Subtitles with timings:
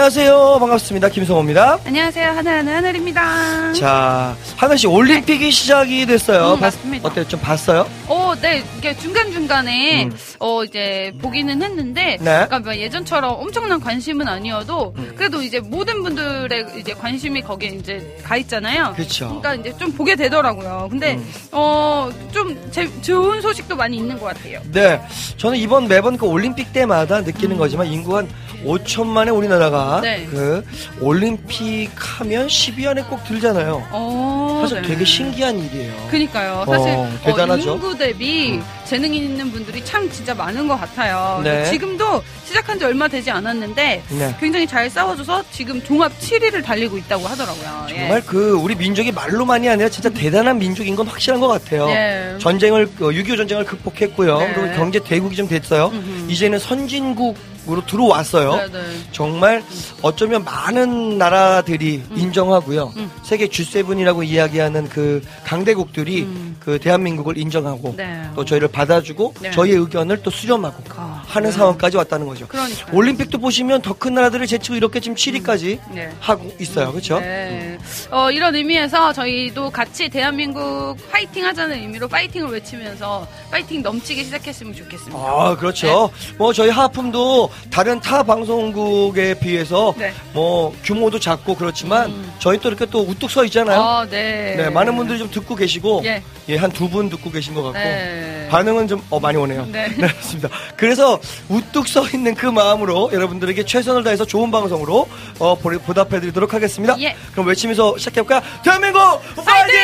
[0.00, 0.56] 안녕하세요.
[0.60, 1.10] 반갑습니다.
[1.10, 1.80] 김성호입니다.
[1.84, 2.30] 안녕하세요.
[2.30, 3.74] 하늘하늘 하늘입니다.
[3.74, 6.54] 자, 하늘 씨 올림픽이 시작이 됐어요.
[6.54, 7.06] 음, 맞습니다.
[7.06, 7.28] 어때요?
[7.28, 7.86] 좀 봤어요?
[8.08, 8.64] 어, 네.
[8.78, 10.16] 이게 중간중간에, 음.
[10.38, 12.46] 어, 이제, 보기는 했는데, 네.
[12.46, 15.12] 그러니까 뭐 예전처럼 엄청난 관심은 아니어도, 음.
[15.14, 18.94] 그래도 이제 모든 분들의 이제 관심이 거기에 이제 가 있잖아요.
[18.96, 19.26] 그쵸.
[19.42, 20.88] 그러니까 이제 좀 보게 되더라고요.
[20.90, 21.32] 근데, 음.
[21.52, 24.62] 어, 좀 제, 좋은 소식도 많이 있는 것 같아요.
[24.72, 24.98] 네.
[25.36, 28.26] 저는 이번 매번 그 올림픽 때마다 느끼는 거지만 인구 한
[28.64, 30.02] 5천만의 우리나라가 음.
[30.02, 30.26] 네.
[30.30, 30.64] 그
[31.00, 33.86] 올림픽 하면 10위 안에 꼭 들잖아요.
[33.90, 34.88] 어, 사실 네.
[34.88, 36.08] 되게 신기한 일이에요.
[36.10, 36.64] 그니까요.
[36.66, 37.70] 사실 어, 대단하죠.
[37.70, 38.64] 어, 인구 대비 음.
[38.84, 41.40] 재능 있는 분들이 참 진짜 많은 것 같아요.
[41.44, 41.64] 네.
[41.64, 44.36] 지금도 시작한 지 얼마 되지 않았는데 네.
[44.40, 47.86] 굉장히 잘 싸워줘서 지금 종합 7위를 달리고 있다고 하더라고요.
[47.90, 47.94] 예.
[47.94, 51.88] 정말 그 우리 민족이 말로만이 아니라 진짜 대단한 민족인 건 확실한 것 같아요.
[51.90, 52.36] 예.
[52.40, 54.38] 전쟁을 6.25 전쟁을 극복했고요.
[54.38, 54.52] 네.
[54.54, 55.90] 그리고 경제 대국이 좀 됐어요.
[55.94, 56.30] 음흠.
[56.30, 57.36] 이제는 선진국
[57.68, 58.56] 으로 들어왔어요.
[58.56, 58.78] 네, 네.
[59.12, 59.62] 정말
[60.02, 62.92] 어쩌면 많은 나라들이 인정하고요.
[62.96, 63.10] 음.
[63.22, 66.49] 세계 G7이라고 이야기하는 그 강대국들이 음.
[66.60, 68.22] 그 대한민국을 인정하고 네.
[68.36, 69.50] 또 저희를 받아주고 네.
[69.50, 71.56] 저희의 의견을 또 수렴하고 아, 하는 네.
[71.56, 72.46] 상황까지 왔다는 거죠.
[72.46, 72.96] 그러니까요.
[72.96, 76.10] 올림픽도 보시면 더 큰 나라들을 제치고 이렇게 지금 7위까지 네.
[76.20, 76.90] 하고 있어요.
[76.90, 77.20] 그렇죠?
[77.20, 77.76] 네.
[78.10, 85.18] 어, 이런 의미에서 저희도 같이 대한민국 파이팅 하자는 의미로 파이팅을 외치면서 파이팅 넘치게 시작했으면 좋겠습니다.
[85.18, 86.10] 아, 그렇죠.
[86.38, 90.12] 뭐 저희 하품도 다른 타 방송국에 비해서 네.
[90.32, 92.32] 뭐 규모도 작고 그렇지만 음.
[92.38, 93.80] 저희 또 이렇게 또 우뚝 서 있잖아요.
[93.80, 94.54] 아, 네.
[94.56, 96.22] 네, 많은 분들이 좀 듣고 계시고 예.
[96.50, 98.48] 예, 한 두 분 듣고 계신 것 같고 네.
[98.50, 99.66] 반응은 좀 어, 많이 오네요.
[99.70, 99.88] 네.
[99.94, 100.48] 그렇습니다.
[100.76, 105.06] 그래서 우뚝 서 있는 그 마음으로 여러분들에게 최선을 다해서 좋은 방송으로
[105.38, 106.96] 어, 보- 보답해드리도록 하겠습니다.
[107.00, 107.16] 예.
[107.32, 108.40] 그럼 외치면서 시작해볼까요?
[108.64, 109.00] 대한민국
[109.44, 109.78] 파이팅!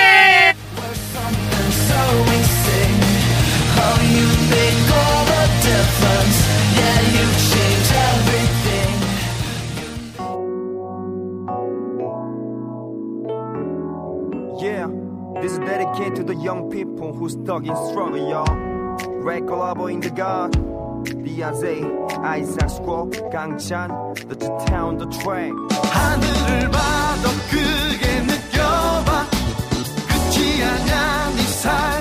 [3.77, 4.77] 파이팅!
[14.59, 14.87] Yeah,
[15.42, 18.56] this is dedicated to the young people who stuck in struggle, y'all.
[19.24, 20.52] Red collabo in the God,
[21.06, 21.84] Diaze,
[22.24, 23.90] Isaac Squall, 강찬,
[24.30, 24.36] the
[24.68, 25.52] town, the track.
[25.94, 26.80] 하늘을 봐
[27.22, 29.26] 더 크게 느껴봐
[30.10, 31.95] 끝이 아냐 네 삶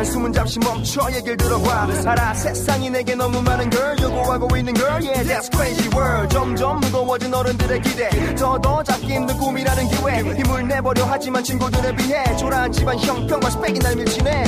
[0.00, 1.86] 한숨은 잠시 멈춰 얘기를 들어봐.
[2.06, 4.88] 알아, 세상이 내게 너무 많은 걸 요구하고 있는 걸.
[5.02, 6.30] Yeah, that's crazy world.
[6.30, 8.08] 점점 무거워진 어른들의 기대.
[8.34, 10.20] 더더 잡기 힘든 꿈이라는 기회.
[10.38, 14.44] 힘을 내보려 하지만 친구들에 비해 초라한 집안 형편과 스펙이 날 밀치네.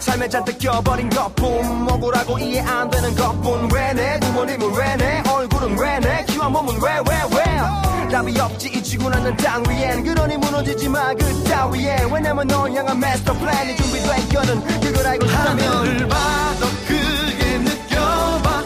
[0.00, 1.88] 삶에 잔뜩 껴버린 것뿐.
[1.88, 3.68] 억울하고 이해 안 되는 것뿐.
[3.72, 7.97] 왜 내 부모님은 왜 내 얼굴은 왜 내 키와 몸은 왜, 왜, 왜.
[8.08, 10.02] 답이 없지 이 지구라는 땅 위엔.
[10.02, 12.06] 그러니 무너지지 마 그 따위에.
[12.12, 15.68] 왜냐면 널 향한 마스터 플랜이 준비됐거든 그걸 알고 있다면.
[15.68, 18.62] 하늘을 봐더 크게 느껴봐.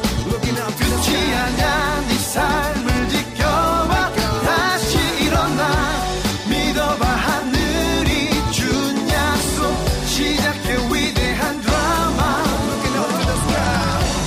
[0.79, 4.13] 끝이 아냐 네 삶을 지켜봐.
[4.45, 6.03] 다시 일어나.
[6.49, 10.07] 믿어봐 하늘이 준 약속.
[10.07, 12.45] 시작해 위대한 드라마.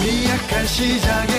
[0.03, 1.34] 미약한 시작의 뒤에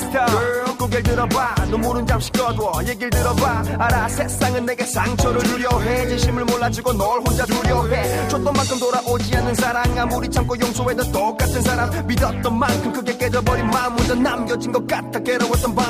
[0.00, 1.54] Girl 고개를 들어봐.
[1.68, 3.62] 눈물은 잠시 꺼둬 얘기를 들어봐.
[3.78, 6.08] 알아 세상은 내게 상처를 주려 해.
[6.08, 8.28] 진심을 몰라주고 널 혼자 두려해.
[8.28, 9.98] 줬던 만큼 돌아오지 않는 사랑.
[9.98, 12.06] 아무리 참고 용서해도 똑같은 사람.
[12.06, 13.96] 믿었던 만큼 크게 깨져버린 마음.
[13.98, 15.84] 혼자 남겨진 것 같아 괴로웠던 밤.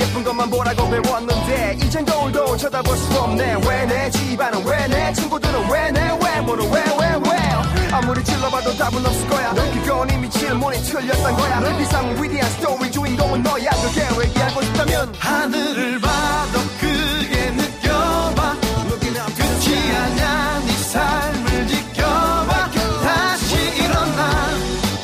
[0.00, 3.54] 예쁜 것만 보라고 배웠는데 이젠 거울도 쳐다볼 수 없네.
[3.68, 4.64] 왜 내 집안은?
[4.66, 5.70] 왜 내 친구들은?
[5.70, 6.64] 왜 내 외모는?
[6.72, 7.29] 왜왜 왜
[7.92, 9.52] 아무리 질러봐도 답은 없을 거야.
[9.54, 11.80] 그건 이미 질문이 틀렸던 거야.
[11.80, 13.70] 이상 위대한 스토리 주인공은 너야.
[13.70, 18.56] 그게 얘기하고 싶다면 하늘을 봐더 크게 느껴봐.
[19.36, 22.70] 끝이 아냐 네 삶을 지켜봐.
[23.02, 24.48] 다시 일어나.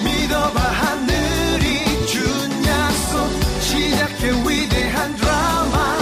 [0.05, 3.63] 믿어봐 하늘이 준 약속.
[3.63, 5.97] 시작해 위대한 드라마.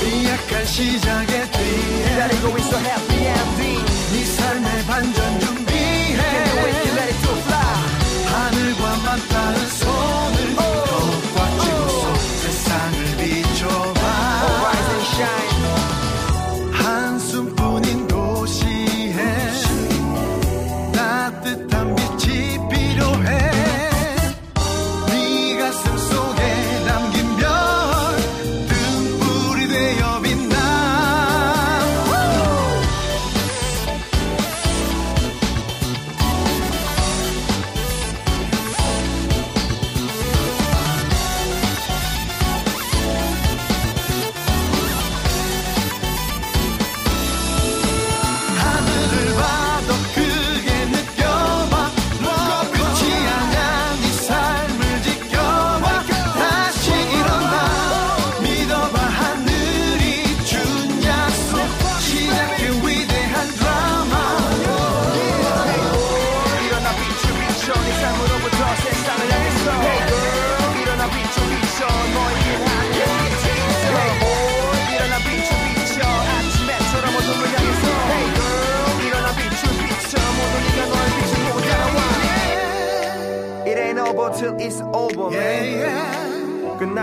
[0.00, 2.04] 미약한 시작의 뒤에.
[2.08, 2.74] 기다리고 있어.
[2.78, 3.13] ending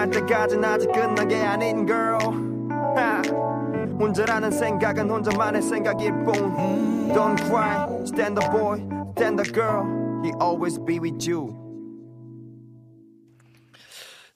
[0.01, 2.17] 끝날 때까진 아직 끝난 게 아닌 girl
[2.95, 3.21] 하.
[3.99, 6.33] 혼자라는 생각은 혼자만의 생각일 뿐
[7.13, 8.79] Don't cry, stand up boy,
[9.15, 9.83] stand up girl
[10.23, 11.55] He always be with you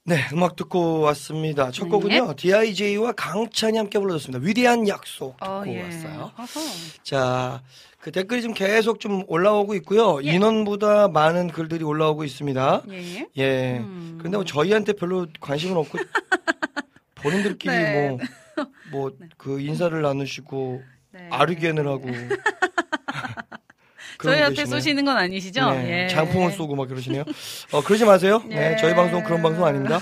[0.08, 1.72] 네, 음악 듣고 왔습니다.
[1.72, 4.46] 첫 곡은요, D.I.J와 강찬이 함께 불러줬습니다.
[4.46, 5.82] 위대한 약속 듣고 어, 예.
[5.82, 6.32] 왔어요.
[6.38, 6.60] 어허.
[7.02, 7.64] 자,
[8.06, 10.24] 그 댓글이 지금 계속 좀 올라오고 있고요.
[10.24, 10.34] 예.
[10.34, 12.84] 인원보다 많은 글들이 올라오고 있습니다.
[12.92, 13.28] 예.
[13.36, 13.78] 예.
[13.80, 14.20] 음.
[14.22, 15.98] 근데 뭐 저희한테 별로 관심은 없고,
[17.16, 18.10] 본인들끼리 네.
[18.10, 18.20] 뭐,
[18.92, 21.30] 뭐, 그 인사를 나누시고, 네.
[21.32, 22.06] 아르겐을 하고.
[24.22, 24.80] 저희한테 계시네요.
[24.80, 25.72] 쏘시는 건 아니시죠?
[25.72, 26.08] 네, 예.
[26.08, 27.24] 장풍을 쏘고 막 그러시네요.
[27.72, 28.40] 어, 그러지 마세요.
[28.48, 28.76] 네, 예.
[28.76, 30.00] 저희 방송 그런 방송 아닙니다.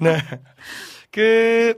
[0.00, 0.18] 네.
[1.12, 1.76] 그,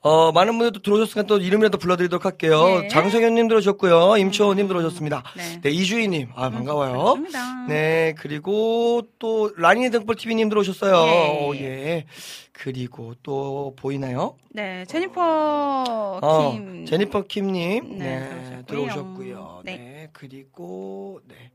[0.00, 2.82] 어, 많은 분들 또 들어오셨으니까 또 이름이라도 불러드리도록 할게요.
[2.84, 2.88] 예.
[2.88, 4.16] 장성현님 들어오셨고요.
[4.18, 5.22] 임초원님 들어오셨습니다.
[5.36, 5.60] 네.
[5.62, 6.30] 네, 이주희님.
[6.34, 6.92] 아, 반가워요.
[6.92, 7.66] 반갑습니다.
[7.68, 10.94] 네, 그리고 또 라니네 등불TV님 들어오셨어요.
[11.06, 11.46] 예.
[11.46, 12.04] 오, 예.
[12.52, 14.36] 그리고 또 보이나요?
[14.50, 16.86] 네, 제니퍼 어, 킴.
[16.86, 17.98] 제니퍼 킴님.
[17.98, 18.66] 네, 네, 들어오셨고요.
[18.66, 19.62] 들어오셨고요.
[19.64, 19.76] 네.
[19.76, 20.08] 네.
[20.12, 21.50] 그리고, 네.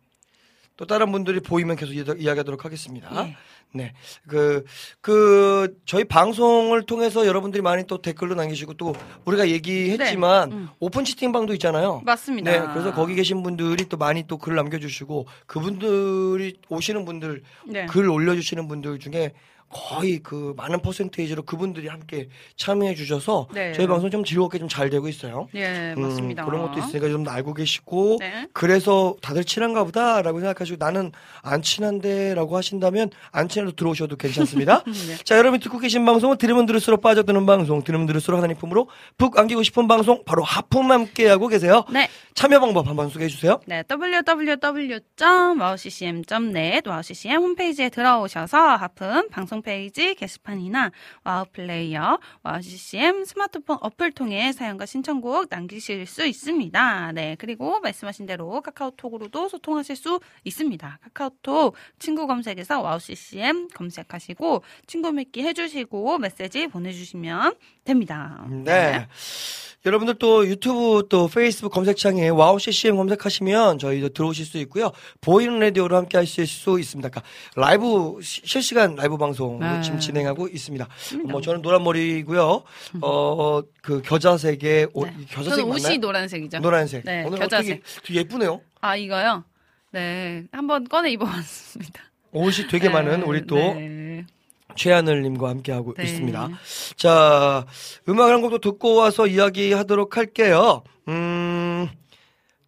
[0.78, 3.10] 또 다른 분들이 보이면 계속 이야- 이야기하도록 하겠습니다.
[3.28, 3.36] 예.
[3.74, 3.94] 네.
[4.28, 4.64] 그,
[5.02, 8.96] 그, 저희 방송을 통해서 여러분들이 많이 또 댓글로 남기시고 또
[9.26, 10.70] 우리가 얘기했지만 네, 음.
[10.80, 12.02] 오픈 채팅방도 있잖아요.
[12.06, 12.52] 맞습니다.
[12.52, 12.60] 네.
[12.74, 17.86] 그래서 거기 계신 분들이 또 많이 또글 남겨주시고 그분들이 오시는 분들 네.
[17.88, 19.34] 글 올려주시는 분들 중에
[19.70, 23.74] 거의 그 많은 퍼센테이지로 그분들이 함께 참여해 주셔서 네.
[23.74, 25.48] 저희 방송 좀 즐겁게 좀 잘 되고 있어요.
[25.56, 26.46] 예, 음, 맞습니다.
[26.46, 28.48] 그런 것도 있으니까 좀 알고 계시고 네.
[28.54, 34.84] 그래서 다들 친한가 보다라고 생각하시고 나는 안 친한데라고 하신다면 안 친해도 들어오셔도 괜찮습니다.
[34.86, 35.16] 네.
[35.24, 39.64] 자, 여러분이 듣고 계신 방송은 들으면 들을수록 빠져드는 방송, 들으면 들을수록 하나님 품으로 푹 안기고
[39.64, 41.86] 싶은 방송 바로 하품 함께 하고 계세요.
[41.92, 42.10] 네.
[42.36, 43.60] 참여 방법 한번 소개해 주세요.
[43.66, 50.92] 네, www.wowccm.net 와우ccm 홈페이지에 들어오셔서 하품 방송 페이지 게시판이나
[51.24, 57.12] 와우 플레이어 와우ccm 스마트폰 어플 통해 사연과 신청곡 남기실 수 있습니다.
[57.14, 61.00] 네, 그리고 말씀하신 대로 카카오톡으로도 소통하실 수 있습니다.
[61.04, 67.56] 카카오톡 친구 검색에서 와우ccm 검색하시고 친구 맺기 해주시고 메시지 보내주시면
[67.92, 68.46] 됩니다.
[68.50, 69.08] 네.
[69.86, 74.92] 여러분들 또 유튜브 또 페이스북 검색창에 와우 CCM 검색하시면 저희도 들어오실 수 있고요.
[75.22, 77.08] 보이는 라디오로 함께 하실 수 있습니다.
[77.08, 79.82] 그러니까 라이브 시- 실시간 라이브 방송을 네.
[79.82, 80.88] 지금 진행하고 있습니다.
[81.30, 82.64] 뭐 저는 노란 머리고요.
[83.02, 85.14] 어 그 겨자색의 옷, 네.
[85.30, 85.88] 겨자색 저는 맞나요?
[85.88, 86.60] 옷이 노란색이죠.
[86.60, 87.06] 노란색.
[87.06, 87.82] 네, 오늘 겨자색.
[88.04, 88.60] 되게 예쁘네요.
[88.82, 89.46] 아 이거요?
[89.94, 92.02] 네, 한번 꺼내 입어봤습니다.
[92.34, 93.88] 옷이 되게 네, 많은 우리 또 네.
[94.78, 96.04] 최하늘님과 함께하고 네.
[96.04, 96.50] 있습니다.
[96.96, 97.66] 자,
[98.08, 100.84] 음악 한 곡도 듣고 와서 이야기하도록 할게요.
[101.10, 101.90] 음,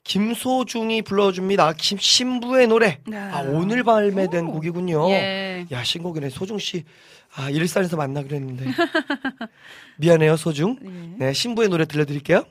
[0.03, 1.73] 김소중이 불러줍니다.
[1.73, 2.99] 김, 신부의 노래.
[3.05, 3.17] 네.
[3.17, 4.51] 아, 오늘 발매된 오.
[4.53, 5.09] 곡이군요.
[5.11, 5.65] 예.
[5.71, 6.29] 야, 신곡이네.
[6.29, 6.83] 소중씨.
[7.35, 8.65] 아, 일산에서 만나기로 했는데.
[9.97, 10.77] 미안해요, 소중.
[10.83, 11.25] 예.
[11.25, 12.43] 네, 신부의 노래 들려드릴게요.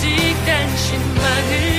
[0.00, 1.69] 오직 당신만을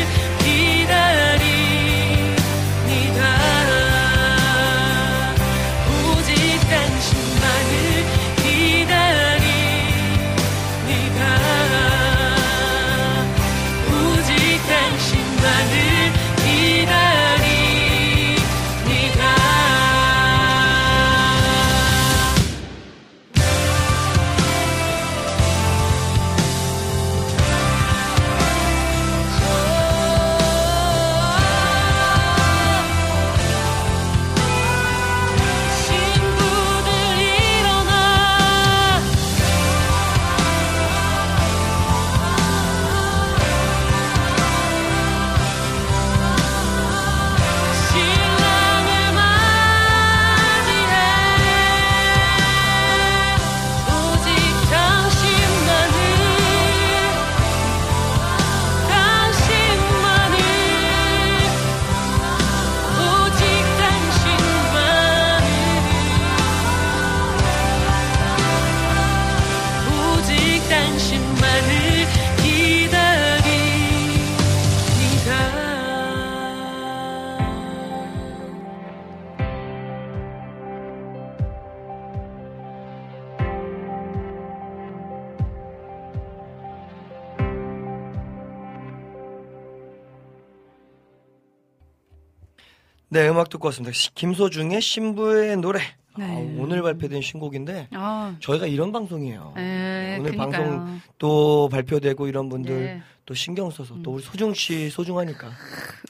[93.41, 93.91] 음악 듣고 왔습니다.
[93.91, 95.79] 시- 김소중의 신부의 노래.
[96.17, 96.25] 네.
[96.25, 99.53] 아, 오늘 발표된 신곡인데 아, 저희가 이런 방송이에요.
[99.55, 100.51] 네, 오늘 그니까요.
[100.51, 102.93] 방송 또 발표되고 이런 분들 네.
[102.95, 103.03] 음.
[103.25, 105.49] 또 신경 써서 또 우리 소중 씨 소중하니까.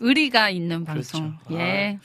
[0.02, 1.38] 의리가 있는 방송.
[1.46, 1.62] 그렇죠.
[1.64, 2.00] 예.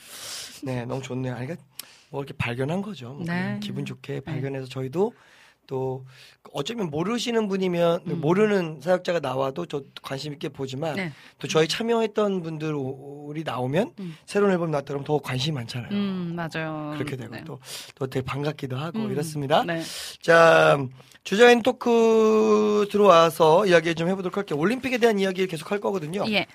[0.63, 1.33] 네, 너무 좋네요.
[1.35, 1.65] 아니, 그러니까
[2.09, 3.13] 뭐 이렇게 발견한 거죠.
[3.13, 3.59] 뭐 네.
[3.61, 5.11] 기분 좋게 발견해서 저희도
[5.65, 6.05] 또
[6.53, 10.95] 어쩌면 모르시는 분이면 모르는 사역자가 나와도 저 관심 있게 보지만 음.
[10.95, 11.11] 네.
[11.39, 14.17] 또 저희 참여했던 분들이 나오면 음.
[14.25, 15.89] 새로운 앨범 나왔다 그러면 더 관심이 많잖아요.
[15.91, 16.93] 음, 맞아요.
[16.95, 17.43] 그렇게 되고 네.
[17.45, 17.59] 또,
[17.95, 19.63] 또 되게 반갑기도 하고 음, 이렇습니다.
[19.63, 19.81] 네.
[20.21, 20.77] 자,
[21.23, 24.57] 주자인 토크 들어와서 이야기 좀 해보도록 할게요.
[24.59, 26.23] 올림픽에 대한 이야기를 계속 할 거거든요.
[26.29, 26.47] 예.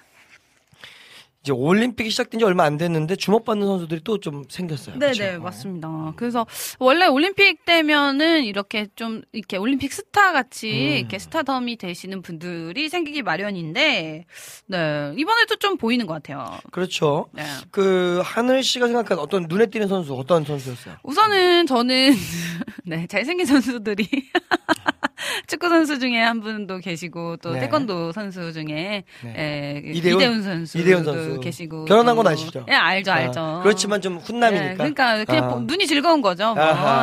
[1.42, 4.98] 이제 올림픽이 시작된 지 얼마 안 됐는데 주목받는 선수들이 또 좀 생겼어요.
[5.00, 5.34] 네네?
[5.36, 5.40] 어.
[5.40, 6.12] 맞습니다.
[6.14, 6.46] 그래서
[6.78, 10.96] 원래 올림픽 때면은 이렇게 좀 이렇게 올림픽 스타 같이 음.
[10.98, 14.26] 이렇게 스타덤이 되시는 분들이 생기기 마련인데,
[14.66, 15.14] 네.
[15.18, 16.46] 이번에도 좀 보이는 것 같아요.
[16.70, 17.26] 그렇죠.
[17.32, 17.42] 네.
[17.72, 20.94] 그 하늘 씨가 생각한 어떤 눈에 띄는 선수 어떤 선수였어요?
[21.02, 22.12] 우선은 저는
[22.84, 24.06] 네 잘생긴 선수들이
[25.46, 27.60] 축구 선수 중에 한 분도 계시고 또 네.
[27.60, 29.34] 태권도 선수 중에 네.
[29.36, 30.20] 에, 이대훈?
[30.20, 31.31] 이대훈, 선수 이대훈 선수.
[31.40, 32.64] 계시고 결혼한 또- 건 아시죠?
[32.68, 33.40] 예 알죠 알죠.
[33.40, 34.70] 아, 그렇지만 좀 훈남이니까.
[34.72, 35.48] 예, 그러니까 그냥 아.
[35.54, 36.54] 보- 눈이 즐거운 거죠.
[36.54, 36.62] 뭐.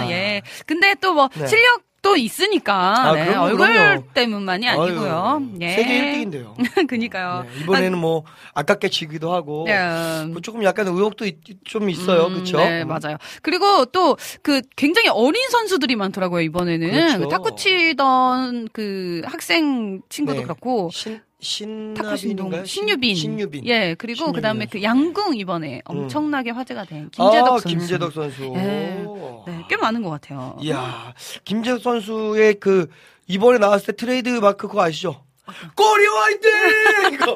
[0.09, 0.41] 예.
[0.65, 1.47] 근데 또뭐 네.
[1.47, 4.03] 실력도 있으니까 아, 네, 그럼요, 얼굴 그럼요.
[4.13, 5.39] 때문만이 아니고요.
[5.41, 5.69] 아유, 예.
[5.71, 6.53] 세계 1등인데요.
[6.87, 7.45] 그니까요.
[7.63, 10.25] 이번에는 뭐 아깝게 지기도 하고 네.
[10.27, 12.27] 뭐 조금 약간 의혹도 있- 좀 있어요.
[12.27, 12.57] 음, 그렇죠?
[12.57, 13.17] 네, 맞아요.
[13.41, 16.89] 그리고 또 그 굉장히 어린 선수들이 많더라고요, 이번에는.
[16.89, 17.19] 그렇죠.
[17.19, 20.43] 그 탁구 치던 그 학생 친구도 네.
[20.43, 20.89] 그렇고.
[20.93, 22.65] 신 신나빈인가요?
[22.65, 23.15] 신유빈.
[23.15, 23.65] 신유빈.
[23.65, 24.71] 예, 그리고 신유빈 그다음에 선수.
[24.73, 25.81] 그 양궁 이번에 음.
[25.85, 27.67] 엄청나게 화제가 된 김재덕 아, 선수.
[27.67, 28.43] 김재덕 선수.
[28.55, 29.05] 예.
[29.47, 30.57] 네, 꽤 많은 것 같아요.
[30.61, 31.13] 이야,
[31.45, 32.87] 김제덕 선수의 그
[33.27, 35.23] 이번에 나왔을 때 트레이드 마크 그거 아시죠?
[35.75, 37.13] 코리아 화이팅!
[37.13, 37.35] 이거.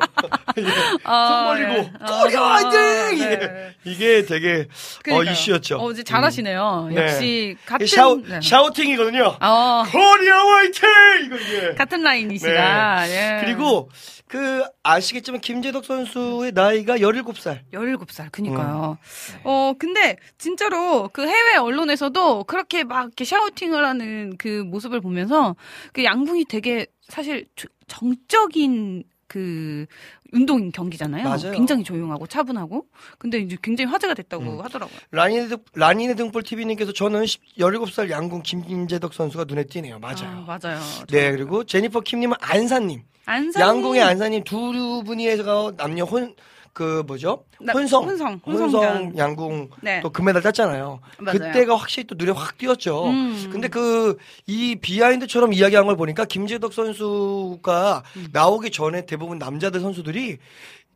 [1.04, 1.91] 아, 손 벌리고 예.
[2.06, 3.15] 코리아, 화이팅!
[3.17, 3.76] 이게, 네.
[3.86, 5.32] 이게 되게 어, 그러니까요.
[5.32, 5.78] 이슈였죠.
[5.80, 6.89] 어, 이제 잘하시네요.
[6.93, 7.02] 네.
[7.02, 8.39] 역시 같은 shout, 네.
[8.41, 9.38] shouting이거든요.
[9.41, 10.89] 어, 코리아 화이팅!
[11.26, 11.73] 이거 이게.
[11.76, 13.08] 같은 라인이시다.
[13.10, 13.13] 예.
[13.13, 13.41] 네.
[13.43, 13.89] 그리고
[14.28, 17.60] 그 아시겠지만 김제덕 선수의 나이가 17살.
[17.71, 18.97] 17살, 그니까요.
[18.99, 19.39] 음.
[19.43, 25.56] 어, 근데, 진짜로, 그 해외 언론에서도 그렇게 막 이렇게 샤우팅을 하는 그 모습을 보면서,
[25.91, 29.86] 그 양궁이 되게 사실 조- 정적인 그
[30.32, 31.24] 운동 경기잖아요.
[31.24, 31.52] 맞아요.
[31.54, 32.86] 굉장히 조용하고 차분하고.
[33.18, 34.62] 근데 이제 굉장히 화제가 됐다고 음.
[34.62, 34.96] 하더라고요.
[35.12, 40.00] 라니네, 등- 라니네 등불 TV님께서 저는 10, 17살 양궁 김재덕 선수가 눈에 띄네요.
[40.00, 40.46] 맞아요.
[40.48, 40.80] 아, 맞아요.
[41.10, 43.02] 네, 그리고 제니퍼 킴님은 안사님.
[43.26, 46.36] 안산 양궁의 안사님 두 분이 해서 남녀 혼,
[46.73, 47.45] 그 뭐죠?
[47.62, 48.03] 나- 혼성.
[48.03, 49.15] 혼성, 혼성.
[49.15, 50.01] 양궁 네.
[50.01, 50.99] 또 금메달 땄잖아요.
[51.19, 51.38] 맞아요.
[51.39, 53.05] 그때가 확실히 또 눈에 확 띄었죠.
[53.09, 53.49] 음.
[53.51, 58.27] 근데 그 이 비하인드처럼 이야기한 걸 보니까 김재덕 선수가 음.
[58.31, 60.38] 나오기 전에 대부분 남자들 선수들이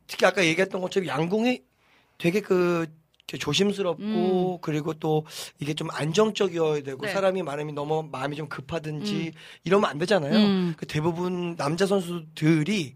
[0.08, 1.62] 특히 아까 얘기했던 것처럼 양궁이
[2.18, 2.88] 되게 그
[3.28, 5.26] 조심스럽고 그리고 또
[5.60, 7.06] 이게 좀 안정적이어야 되고 음.
[7.06, 7.12] 네.
[7.14, 10.34] 사람이 많으면 너무 마음이 좀 급하든지 이러면 안 되잖아요.
[10.36, 10.74] 음.
[10.78, 12.96] 그 대부분 남자 선수들이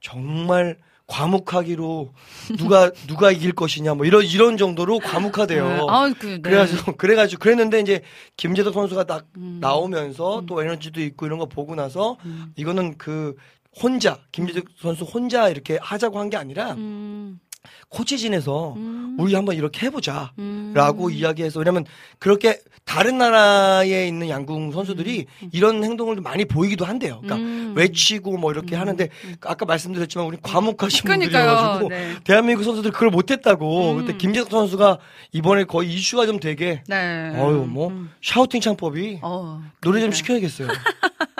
[0.00, 0.78] 정말
[1.10, 2.12] 과묵하기로
[2.56, 5.68] 누가 누가 이길 것이냐 뭐 이런 이런 정도로 과묵하대요.
[5.68, 5.80] 네.
[5.88, 6.40] 아, 그, 네.
[6.40, 8.02] 그래가지고 그래가지고 그랬는데 이제
[8.36, 9.58] 김재덕 선수가 딱 음.
[9.60, 12.16] 나오면서 또 에너지도 있고 이런 거 보고 나서
[12.56, 13.34] 이거는 그
[13.82, 17.40] 혼자 김재덕 선수 혼자 이렇게 하자고 한 게 아니라 음,
[17.88, 20.32] 코치진에서 음, 우리 한번 이렇게 해보자.
[20.38, 20.72] 음.
[20.74, 21.84] 라고 이야기해서 왜냐면
[22.18, 27.20] 그렇게 다른 나라에 있는 양궁 선수들이 이런 행동을 좀 많이 보이기도 한대요.
[27.22, 27.74] 그러니까 음.
[27.76, 29.08] 외치고 뭐 이렇게 하는데
[29.42, 31.02] 아까 말씀드렸지만 우리 과묵하신.
[31.04, 32.14] 분들이어가지고 네.
[32.24, 33.92] 대한민국 선수들 그걸 못했다고.
[33.92, 33.98] 음.
[33.98, 34.98] 그때 김재석 선수가
[35.32, 37.32] 이번에 거의 이슈가 좀 되게 네.
[37.36, 38.10] 어유 뭐 음.
[38.22, 40.12] 샤우팅 창법이 어, 노래 좀.
[40.12, 40.68] 시켜야겠어요.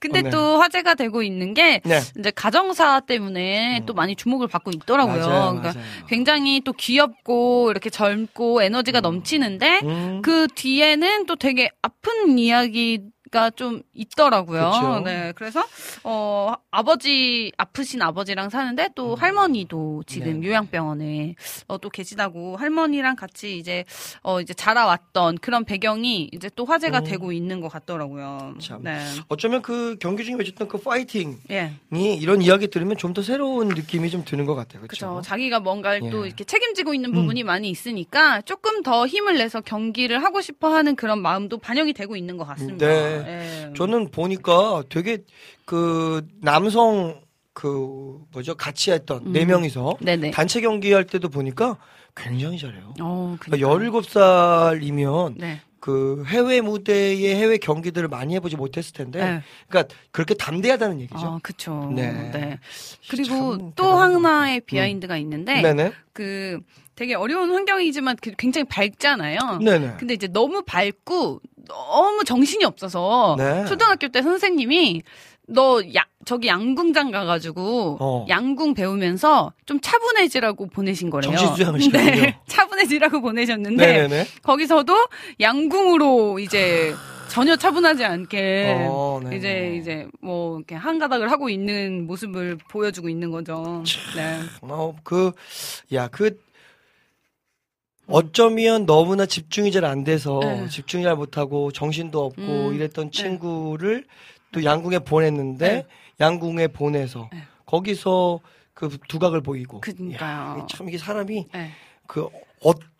[0.00, 0.30] 근데 어, 네.
[0.30, 2.00] 또 화제가 되고 있는 게 네.
[2.18, 5.14] 이제 가정사 때문에 또 많이 주목을 받고 있더라고요.
[5.14, 5.20] 음.
[5.20, 6.06] 맞아요, 그러니까 맞아요.
[6.08, 10.22] 굉장히 또 귀엽고 이렇게 젊고 에너지가 넘치는데 음.
[10.22, 14.70] 그 뒤에는 또 되게 아픈 이야기 가좀 있더라고요.
[14.70, 15.00] 그쵸.
[15.04, 15.32] 네.
[15.36, 15.64] 그래서
[16.04, 20.40] 어 아버지 아프신 아버지랑 사는데 또 할머니도 지금 음.
[20.40, 20.48] 네.
[20.48, 21.34] 요양병원에
[21.68, 23.84] 어, 또 계시다고 할머니랑 같이 이제
[24.22, 27.04] 어 이제 자라왔던 그런 배경이 이제 또 화제가 음.
[27.04, 28.54] 되고 있는 것 같더라고요.
[28.60, 28.82] 참.
[28.82, 28.98] 네.
[29.28, 31.72] 어쩌면 그 경기 중에 외쳤던 그 파이팅이 예.
[31.92, 34.82] 이런 이야기 들으면 좀 더 새로운 느낌이 좀 드는 것 같아요.
[34.82, 35.20] 그렇죠?
[35.24, 36.06] 자기가 뭔가를 예.
[36.06, 36.10] 음.
[36.10, 40.94] 또 이렇게 책임지고 있는 부분이 많이 있으니까 조금 더 힘을 내서 경기를 하고 싶어 하는
[40.94, 42.86] 그런 마음도 반영이 되고 있는 것 같습니다.
[42.86, 43.19] 네.
[43.26, 43.72] 예.
[43.76, 45.18] 저는 보니까 되게
[45.64, 47.20] 그 남성
[47.52, 50.04] 그 뭐죠 같이 했던 네 명이서 음.
[50.04, 50.30] 네네.
[50.30, 51.76] 단체 경기할 때도 보니까
[52.16, 52.94] 굉장히 잘해요.
[53.00, 54.00] 어, 그러니까 그러니까요.
[54.00, 55.60] 17살이면 네.
[55.80, 59.42] 그 해외 무대의 해외 경기들을 많이 해보지 못했을 텐데, 네.
[59.68, 61.18] 그러니까 그렇게 담대하다는 얘기죠.
[61.18, 61.90] 아, 그쵸.
[61.94, 62.12] 네.
[62.30, 62.58] 네.
[63.08, 65.92] 그리고 참또 하나의 비하인드가 있는데, 네네.
[66.12, 66.60] 그
[67.00, 69.60] 되게 어려운 환경이지만 그 굉장히 밝잖아요.
[69.64, 69.94] 네네.
[69.98, 73.64] 근데 이제 너무 밝고 너무 정신이 없어서 네.
[73.64, 75.00] 초등학교 때 선생님이
[75.46, 78.26] 너 야, 저기 양궁장 가가지고 어.
[78.28, 81.32] 양궁 배우면서 좀 차분해지라고 보내신 거래요.
[81.90, 84.26] 네, 차분해지라고 보내셨는데 네네네.
[84.42, 84.94] 거기서도
[85.40, 86.94] 양궁으로 이제
[87.28, 89.22] 전혀 차분하지 않게 어.
[89.32, 93.82] 이제 이제 뭐 이렇게 한 가닥을 하고 있는 모습을 보여주고 있는 거죠.
[94.16, 94.40] 네.
[94.60, 95.32] 어, 그,
[95.94, 96.38] 야, 그,
[98.10, 100.68] 어쩌면 너무나 집중이 잘 안 돼서 네.
[100.68, 104.04] 집중이 잘 못하고 정신도 없고 음, 이랬던 친구를
[104.52, 105.86] 또 양궁에 보냈는데 네.
[106.20, 107.42] 양궁에 보내서 네.
[107.66, 108.40] 거기서
[108.74, 109.80] 그 두각을 보이고.
[109.80, 110.30] 그러니까요.
[110.30, 111.70] 야, 이게 참 이게 사람이 네.
[112.06, 112.30] 그어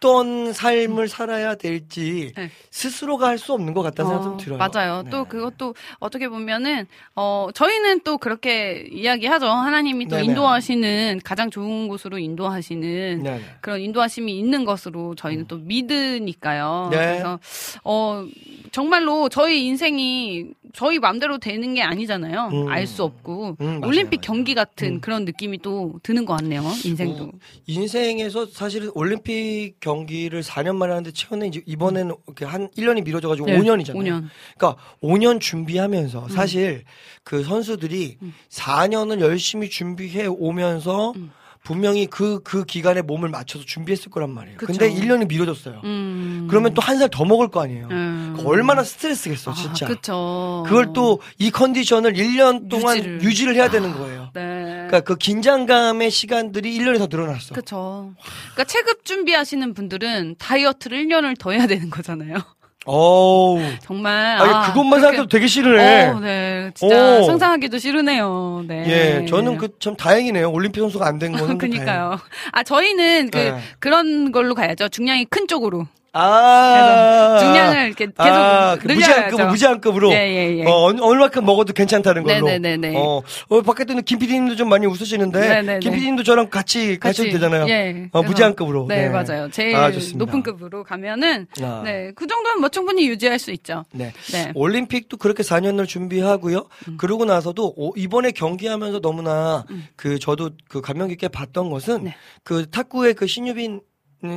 [0.00, 2.50] 떤 삶을 살아야 될지 네.
[2.70, 4.58] 스스로가 할 수 없는 것 같다는 생각이 어, 들어요.
[4.58, 5.02] 맞아요.
[5.02, 5.10] 네.
[5.10, 9.46] 또 그것도 어떻게 보면은 어 저희는 또 그렇게 이야기하죠.
[9.46, 10.28] 하나님이 또 네네.
[10.28, 13.40] 인도하시는 가장 좋은 곳으로 인도하시는 네네.
[13.62, 16.88] 그런 인도하심이 있는 것으로 저희는 또 믿으니까요.
[16.90, 16.96] 네.
[16.96, 17.38] 그래서
[17.84, 18.26] 어
[18.72, 22.50] 정말로 저희 인생이 저희 마음대로 되는 게 아니잖아요.
[22.52, 22.68] 음.
[22.68, 24.22] 알수 없고 음, 올림픽 맞아요.
[24.36, 25.00] 경기 같은 음.
[25.00, 26.62] 그런 느낌이 또 드는 것 같네요.
[26.84, 27.24] 인생도.
[27.24, 27.30] 어,
[27.66, 33.28] 인생에서 사실은 올림픽 경 기를 4년 만에 하는데 최근에 이제 이번에는 이렇게 한 1년이 미뤄져
[33.28, 33.94] 가지고 네, 5년이잖아요.
[33.94, 34.28] 5년.
[34.56, 36.84] 그러니까 5년 준비하면서 사실
[37.24, 38.34] 그 선수들이 음.
[38.48, 41.30] 4년을 열심히 준비해 오면서 음.
[41.62, 44.56] 분명히 그, 그 기간에 몸을 맞춰서 준비했을 거란 말이에요.
[44.56, 44.72] 그쵸.
[44.72, 45.82] 근데 1년이 미뤄졌어요.
[45.84, 46.46] 음.
[46.48, 47.88] 그러면 또 한 살 더 먹을 거 아니에요.
[47.90, 48.36] 음.
[48.44, 49.86] 얼마나 스트레스겠어, 진짜.
[49.86, 50.64] 아, 그쵸.
[50.66, 53.22] 그걸 또 이 컨디션을 1년 동안 유지를.
[53.22, 54.30] 유지를, 해야 되는 거예요.
[54.34, 54.40] 네.
[54.88, 57.54] 그러니까 그 긴장감의 시간들이 1년이 더 늘어났어.
[57.54, 58.12] 그쵸.
[58.54, 62.38] 그러니까 체급 준비하시는 분들은 다이어트를 1년을 더 해야 되는 거잖아요.
[62.86, 63.60] 어우.
[63.82, 64.38] 정말.
[64.40, 66.06] 아니, 아, 그것만 그렇게- 생각해도 되게 싫으네.
[66.08, 66.70] 어, 네.
[66.74, 67.24] 진짜 오.
[67.24, 68.64] 상상하기도 싫으네요.
[68.66, 68.84] 네.
[69.22, 70.50] 예, 저는 그 참 다행이네요.
[70.50, 71.58] 올림픽 선수가 안 된 거는.
[71.58, 72.18] 그니까요.
[72.52, 73.58] 아, 저희는 그, 네.
[73.78, 74.88] 그런 걸로 가야죠.
[74.88, 75.86] 중량이 큰 쪽으로.
[76.12, 77.38] 아.
[77.40, 78.88] 중량을 이렇게 계속 아, 그.
[78.88, 80.12] 무제한급, 무제한급으로.
[80.12, 80.64] 예, 예, 예.
[80.64, 82.46] 어, 어느- 얼마큼 먹어도 괜찮다는 걸로.
[82.46, 82.96] 네네네네.
[82.96, 85.40] 어, 어, 밖에 때는 김 PD님도 좀 많이 웃으시는데.
[85.40, 85.78] 네네네.
[85.80, 87.32] 김 PD님도 저랑 같이 가셔도 같이.
[87.32, 87.68] 되잖아요.
[87.68, 88.08] 예.
[88.12, 88.86] 어, 무제한급으로.
[88.88, 89.08] 네, 네.
[89.08, 89.48] 맞아요.
[89.50, 89.90] 제일 아.
[90.16, 91.82] 높은 급으로 가면은 아.
[91.84, 93.84] 네, 그 정도는 뭐 충분히 유지할 수 있죠.
[93.92, 94.12] 네.
[94.32, 94.50] 네.
[94.54, 96.66] 올림픽도 그렇게 4년을 준비하고요.
[96.98, 99.86] 그러고 나서도 오- 이번에 경기하면서 너무나 음.
[99.96, 102.14] 그 저도 그 감명 깊게 봤던 것은 네.
[102.42, 103.80] 그 탁구의 그 신유빈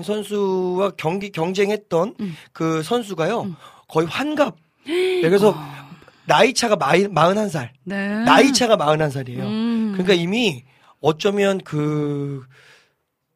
[0.03, 2.35] 선수와 경기 경쟁했던 음.
[2.51, 3.55] 그 선수가요.
[3.87, 4.55] 거의 환갑.
[4.85, 5.55] 네, 그래서
[6.25, 7.69] 나이 차가 마이, 41살.
[7.83, 8.23] 네.
[8.23, 9.39] 나이 차가 41살이에요.
[9.39, 9.91] 음.
[9.93, 10.63] 그러니까 이미
[11.01, 12.43] 어쩌면 그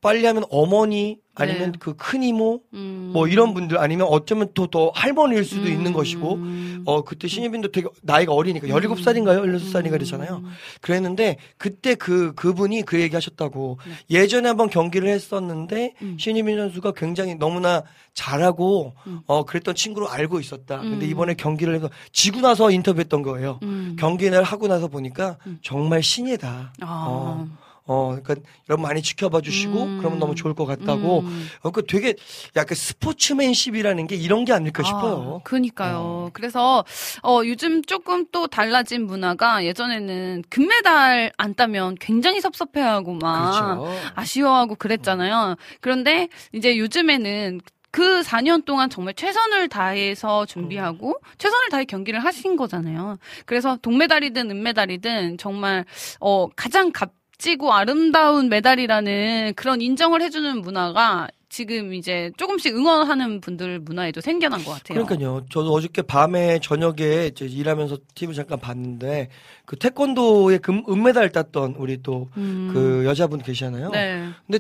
[0.02, 1.80] 빨리 하면 어머니 아니면 네.
[1.80, 3.10] 그큰 이모 음.
[3.14, 5.94] 뭐 이런 분들 아니면 어쩌면 또 더 할머니일 수도 있는 음.
[5.94, 6.40] 것이고
[6.86, 9.44] 어 그때 신유빈도 되게 나이가 어리니까 17살인가요?
[9.44, 10.44] 16살인가 그랬잖아요.
[10.82, 15.94] 그랬는데 그때 그 그분이 그 얘기 하셨다고 예전에 한번 경기를 했었는데 네.
[16.02, 16.18] 음.
[16.20, 19.22] 신예빈 선수가 굉장히 너무나 잘하고 음.
[19.28, 20.80] 어 그랬던 친구로 알고 있었다.
[20.80, 21.12] 근데 음.
[21.12, 23.60] 이번에 경기를 해서 지고 나서 인터뷰했던 거예요.
[23.64, 23.96] 음.
[24.00, 25.60] 경기를 하고 나서 보니까 음.
[25.62, 26.74] 정말 신이다.
[26.82, 27.06] 아.
[27.08, 27.67] 어.
[27.88, 29.98] 어, 그러니까 여러분 많이 지켜봐 주시고 음.
[30.00, 31.22] 그러면 너무 좋을 것 같다고.
[31.22, 31.48] 음.
[31.62, 32.16] 어, 그 되게
[32.56, 35.40] 약간 스포츠맨십이라는 게 이런 게 아닐까 싶어요.
[35.40, 35.98] 아, 그니까요.
[35.98, 36.30] 어.
[36.34, 36.84] 그래서
[37.24, 44.12] 어 요즘 조금 또 달라진 문화가 예전에는 금메달 안 따면 굉장히 섭섭해하고 막 그렇죠.
[44.16, 45.56] 아쉬워하고 그랬잖아요.
[45.80, 53.18] 그런데 이제 요즘에는 그 4년 동안 정말 최선을 다해서 준비하고 최선을 다해 경기를 하신 거잖아요.
[53.46, 55.86] 그래서 동메달이든 은메달이든 정말
[56.20, 63.80] 어 가장 값 지고 아름다운 메달이라는 그런 인정을 해주는 문화가 지금 이제 조금씩 응원하는 분들
[63.80, 65.06] 문화에도 생겨난 것 같아요.
[65.06, 65.46] 그러니까요.
[65.50, 69.30] 저도 어저께 밤에 저녁에 이제 일하면서 TV 잠깐 봤는데
[69.66, 73.04] 그 태권도의 금 은메달 땄던 우리 또그 음.
[73.06, 73.92] 여자분 계시잖아요.
[73.92, 74.28] 네.
[74.46, 74.60] 근데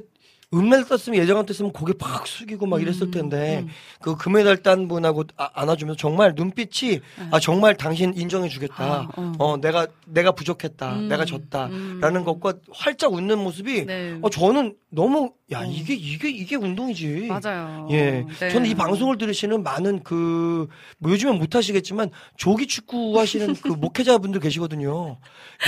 [0.54, 3.70] 은메달 땄으면 예전 같았으면 고개 팍 숙이고 막 이랬을 음, 텐데 음.
[4.00, 8.78] 그 금메달 딴 분하고 아- 안아주면서 정말 눈빛이 아 정말 당신 인정해주겠다.
[8.78, 8.90] 네.
[8.90, 9.34] 아, 어.
[9.40, 10.94] 어 내가 내가 부족했다.
[10.96, 12.24] 음, 내가 졌다라는 음.
[12.24, 14.18] 것과 활짝 웃는 모습이 네.
[14.22, 15.66] 어 저는 너무 야 어.
[15.66, 17.28] 이게 이게 이게 운동이지.
[17.30, 17.88] 맞아요.
[17.92, 18.26] 예.
[18.40, 18.50] 네.
[18.50, 24.40] 저는 이 방송을 들으시는 많은 그, 뭐 요즘엔 못 하시겠지만, 조기 축구 하시는 그 목회자분들
[24.42, 25.18] 계시거든요.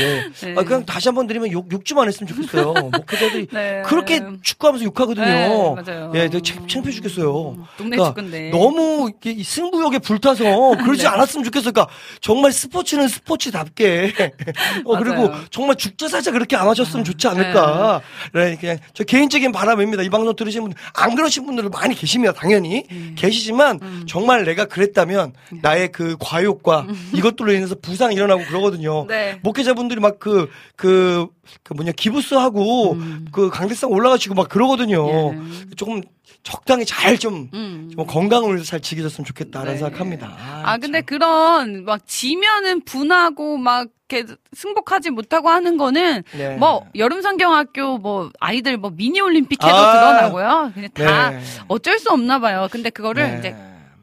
[0.02, 0.30] 예.
[0.48, 0.56] 네.
[0.58, 2.74] 아, 그냥 다시 한번 드리면 욕, 욕좀 안 했으면 좋겠어요.
[2.92, 3.82] 목회자들이 네.
[3.86, 5.26] 그렇게 축구하면서 욕하거든요.
[5.26, 6.12] 네, 맞아요.
[6.16, 7.52] 예, 되게 창- 창피해 죽겠어요.
[7.52, 8.50] 음, 동네 그러니까 축구인데.
[8.52, 10.44] 너무 이 승부욕에 불타서
[10.78, 11.08] 그러지 네.
[11.08, 11.72] 않았으면 좋겠어요.
[11.72, 14.14] 그러니까 정말 스포츠는 스포츠답게
[14.86, 15.30] 어, 그리고.
[15.52, 18.02] 정말 죽자사자 그렇게 안 하셨으면 좋지 않을까.
[18.34, 20.04] 네, 그냥 저 개인적인 바람입니다.
[20.04, 22.32] 이 방송 들으시는 분들 안 그러신 분들도 많이 계십니다.
[22.32, 23.16] 당연히 음.
[23.18, 29.08] 계시지만 정말 내가 그랬다면 나의 그 과욕과 이것들로 인해서 부상 일어나고 그러거든요.
[29.08, 29.40] 네.
[29.42, 31.28] 목회자분들이 막그그그
[31.76, 32.98] 뭐냐 기부스하고
[33.32, 35.32] 그 강대상 올라가시고 막 그러거든요.
[35.32, 35.66] 음.
[35.72, 35.76] 예.
[35.76, 36.02] 조금
[36.44, 37.92] 적당히 잘좀 음.
[37.94, 39.80] 좀 건강을 위해서 잘 지켜줬으면 좋겠다라는 네.
[39.80, 40.36] 생각합니다.
[40.64, 46.56] 아, 근데 그런, 막, 지면은 분하고, 막, 이렇게 승복하지 못하고 하는 거는, 네.
[46.56, 49.92] 뭐, 여름성경학교, 뭐, 아이들, 뭐, 미니 올림픽 해도 아.
[49.94, 50.72] 드러나고요.
[50.74, 51.42] 그냥 다 네.
[51.68, 52.68] 어쩔 수 없나 봐요.
[52.72, 53.38] 근데 그거를 네.
[53.40, 53.56] 이제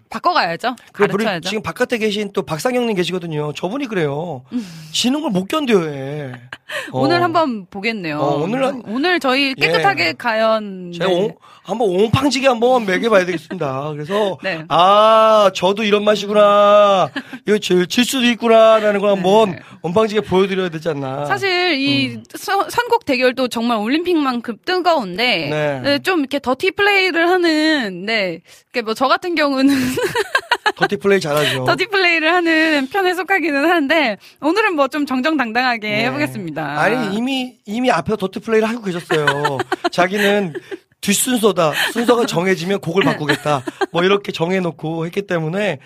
[0.09, 0.77] 바꿔가야죠.
[1.01, 1.49] 우리 가르쳐야죠.
[1.49, 3.53] 지금 바깥에 계신 또 박상영님 계시거든요.
[3.55, 4.45] 저분이 그래요.
[4.92, 5.92] 지는 걸 못 견뎌요.
[5.92, 6.33] 해.
[6.92, 7.01] 어.
[7.01, 8.19] 오늘 한번 보겠네요.
[8.19, 10.12] 어, 오늘 한- 오늘 저희 깨끗하게 예.
[10.12, 10.92] 가연.
[10.92, 11.14] 제가 네.
[11.14, 13.90] 옹- 한번 옹팡지게 한번 매겨봐야 되겠습니다.
[13.92, 14.64] 그래서 네.
[14.69, 17.11] 아 저도 이런 맛이구나.
[17.47, 19.59] 이거 질, 질 수도 있구나라는 걸 한번 네.
[19.83, 21.27] 옹팡지게 보여드려야 되지 않나.
[21.27, 25.81] 사실 이 서- 선곡 대결도 정말 올림픽만큼 뜨거운데 네.
[25.81, 28.40] 네, 좀 이렇게 더티 플레이를 하는 네,
[28.85, 29.75] 뭐저 같은 경우는
[30.77, 31.65] 더티 플레이 잘하죠.
[31.65, 36.05] 더티 플레이를 하는 편에 속하기는 하는데 오늘은 뭐 좀 정정당당하게 네.
[36.07, 36.81] 해보겠습니다.
[36.81, 39.59] 아니 이미 이미 앞에서 더티 플레이를 하고 계셨어요.
[39.91, 40.55] 자기는
[41.01, 41.73] 뒷순서다.
[41.93, 43.63] 순서가 정해지면 곡을 바꾸겠다.
[43.93, 45.79] 뭐 이렇게 정해놓고 했기 때문에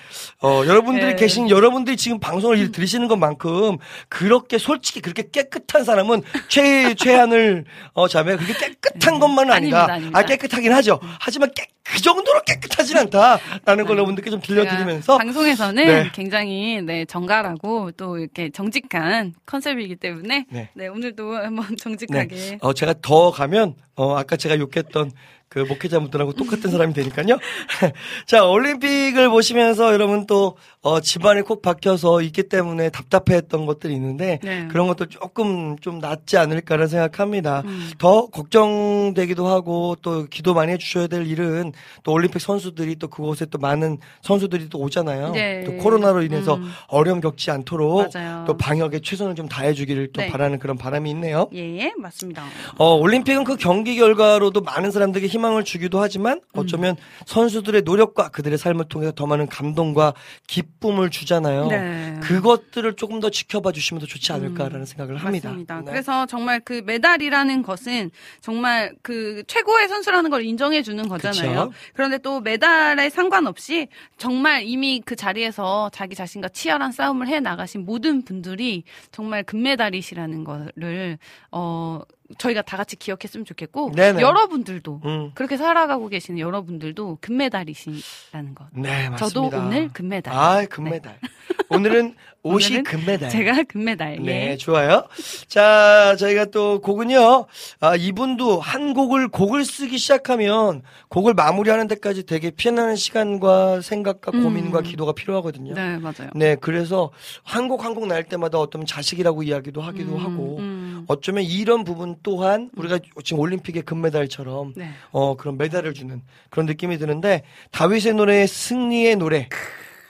[0.42, 1.16] 어 여러분들이 네.
[1.16, 8.36] 계신 여러분들이 지금 방송을 들으시는 것만큼 그렇게 솔직히 그렇게 깨끗한 사람은 최 최한을 어 자매
[8.36, 9.78] 그게 깨끗한 것만은 아니다.
[9.84, 10.18] 아닙니다, 아닙니다.
[10.18, 11.00] 아 깨끗하긴 하죠.
[11.20, 16.10] 하지만 깨, 그 정도로 깨끗하진 않다라는 걸 여러분들께 좀 들려드리면서 방송에서는 네.
[16.12, 20.70] 굉장히 네 정갈하고 또 이렇게 정직한 컨셉이기 때문에 네.
[20.74, 25.10] 네, 오늘도 한번 정직하게 어, 제가 더 가면, 어, 아까 제가 욕했던
[25.50, 27.36] 그 목회자분들하고 똑같은 사람이 되니까요.
[28.24, 34.38] 자, 올림픽을 보시면서 여러분 또, 어, 집안에 콕 박혀서 있기 때문에 답답해 했던 것들이 있는데,
[34.44, 34.68] 네.
[34.70, 37.64] 그런 것도 조금 좀 낫지 않을까라는 생각합니다.
[37.66, 37.90] 음.
[37.98, 41.72] 더 걱정되기도 하고, 또 기도 많이 해주셔야 될 일은
[42.04, 45.32] 또 올림픽 선수들이 또 그곳에 또 많은 선수들이 또 오잖아요.
[45.32, 45.64] 네.
[45.64, 46.70] 또 코로나로 인해서 음.
[46.86, 48.44] 어려움 겪지 않도록 맞아요.
[48.46, 50.28] 또 방역에 최선을 좀 다해주기를 또 네.
[50.28, 51.48] 바라는 그런 바람이 있네요.
[51.54, 52.44] 예 맞습니다.
[52.78, 58.86] 어, 올림픽은 그 경기 결과로도 많은 사람들에게 희망을 주기도 하지만 어쩌면 선수들의 노력과 그들의 삶을
[58.88, 60.14] 통해서 더 많은 감동과
[60.46, 61.68] 기쁨을 주잖아요.
[61.68, 62.18] 네.
[62.22, 65.48] 그것들을 조금 더 지켜봐 주시면 더 좋지 않을까라는 생각을 합니다.
[65.48, 65.80] 맞습니다.
[65.80, 65.84] 네.
[65.86, 71.68] 그래서 정말 그 메달이라는 것은 정말 그 최고의 선수라는 걸 인정해 주는 거잖아요.
[71.68, 71.72] 그쵸.
[71.94, 78.22] 그런데 또 메달에 상관없이 정말 이미 그 자리에서 자기 자신과 치열한 싸움을 해 나가신 모든
[78.22, 81.18] 분들이 정말 금메달이시라는 거를
[81.50, 82.02] 어
[82.38, 84.20] 저희가 다 같이 기억했으면 좋겠고 네네.
[84.22, 85.30] 여러분들도 음.
[85.34, 88.66] 그렇게 살아가고 계시는 여러분들도 금메달이시라는 것.
[88.72, 89.16] 네, 맞습니다.
[89.16, 90.34] 저도 오늘 금메달.
[90.34, 91.18] 아, 금메달.
[91.70, 93.28] 오늘은 옷이 오늘은 금메달.
[93.30, 94.18] 제가 금메달.
[94.22, 94.56] 네, 예.
[94.56, 95.06] 좋아요.
[95.46, 97.46] 자, 저희가 또 곡은요,
[97.80, 104.42] 아, 이분도 한 곡을, 곡을 쓰기 시작하면 곡을 마무리하는 데까지 되게 피어나는 시간과 생각과 음.
[104.42, 105.74] 고민과 기도가 필요하거든요.
[105.74, 106.30] 네, 맞아요.
[106.34, 107.10] 네, 그래서
[107.42, 110.79] 한 곡 한 곡 날 때마다 어떤 자식이라고 이야기도 하기도 음, 하고, 음.
[111.08, 114.90] 어쩌면 이런 부분 또한 우리가 지금 올림픽의 금메달처럼 네.
[115.10, 119.48] 어, 그런 메달을 주는 그런 느낌이 드는데, 다윗의 노래, 승리의 노래,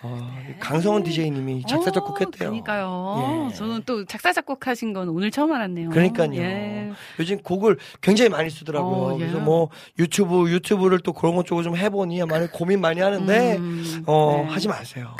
[0.03, 2.49] 어, 강성원 DJ님이 작사, 작곡했대요.
[2.49, 3.49] 어, 그러니까요.
[3.51, 3.55] 예.
[3.55, 5.91] 저는 또 작사 작곡하신 건 오늘 처음 알았네요.
[5.91, 6.35] 그러니까요.
[6.37, 6.91] 예.
[7.19, 8.97] 요즘 곡을 굉장히 많이 쓰더라고요.
[8.97, 9.19] 어, 예.
[9.19, 14.05] 그래서 뭐 유튜브 유튜브를 또 그런 것 쪽으로 좀 해보니 많이 고민 많이 하는데 음,
[14.07, 14.53] 어 네.
[14.53, 15.15] 하지 마세요.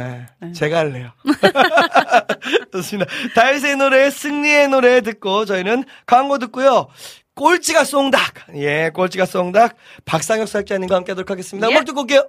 [0.00, 0.52] 네, 네.
[0.52, 1.10] 제가 할래요.
[2.72, 3.10] 좋습니다.
[3.34, 6.88] 다윗의 노래, 승리의 노래 듣고 저희는 광고 듣고요.
[7.34, 8.20] 꼴찌가 송닭.
[8.56, 9.76] 예, 꼴찌가 송닭.
[10.04, 11.68] 박상혁 사역자님과 함께 하도록 하겠습니다.
[11.68, 11.72] 예.
[11.72, 12.28] 음악 듣고 올게요.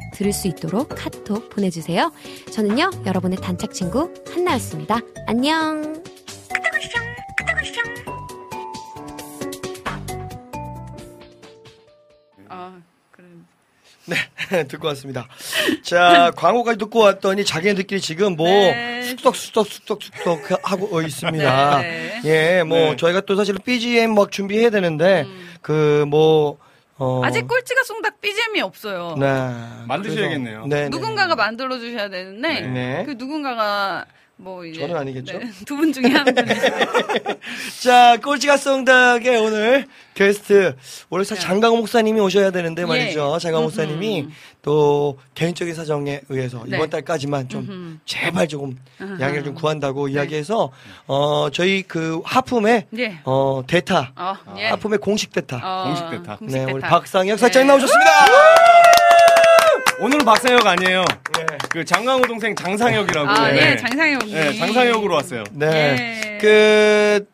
[0.21, 2.11] 들을 수 있도록 카톡 보내주세요.
[2.51, 4.99] 저는요 여러분의 단짝 친구 한나였습니다.
[5.25, 6.03] 안녕.
[12.49, 13.25] 아, 그래.
[14.67, 15.27] 듣고 왔습니다.
[15.81, 19.01] 자, 광고까지 듣고 왔더니 자기네들끼리 지금 뭐 네.
[19.01, 21.81] 쑥덕 쑥덕 쑥덕 쑥덕 하고 있습니다.
[21.81, 22.21] 네.
[22.25, 22.95] 예, 뭐 네.
[22.95, 25.25] 저희가 또 사실은 BGM 막 준비해야 되는데
[25.63, 26.59] 그뭐
[27.01, 27.23] 어, 음.
[27.23, 29.15] 아직 꼴찌가 송닥 BGM이 없어요.
[29.19, 29.25] 네.
[29.87, 30.67] 만드셔야겠네요.
[30.67, 30.89] 네, 네.
[30.89, 33.03] 누군가가 만들어 주셔야 되는데 네.
[33.07, 35.39] 그 누군가가 뭐 이제 저는 아니겠죠?
[35.65, 36.75] 두분 중에 한 분이시죠.
[37.81, 40.75] 자, 꼴찌가 송닭의 오늘 게스트
[41.09, 41.47] 원래 사실 네.
[41.47, 42.85] 장강호 목사님이 오셔야 되는데 예.
[42.85, 43.39] 말이죠.
[43.39, 44.27] 장강호 목사님이
[44.61, 46.75] 또 개인적인 사정에 의해서 네.
[46.75, 47.97] 이번 달까지만 좀 음흠.
[48.05, 49.17] 제발 조금 아하.
[49.19, 50.13] 양해를 좀 구한다고 네.
[50.13, 50.71] 이야기해서
[51.07, 53.19] 어 저희 그 하품의 예.
[53.23, 54.67] 어 대타 어, 예.
[54.67, 56.35] 하품의 공식 대타 어, 공식 대타.
[56.37, 56.73] 공식 네 대타.
[56.75, 57.73] 우리 박상혁 사장님 네.
[57.73, 58.11] 나오셨습니다.
[59.99, 61.05] 오늘은 박상혁 아니에요.
[61.37, 61.45] 네.
[61.69, 63.29] 그 장강호 동생 장상혁이라고.
[63.29, 63.71] 아, 네.
[63.71, 64.33] 예, 장상혁이.
[64.33, 65.43] 네, 장상혁으로 왔어요.
[65.51, 65.67] 네.
[65.67, 66.37] 예.
[66.39, 67.25] 그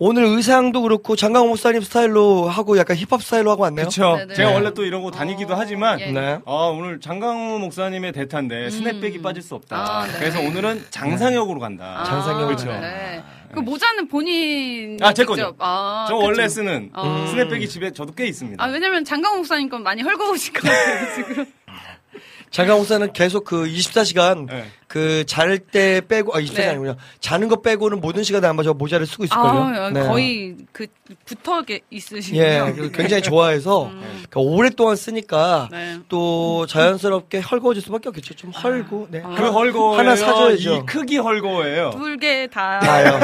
[0.00, 3.86] 오늘 의상도 그렇고 장강호 목사님 스타일로 하고 약간 힙합 스타일로 하고 왔네요.
[3.86, 4.16] 그렇죠.
[4.16, 4.34] 네네.
[4.34, 6.12] 제가 원래 또 이러고 다니기도 어, 하지만 예.
[6.12, 6.38] 네.
[6.46, 9.76] 아, 오늘 장강호 목사님의 대타인데 snapback이 빠질 수 없다.
[9.76, 10.12] 아, 네.
[10.20, 11.96] 그래서 오늘은 장상혁으로 간다.
[12.00, 12.66] 아, 장상혁 그렇죠.
[12.68, 13.24] 네.
[13.52, 15.54] 그 모자는 본인 아, 제 직접- 거죠.
[15.58, 16.26] 아, 저 그쵸.
[16.26, 17.26] 원래 쓰는 어.
[17.30, 18.62] snapback이 집에 저도 꽤 있습니다.
[18.62, 21.46] 아, 왜냐면 장강호 목사님 건 많이 헐거우실 것 같아요, 지금.
[22.50, 24.64] 장강호 목사는 계속 그 24시간 네.
[24.86, 26.68] 그잘 때 빼고 아 24시간 네.
[26.68, 26.96] 아니군요.
[27.20, 29.48] 자는 거 빼고는 모든 시간에 아마 저 모자를 쓰고 있을걸요.
[29.48, 30.02] 아, 네.
[30.02, 30.86] 거의 그
[31.26, 32.42] 붙어 계- 있으시군요.
[32.42, 35.98] 예, 그래서 굉장히 좋아해서 그러니까 오랫동안 쓰니까 네.
[36.08, 38.34] 또 자연스럽게 헐거워질 수밖에 없겠죠.
[38.34, 39.22] 좀 헐고, 네.
[39.22, 39.34] 아.
[39.36, 39.98] 그 헐거워요.
[39.98, 40.74] 하나 사줘야죠.
[40.76, 41.90] 이 크기 헐거워예요.
[41.90, 42.80] 둘개 다.
[42.80, 43.18] 다요.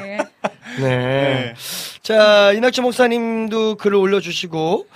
[0.00, 0.18] 네.
[0.80, 0.80] 네.
[0.80, 1.54] 네.
[2.02, 4.86] 자, 이낙주 목사님도 글을 올려주시고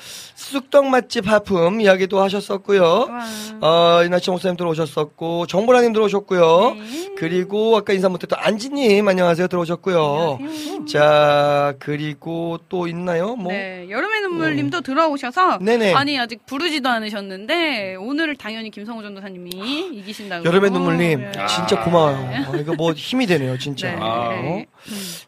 [0.40, 2.82] 쑥떡 맛집 하품 이야기도 하셨었고요.
[2.82, 3.20] 와.
[3.60, 6.76] 어, 이낙주 목사님 들어오셨었고 정보라님 들어오셨고요.
[6.78, 7.14] 네.
[7.16, 10.38] 그리고 아까 인사 못했던 안지님 안녕하세요 들어오셨고요.
[10.40, 10.84] 안녕하세요.
[10.86, 13.36] 자, 그리고 또 있나요?
[13.36, 15.92] 뭐 네, 여름의 눈물님도 들어오셔서 네네.
[15.92, 20.46] 아니 아직 부르지도 않으셨는데 오늘 당연히 김성우 전도사님이 이기신다고.
[20.46, 21.32] 여름의 눈물님 네.
[21.46, 22.46] 진짜 고마워요.
[22.48, 23.90] 어, 이거 뭐 힘이 되네요, 진짜.
[23.94, 23.98] 네.
[24.00, 24.64] 어?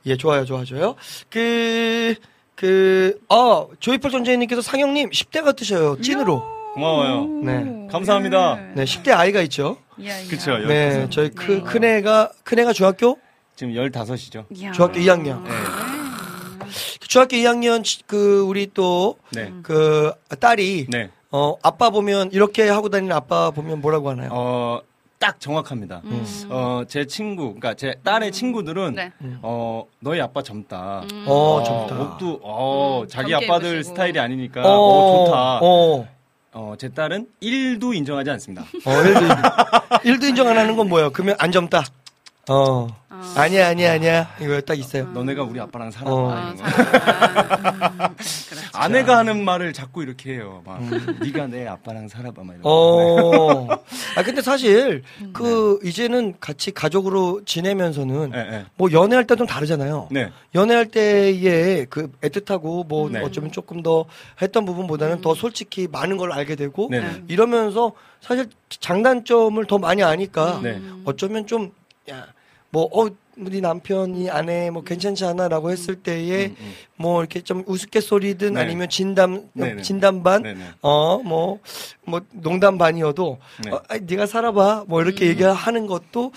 [0.06, 0.94] 예, 좋아요, 좋아져요.
[1.28, 2.14] 그,
[2.72, 6.00] 그, 어, 조이펄 존재님께서 상영님 10대 같으셔요.
[6.00, 6.44] 찐으로.
[6.74, 7.26] 고마워요.
[7.42, 7.88] 네.
[7.90, 8.54] 감사합니다.
[8.76, 9.78] 네, 10대 아이가 있죠.
[10.30, 10.56] 그쵸.
[10.58, 11.10] 네, 15살.
[11.10, 11.60] 저희 크, 네.
[11.60, 13.18] 큰애가, 큰애가 중학교?
[13.56, 14.44] 지금 15이죠.
[14.54, 14.70] 이야.
[14.70, 15.42] 중학교 2학년.
[15.42, 15.50] 네.
[17.00, 19.52] 중학교 2학년 치- 그, 우리 또, 네.
[19.64, 21.10] 그, 딸이, 네.
[21.32, 24.28] 어, 아빠 보면, 이렇게 하고 다니는 아빠 보면 뭐라고 하나요?
[24.32, 24.80] 어,
[25.22, 26.02] 딱 정확합니다.
[26.04, 26.24] 음.
[26.50, 29.12] 어, 제 친구, 그러니까 제 딸의 친구들은 네.
[29.40, 31.02] 어, 너희 아빠 젊다.
[31.12, 31.24] 음.
[31.28, 32.02] 어, 젊다.
[32.02, 33.94] 옷도 어, 음, 자기 아빠들 입으시고.
[33.94, 35.58] 스타일이 아니니까 어, 좋다.
[35.62, 36.08] 어.
[36.54, 38.62] 어, 제 딸은 1도 인정하지 않습니다.
[38.84, 39.20] 어, 일도,
[40.10, 41.10] 일도 인정 안 하는 건 뭐예요?
[41.12, 41.84] 그러면 안 젊다.
[42.50, 42.88] 어.
[43.22, 43.40] 아.
[43.42, 44.28] 아니야, 아니야, 아니야.
[44.40, 45.04] 이거 딱 있어요.
[45.12, 46.12] 너네가 우리 아빠랑 살아봐.
[46.12, 46.30] 어.
[46.32, 46.64] 아, 이런 거.
[46.66, 48.06] 사랑하구나.
[48.08, 48.68] 음, 그렇죠.
[48.74, 50.62] 아내가 하는 말을 자꾸 이렇게 해요.
[50.64, 50.80] 막
[51.20, 52.42] 네가 내 아빠랑 살아봐.
[52.42, 52.68] 막 이런 거.
[52.70, 53.68] 어.
[54.16, 55.02] 아, 근데 사실,
[55.32, 58.64] 그, 이제는 같이 가족으로 지내면서는, 네, 네.
[58.76, 60.08] 뭐, 연애할 때좀 다르잖아요.
[60.10, 60.30] 네.
[60.54, 63.20] 연애할 때의 그 애틋하고, 뭐, 네.
[63.20, 64.04] 어쩌면 조금 더
[64.42, 67.00] 했던 부분보다는 더 솔직히 많은 걸 알게 되고, 네.
[67.00, 67.22] 네.
[67.28, 70.80] 이러면서 사실 장단점을 더 많이 아니까, 네.
[71.04, 71.70] 어쩌면 좀,
[72.10, 72.26] 야,
[72.72, 76.72] 뭐, 어, 우리 남편이 아내 뭐 괜찮지 않아라고 했을 때에 음, 음.
[76.96, 78.60] 뭐 이렇게 좀 우스갯소리든 네.
[78.60, 79.82] 아니면 진담 네, 네.
[79.82, 80.64] 진담 반 네, 네.
[80.80, 81.58] 어, 뭐,
[82.04, 83.70] 뭐, 농담 반이어도, 네.
[83.70, 84.84] 어, 아이, 네가 살아봐.
[84.88, 86.32] 뭐, 이렇게 얘기하는 것도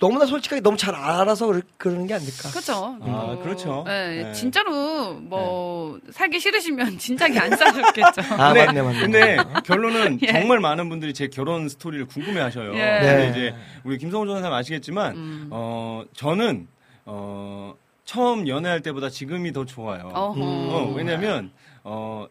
[0.00, 2.50] 너무나 솔직하게 너무 잘 알아서 그러, 그러는 게 아닐까.
[2.50, 2.96] 그렇죠.
[3.02, 3.82] 아, 그렇죠.
[3.84, 4.32] 네, 네.
[4.32, 8.34] 진짜로 뭐 살기 싫으시면 진작에 안 싸셨겠죠.
[8.38, 9.00] 아, 근데, 맞네, 맞네.
[9.00, 9.36] 근데
[9.66, 10.32] 결론은 예.
[10.32, 12.74] 정말 많은 분들이 제 결혼 스토리를 궁금해 하셔요.
[12.74, 12.98] 예.
[13.00, 13.30] 근데 네.
[13.30, 15.48] 이제 우리 김성호 전사님 아시겠지만, 음.
[15.50, 16.68] 어, 저는,
[17.04, 17.74] 어,
[18.04, 20.10] 처음 연애할 때보다 지금이 더 좋아요.
[20.14, 21.50] 어, 왜냐면,
[21.82, 22.26] 어,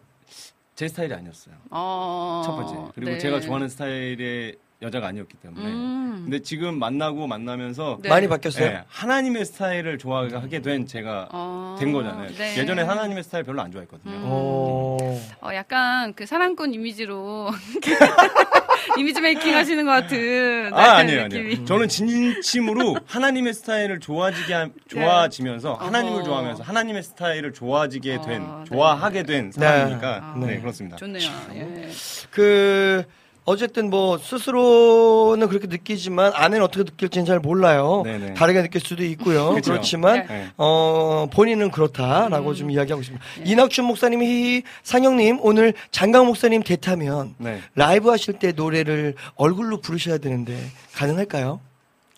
[0.74, 1.54] 제 스타일이 아니었어요.
[1.70, 2.42] 어.
[2.46, 2.92] 첫 번째.
[2.94, 3.18] 그리고 네.
[3.18, 5.66] 제가 좋아하는 스타일의 여자가 아니었기 때문에.
[5.66, 6.20] 음.
[6.24, 8.08] 근데 지금 만나고 만나면서 네.
[8.08, 8.68] 많이 바뀌었어요.
[8.68, 11.76] 네, 하나님의 스타일을 좋아하게 된 제가 어.
[11.80, 12.30] 된 거잖아요.
[12.32, 12.56] 네.
[12.58, 14.12] 예전에 하나님의 스타일 별로 안 좋아했거든요.
[14.14, 14.22] 음.
[14.24, 14.96] 어.
[15.42, 17.50] 어, 약간 그 사랑꾼 이미지로
[18.98, 21.44] 이미지 메이킹 하시는 것 같은 아, 네, 아니에요, 느낌이.
[21.50, 21.64] 아니에요.
[21.64, 26.24] 저는 진심으로 하나님의 스타일을 좋아지게, 하- 좋아지면서 하나님을 어허.
[26.24, 28.64] 좋아하면서 하나님의 스타일을 좋아지게 된, 어, 네.
[28.70, 30.46] 좋아하게 된 사람이니까, 네.
[30.46, 30.96] 네, 그렇습니다.
[30.96, 31.28] 좋네요.
[31.54, 31.88] 예.
[32.30, 33.04] 그
[33.48, 38.02] 어쨌든 뭐 스스로는 그렇게 느끼지만 아내는 어떻게 느낄지는 잘 몰라요.
[38.04, 38.34] 네네.
[38.34, 39.56] 다르게 느낄 수도 있고요.
[39.64, 40.50] 그렇지만 네.
[40.58, 43.24] 어 본인은 그렇다라고 좀 이야기하고 있습니다.
[43.46, 47.60] 이낙춘 목사님이 히히, 상영님 오늘 장강 목사님 대타면 네.
[47.74, 50.54] 라이브 하실 때 노래를 얼굴로 부르셔야 되는데
[50.94, 51.60] 가능할까요?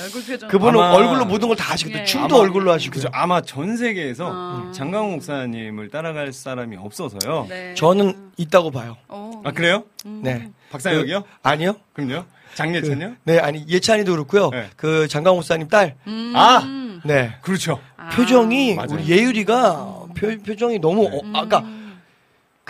[0.00, 0.48] 네, 얼굴 표정.
[0.48, 2.00] 그분은 아마- 얼굴로 모든 걸 다 하시거든요.
[2.00, 2.04] 예.
[2.04, 2.90] 춤도 아마- 얼굴로 하시고요.
[2.94, 3.08] 그죠.
[3.12, 4.72] 아마 전 세계에서 어.
[4.72, 7.46] 장강호 목사님을 따라갈 사람이 없어서요.
[7.48, 7.74] 네.
[7.74, 8.96] 저는 있다고 봐요.
[9.08, 9.42] 어.
[9.44, 9.84] 아, 그래요?
[10.04, 10.48] 네.
[10.70, 11.24] 박상혁이요?
[11.42, 11.74] 아니요.
[11.92, 12.24] 그럼요?
[12.54, 13.14] 장례찬요?
[13.24, 14.50] 네, 아니 예찬이도 그렇고요.
[14.50, 14.66] 네.
[14.76, 15.96] 그 장강 목사님 딸.
[16.06, 16.32] 음.
[16.34, 16.62] 아!
[17.04, 17.32] 네.
[17.42, 17.78] 그렇죠.
[17.96, 18.08] 아.
[18.10, 18.88] 표정이 맞아요.
[18.92, 21.79] 우리 예율이가 표, 표정이 너무 어, 아까 그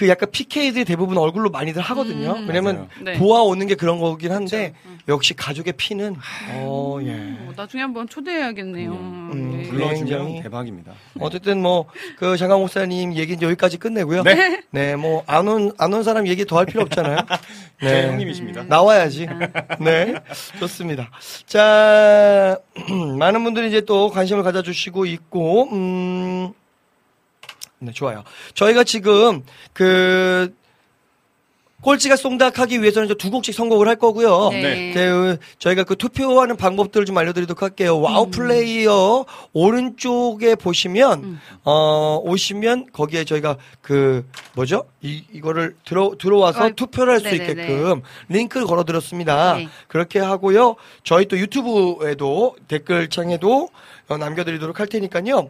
[0.08, 2.32] 약간 PK들이 대부분 얼굴로 많이들 하거든요.
[2.32, 2.46] 음.
[2.48, 2.88] 왜냐면 맞아요.
[3.04, 3.12] 네.
[3.18, 4.72] 보아오는 게 그런 거긴 한데
[5.08, 6.16] 역시 가족의 피는
[6.54, 7.10] 어 예.
[7.12, 8.90] 어, 나중에 한번 초대해야겠네요.
[8.92, 9.68] 음, 예.
[9.68, 10.92] 불러주면 굉장히- 대박입니다.
[11.20, 11.86] 어쨌든 뭐
[12.18, 14.22] 그 장강 목사님 얘기는 여기까지 끝내고요.
[14.22, 14.62] 네.
[14.70, 17.16] 네, 뭐 안 온 안 온 사람 얘기 더 할 필요 없잖아요.
[17.80, 18.64] 제 형님이십니다.
[18.64, 19.26] 나와야지.
[19.80, 20.14] 네.
[20.58, 21.10] 좋습니다.
[21.46, 22.58] 자,
[23.18, 26.52] 많은 분들이 이제 또 관심을 가져주시고 있고, 음,
[27.80, 28.24] 네, 좋아요.
[28.54, 30.54] 저희가 지금 그,
[31.82, 34.50] 꼴찌가 송닥하기 위해서는 이제 두 곡씩 선곡을 할 거고요.
[34.50, 34.92] 네.
[34.92, 37.98] 그, 저희가 그 투표하는 방법들을 좀 알려드리도록 할게요.
[37.98, 38.30] WOW 음.
[38.30, 39.24] 플레이어
[39.54, 44.84] 오른쪽에 보시면, 어, 오시면 거기에 저희가 그, 뭐죠?
[45.00, 47.34] 이, 이거를 들어, 들어와서 어, 투표를 할 수.
[47.34, 49.54] 있게끔 링크를 걸어드렸습니다.
[49.54, 49.68] 네.
[49.88, 50.76] 그렇게 하고요.
[51.02, 53.70] 저희 또 유튜브에도 댓글창에도
[54.08, 55.48] 어, 남겨드리도록 할 테니까요.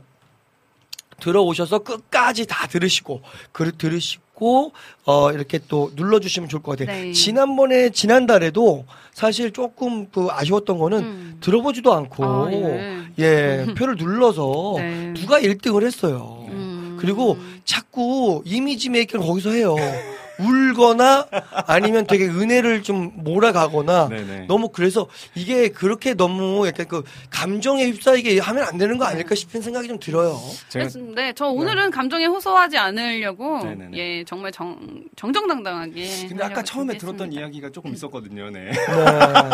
[1.20, 4.72] 들어오셔서 끝까지 다 들으시고 그 들으시고
[5.04, 6.96] 어 이렇게 또 눌러 주시면 좋을 것 같아요.
[6.96, 7.12] 네.
[7.12, 11.36] 지난번에 지난달에도 사실 조금 그 아쉬웠던 거는 음.
[11.40, 12.98] 들어보지도 않고 아, 예.
[13.18, 15.12] 예 표를 눌러서 네.
[15.14, 16.46] 누가 1등을 했어요.
[16.48, 16.96] 음.
[17.00, 19.76] 그리고 자꾸 이미지 메이킹을 거기서 해요.
[20.40, 21.26] 울거나
[21.66, 24.46] 아니면 되게 은혜를 좀 몰아가거나 네네.
[24.48, 29.60] 너무 그래서 이게 그렇게 너무 약간 그 감정에 휩싸이게 하면 안 되는 거 아닐까 싶은
[29.62, 30.38] 생각이 좀 들어요.
[30.68, 33.96] 제가 네, 저 오늘은 감정에 호소하지 않으려고 네네네.
[33.96, 34.78] 예 정말 정
[35.16, 36.06] 정정당당하게.
[36.28, 37.40] 근데 아까 처음에 들었던 준비했습니다.
[37.40, 38.50] 이야기가 조금 있었거든요.
[38.50, 38.70] 네.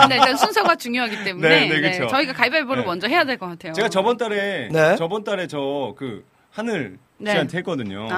[0.01, 2.07] 근데 일단 순서가 중요하기 때문에 네, 네.
[2.09, 2.87] 저희가 가위바위보를 네.
[2.87, 3.73] 먼저 해야 될 것 같아요.
[3.75, 4.97] 제가 저번 달에 네.
[4.97, 7.31] 저번 달에 저 그 하늘 네.
[7.33, 8.09] 씨한테 했거든요.
[8.11, 8.17] 아,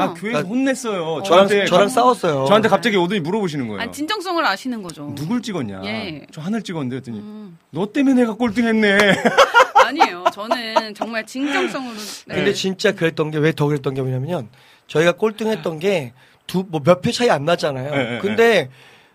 [0.00, 1.22] 아, 교회에서 아, 혼냈어요.
[1.22, 2.46] 저랑 저한테 저랑 가- 싸웠어요.
[2.46, 3.82] 저한테 갑자기 오더니 물어보시는 거예요.
[3.82, 5.12] 아, 진정성을 아시는 거죠.
[5.14, 5.82] 누굴 찍었냐?
[5.84, 6.26] 예.
[6.32, 7.58] 저 하늘 찍었는데 했더니 음.
[7.70, 8.98] 너 때문에 내가 꼴등했네.
[9.84, 10.24] 아니에요.
[10.32, 11.94] 저는 정말 진정성으로.
[12.26, 12.34] 네.
[12.36, 14.48] 근데 진짜 그랬던 게 왜 더 그랬던 게 뭐냐면
[14.86, 16.12] 저희가 꼴등했던 게
[16.46, 17.90] 두 뭐 몇 표 차이 안 나잖아요.
[17.90, 18.70] 네, 네, 근데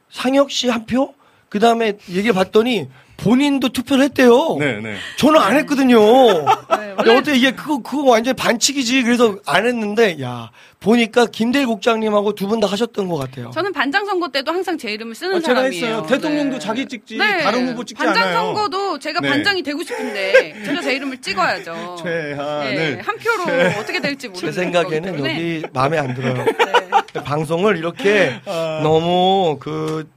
[0.10, 1.14] 상혁 씨 한 표,
[1.50, 2.88] 그 다음에 얘기를 봤더니
[3.18, 4.58] 본인도 투표를 했대요.
[4.60, 4.96] 네, 네.
[5.18, 6.00] 저는 안 했거든요.
[6.00, 9.04] 네, 야, 원래 어때 이게 그거 그거 완전 히 반칙이지.
[9.04, 13.50] 그래서 안 했는데 야 보니까 김대일 국장님하고 두 분 다 하셨던 것 같아요.
[13.52, 15.86] 저는 반장 선거 때도 항상 제 이름을 쓰는 아, 제가 사람이에요.
[15.86, 16.06] 했어요.
[16.08, 16.60] 대통령도 네.
[16.60, 17.44] 자기 찍지 네.
[17.44, 18.34] 다른 후보 찍지 반장 않아요.
[18.38, 19.30] 선거도 제가 네.
[19.30, 21.98] 반장이 되고 싶은데 제가 제 이름을 찍어야죠.
[22.04, 22.76] 최하늘.
[22.76, 23.44] 네, 한 표로
[23.80, 25.32] 어떻게 될지 모르는 제 생각에는 때문에.
[25.34, 26.46] 여기 마음에 안 들어요.
[26.46, 27.24] 네.
[27.24, 28.40] 방송을 이렇게
[28.84, 30.08] 너무 그,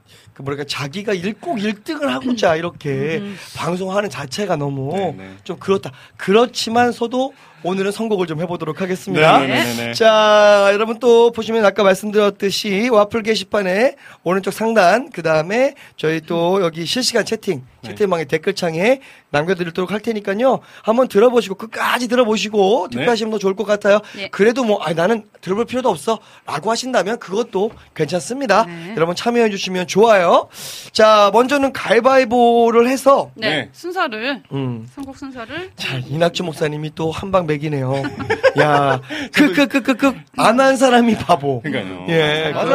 [0.41, 3.21] 그 뭐랄까 자기가 일꼭 1등을 하고자 이렇게
[3.55, 5.31] 방송하는 자체가 너무 네, 네.
[5.43, 5.91] 좀 그렇다.
[6.17, 7.33] 그렇지만서도
[7.63, 9.39] 오늘은 선곡을 좀 해보도록 하겠습니다.
[9.39, 9.93] 네, 네, 네, 네.
[9.93, 16.85] 자, 여러분 또 보시면 아까 말씀드렸듯이 와플 게시판에 오른쪽 상단, 그 다음에 저희 또 여기
[16.85, 17.89] 실시간 채팅, 네.
[17.89, 18.99] 채팅방에 댓글창에
[19.29, 20.59] 남겨드리도록 할 테니까요.
[20.83, 22.97] 한번 들어보시고 끝까지 들어보시고 네.
[22.97, 23.99] 투표하시면 더 좋을 것 같아요.
[24.17, 24.27] 예.
[24.27, 26.19] 그래도 뭐, 아, 나는 들어볼 필요도 없어.
[26.45, 28.65] 라고 하신다면 그것도 괜찮습니다.
[28.65, 28.93] 네.
[28.97, 30.49] 여러분 참여해주시면 좋아요.
[30.91, 33.69] 자, 먼저는 가위바위보를 해서, 네, 네.
[33.71, 34.87] 순서를 음.
[34.93, 38.03] 선곡 순서를 자, 이낙주 목사님이 또 한방 맥이네요.
[38.59, 39.01] 야,
[39.33, 41.61] 그, 그, 그, 그, 그, 안한 사람이 바보.
[41.61, 42.05] 그러니까요.
[42.09, 42.65] 예, 맞아요.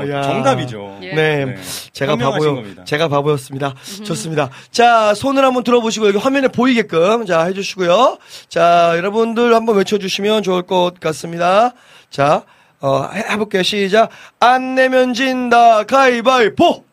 [0.00, 0.12] 그러네요.
[0.16, 0.22] 야.
[0.22, 0.98] 정답이죠.
[1.02, 1.14] 예.
[1.14, 1.56] 네, 네.
[1.92, 2.54] 제가 바보요.
[2.56, 2.84] 겁니다.
[2.84, 3.74] 제가 바보였습니다.
[4.04, 4.50] 좋습니다.
[4.70, 8.18] 자, 손을 한번 들어보시고 여기 화면에 보이게끔 자 해주시고요.
[8.48, 11.72] 자, 여러분들 한번 외쳐주시면 좋을 것 같습니다.
[12.10, 12.42] 자,
[12.80, 13.62] 어, 해- 해볼게요.
[13.62, 14.10] 시작.
[14.40, 16.84] 안 내면 진다 가위바위보.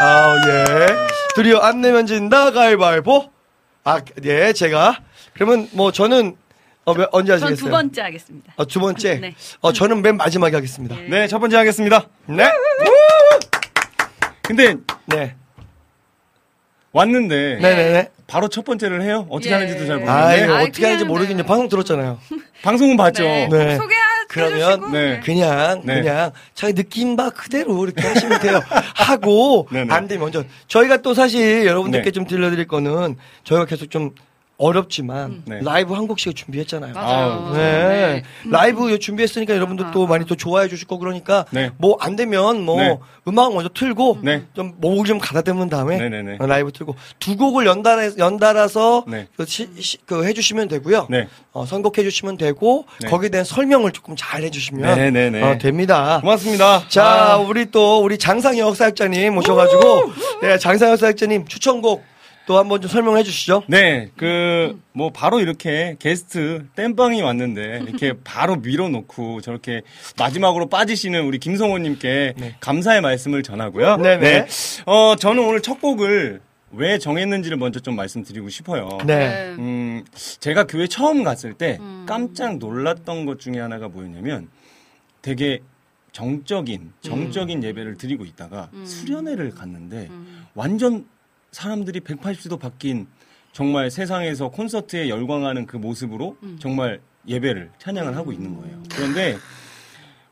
[0.00, 0.86] 아, 예.
[1.34, 3.30] 드디어 안 내면 진다 가위바위보.
[3.84, 4.98] 아, 예, 제가
[5.36, 6.34] 그러면 뭐 저는
[6.86, 7.56] 어, 몇- 언제 전 하시겠어요?
[7.56, 8.52] 두 번째 하겠습니다.
[8.56, 9.14] 어, 두 번째.
[9.20, 9.34] 네.
[9.60, 10.96] 어, 저는 맨 마지막에 하겠습니다.
[10.98, 11.08] 예.
[11.08, 12.06] 네, 첫 번째 하겠습니다.
[12.26, 12.44] 네.
[14.42, 14.76] 근데
[15.06, 15.34] 네.
[16.92, 18.10] 왔는데 네네네.
[18.26, 19.26] 바로 첫 번째를 해요.
[19.28, 19.54] 어떻게 예.
[19.54, 21.46] 하는지도 잘 아, 모르겠는데 아, 어떻게 하는지 모르겠는데 네.
[21.46, 22.18] 방송 들었잖아요.
[22.62, 23.24] 방송은 봤죠.
[23.24, 23.48] 네.
[23.50, 23.76] 네.
[23.76, 25.20] 소개해 그러면, 주시고 네.
[25.24, 26.00] 그냥 네.
[26.02, 28.60] 그냥 자기 느낌 바 그대로 이렇게 하시면 돼요.
[28.94, 29.92] 하고 네네.
[29.92, 32.10] 안 되면 먼저 저희가 또 사실 여러분들께 네.
[32.12, 34.12] 좀 들려드릴 거는 저희가 계속 좀
[34.58, 35.60] 어렵지만 네.
[35.62, 36.94] 라이브 한 곡씩 준비했잖아요.
[36.94, 37.50] 맞아요.
[37.54, 38.22] 네.
[38.46, 40.08] 라이브 준비했으니까 여러분들 또 아.
[40.08, 41.70] 많이 또 좋아해 주실 거고 그러니까 네.
[41.76, 42.98] 뭐안 되면 뭐 네.
[43.28, 44.44] 음악 먼저 틀고 네.
[44.54, 46.38] 좀 목을 좀 가다듬은 다음에 네네네.
[46.40, 49.28] 어, 라이브 틀고 두 곡을 연달아 연달아서 네.
[49.36, 51.08] 그, 시- 시- 그 해주시면 되고요.
[51.10, 51.28] 네.
[51.52, 53.08] 어, 선곡해 주시면 되고 네.
[53.10, 55.42] 거기에 대한 설명을 조금 잘 해주시면 네네네.
[55.42, 56.20] 어, 됩니다.
[56.22, 56.84] 고맙습니다.
[56.88, 62.02] 자, 아, 우리 또 우리 장상혁 사역자님 모셔가지고 네, 장상혁 사역자님 추천곡
[62.46, 63.64] 또 한번 좀 설명해 주시죠.
[63.66, 69.82] 네, 그, 뭐, 바로 이렇게 게스트 땜빵이 왔는데, 이렇게 바로 밀어놓고, 저렇게
[70.16, 73.96] 마지막으로 빠지시는 우리 김성호님께 감사의 말씀을 전하고요.
[73.96, 74.46] 네네.
[74.86, 76.40] 어, 저는 오늘 첫 곡을
[76.70, 78.88] 왜 정했는지를 먼저 좀 말씀드리고 싶어요.
[79.06, 79.54] 네.
[79.58, 80.04] 음,
[80.38, 84.48] 제가 교회 처음 갔을 때 깜짝 놀랐던 것 중에 하나가 뭐였냐면
[85.22, 85.60] 되게
[86.12, 90.10] 정적인, 정적인 예배를 드리고 있다가 수련회를 갔는데
[90.54, 91.06] 완전
[91.60, 93.06] 사람들이 180도 바뀐
[93.52, 98.82] 정말 세상에서 콘서트에 열광하는 그 모습으로 정말 예배를 찬양을 하고 있는 거예요.
[98.94, 99.36] 그런데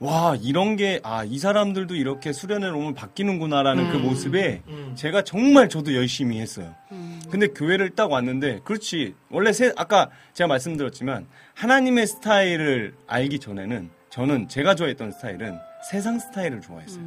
[0.00, 4.60] 와 이런 게 아 이 사람들도 이렇게 수련회를 오면 바뀌는구나라는 그 모습에
[4.96, 6.74] 제가 정말 저도 열심히 했어요.
[7.30, 14.48] 근데 교회를 딱 왔는데 그렇지 원래 세, 아까 제가 말씀드렸지만 하나님의 스타일을 알기 전에는 저는
[14.48, 15.56] 제가 좋아했던 스타일은
[15.90, 17.02] 세상 스타일을 좋아했어요.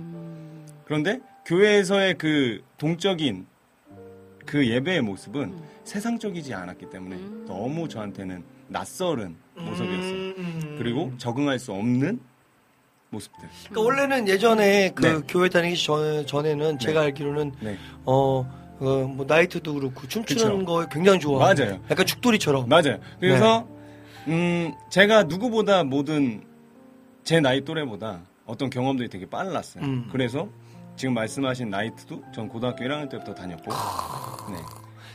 [0.86, 3.46] 그런데 교회에서의 그 동적인
[4.48, 10.14] 그 예배의 모습은 세상적이지 않았기 때문에 너무 저한테는 낯설은 모습이었어요.
[10.38, 10.76] 음.
[10.80, 12.20] 그리고 적응할 수 없는
[13.10, 13.48] 모습들.
[13.70, 15.22] 그러니까 원래는 예전에 그 네.
[15.28, 17.78] 교회 다니기 전, 전에는 제가 알기로는 네.
[18.06, 18.40] 어,
[18.80, 20.66] 어, 뭐 나이트도 그렇고 춤추는 그쵸.
[20.66, 21.40] 거 굉장히 좋아.
[21.40, 21.80] 맞아요.
[21.90, 22.68] 약간 죽돌이처럼.
[22.68, 23.00] 맞아요.
[23.20, 23.68] 그래서
[24.26, 24.34] 네.
[24.34, 26.44] 음 제가 누구보다 모든
[27.24, 29.84] 제 나이 또래보다 어떤 경험들이 되게 빨랐어요.
[29.84, 30.10] 음.
[30.12, 30.50] 그래서
[30.98, 33.72] 지금 말씀하신 나이트도 전 고등학교 1학년 때부터 다녔고,
[34.52, 34.58] 네,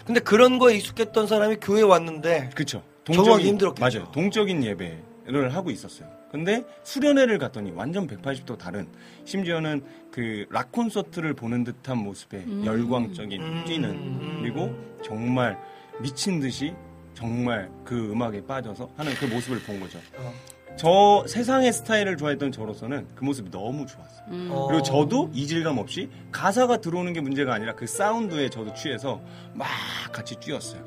[0.07, 2.83] 근데 그런 거에 익숙했던 사람이 교회 왔는데 그쵸.
[3.05, 3.99] 적응하기 힘들었겠죠.
[3.99, 4.13] 맞아요.
[4.13, 6.09] 동적인 예배를 하고 있었어요.
[6.31, 8.89] 근데 수련회를 갔더니 완전 180도 다른
[9.27, 13.65] 심지어는 그 락 콘서트를 보는 듯한 모습에 열광적인 음.
[13.67, 14.75] 뛰는 그리고
[15.05, 15.59] 정말
[16.01, 16.75] 미친 듯이
[17.15, 19.99] 정말 그 음악에 빠져서 하는 그 모습을 본 거죠.
[20.17, 20.33] 어.
[20.77, 24.53] 저 세상의 스타일을 좋아했던 저로서는 그 모습이 너무 좋았어요.
[24.53, 24.67] 어.
[24.69, 29.21] 그리고 저도 이질감 없이 가사가 들어오는 게 문제가 아니라 그 사운드에 저도 취해서
[29.55, 29.69] 막
[30.13, 30.83] 같이 뛰었어요.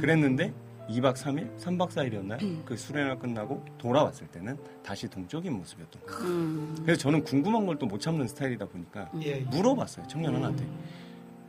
[0.00, 0.52] 그랬는데
[0.90, 2.64] 2박 3일, 3박 4일이었나요?
[2.64, 6.74] 그 수련회가 끝나고 돌아왔을 때는 다시 동적인 모습이었던 거예요.
[6.82, 9.36] 그래서 저는 궁금한 걸 또 못 참는 스타일이다 보니까 예.
[9.40, 10.06] 물어봤어요.
[10.08, 10.66] 청년 하나한테.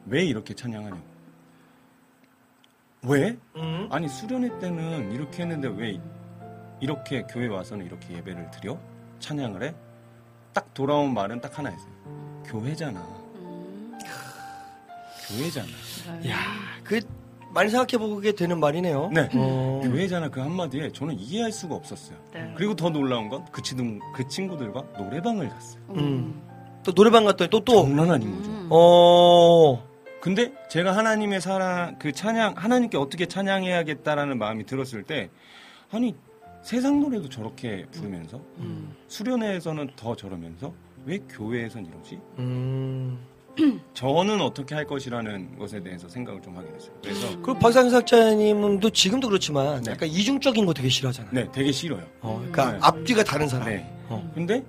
[0.07, 1.01] 왜 이렇게 찬양하냐고.
[3.03, 3.37] 왜?
[3.55, 3.87] 음.
[3.89, 5.99] 아니 수련회 때는 이렇게 했는데 왜
[6.81, 8.77] 이렇게 교회 와서는 이렇게 예배를 드려?
[9.19, 9.73] 찬양을 해?
[10.53, 11.91] 딱 돌아온 말은 딱 하나였어요.
[12.45, 13.05] 교회잖아.
[15.27, 15.67] 교회잖아.
[16.29, 16.37] 야,
[16.83, 16.99] 그
[17.53, 19.09] 많이 생각해 보게 되는 말이네요.
[19.13, 19.29] 네.
[19.35, 19.81] 어.
[19.83, 22.17] 교회잖아 그 한마디에 저는 이해할 수가 없었어요.
[22.33, 22.53] 네.
[22.55, 25.81] 그리고 더 놀라운 건 그 친구, 그 친구들과 노래방을 갔어요.
[25.91, 26.41] 음.
[26.83, 27.83] 또 노래방 갔더니 또 또.
[27.83, 28.51] 장난 아닌 거죠.
[28.69, 29.87] 어.
[30.21, 35.29] 근데 제가 하나님의 사랑, 그 찬양, 하나님께 어떻게 찬양해야겠다라는 마음이 들었을 때,
[35.91, 36.13] 아니,
[36.69, 38.39] 세상 노래도 저렇게 부르면서,
[39.07, 40.71] 수련회에서는 더 저러면서,
[41.03, 42.19] 왜 교회에선 이러지?
[42.37, 43.17] 음.
[43.95, 46.91] 저는 어떻게 할 것이라는 것에 대해서 생각을 좀 하게 됐어요.
[47.01, 49.93] 그래서, 그 박상희 작자님도 지금도 그렇지만 네.
[49.93, 51.33] 약간 이중적인 거 되게 싫어하잖아요.
[51.33, 52.05] 네, 되게 싫어요.
[52.21, 52.77] 어, 그러니까 네.
[52.83, 53.67] 앞뒤가 다른 사람.
[53.67, 53.91] 네.
[54.07, 54.31] 어.
[54.35, 54.63] 근데,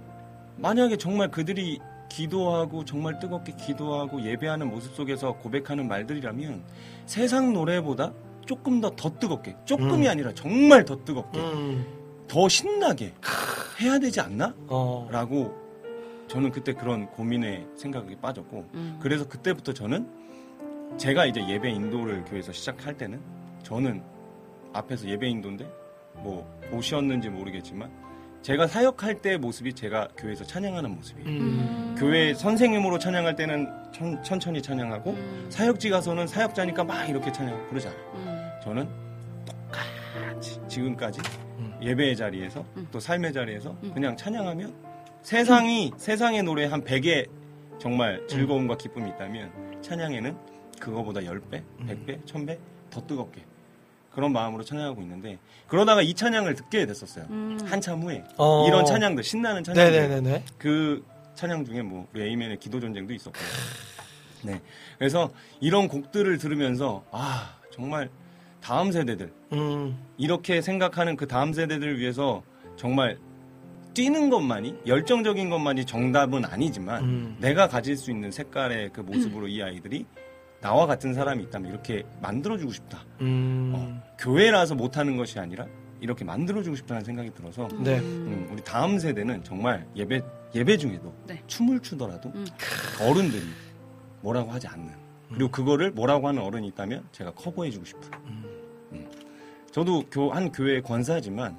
[0.57, 6.62] 만약에 정말 그들이 기도하고 정말 뜨겁게 기도하고 예배하는 모습 속에서 고백하는 말들이라면
[7.05, 8.14] 세상 노래보다
[8.47, 10.11] 조금 더 더 뜨겁게 조금이 음.
[10.11, 11.86] 아니라 정말 더 뜨겁게 음.
[12.28, 13.12] 더 신나게
[13.80, 14.55] 해야 되지 않나?
[14.68, 15.09] 어.
[15.11, 15.55] 라고
[16.28, 18.70] 저는 그때 그런 고민에 생각이 빠졌고
[19.01, 20.09] 그래서 그때부터 저는
[20.97, 23.20] 제가 이제 예배 인도를 교회에서 시작할 때는
[23.62, 24.03] 저는
[24.72, 25.68] 앞에서 예배 인도인데
[26.16, 27.91] 뭐 옷이었는지 모르겠지만
[28.43, 31.28] 제가 사역할 때의 모습이 제가 교회에서 찬양하는 모습이에요.
[31.28, 31.97] 음.
[31.99, 35.16] 교회 선생님으로 찬양할 때는 천, 천천히 찬양하고
[35.51, 38.61] 사역지 가서는 사역자니까 막 이렇게 찬양하고 그러지 않아요.
[38.62, 38.88] 저는
[39.45, 41.20] 똑같이 지금까지
[41.59, 41.74] 음.
[41.82, 44.72] 예배의 자리에서 또 삶의 자리에서 그냥 찬양하면
[45.22, 47.28] 세상이 세상의 노래 한 100에
[47.78, 50.36] 정말 즐거움과 기쁨이 있다면 찬양에는
[50.80, 53.43] 그거보다 10배, 100배, 1000배 더 뜨겁게
[54.13, 55.39] 그런 마음으로 찬양하고 있는데
[55.69, 57.27] 그러다가 이 찬양을 듣게 됐었어요.
[57.65, 58.67] 한참 후에 어.
[58.67, 60.45] 이런 찬양들 신나는 찬양들 네네네네.
[60.59, 61.05] 그
[61.35, 63.39] 찬양 중에 뭐 우리 에이맨의 기도 전쟁도 있었고.
[64.43, 64.61] 네.
[64.99, 65.31] 그래서
[65.61, 68.11] 이런 곡들을 들으면서 아 정말
[68.61, 69.99] 다음 세대들 음.
[70.19, 72.43] 이렇게 생각하는 그 다음 세대들을 위해서
[72.77, 73.19] 정말
[73.95, 77.37] 뛰는 것만이 열정적인 것만이 정답은 아니지만 음.
[77.41, 80.07] 내가 가질 수 있는 색깔의 그 모습으로 이 아이들이
[80.61, 83.05] 나와 같은 사람이 있다면 이렇게 만들어주고 싶다.
[83.21, 83.73] 음.
[83.75, 85.67] 어, 교회라서 못하는 것이 아니라
[86.01, 87.99] 이렇게 만들어주고 싶다는 생각이 들어서 네.
[87.99, 90.23] 음, 우리 다음 세대는 정말 예배
[90.55, 91.43] 예배 중에도 네.
[91.47, 92.47] 춤을 추더라도 음.
[93.01, 93.45] 어른들이
[94.23, 94.93] 뭐라고 하지 않는
[95.33, 98.03] 그리고 그거를 뭐라고 하는 어른이 있다면 제가 커버해주고 싶은.
[98.27, 99.09] 음.
[99.71, 101.57] 저도 교, 한 교회 권사지만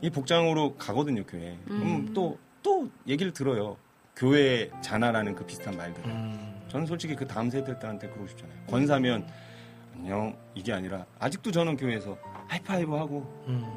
[0.00, 1.58] 이 복장으로 가거든요 교회.
[1.66, 3.76] 그럼 또또 얘기를 들어요.
[4.16, 6.02] 교회 자나라는 그 비슷한 말들.
[6.06, 6.51] 음.
[6.72, 8.56] 저는 솔직히 그 다음 세대들한테 그러고 싶잖아요.
[8.66, 9.26] 권사면
[9.94, 12.16] 안녕 이게 아니라 아직도 저는 교회에서
[12.48, 13.70] 하이파이브 하고 음.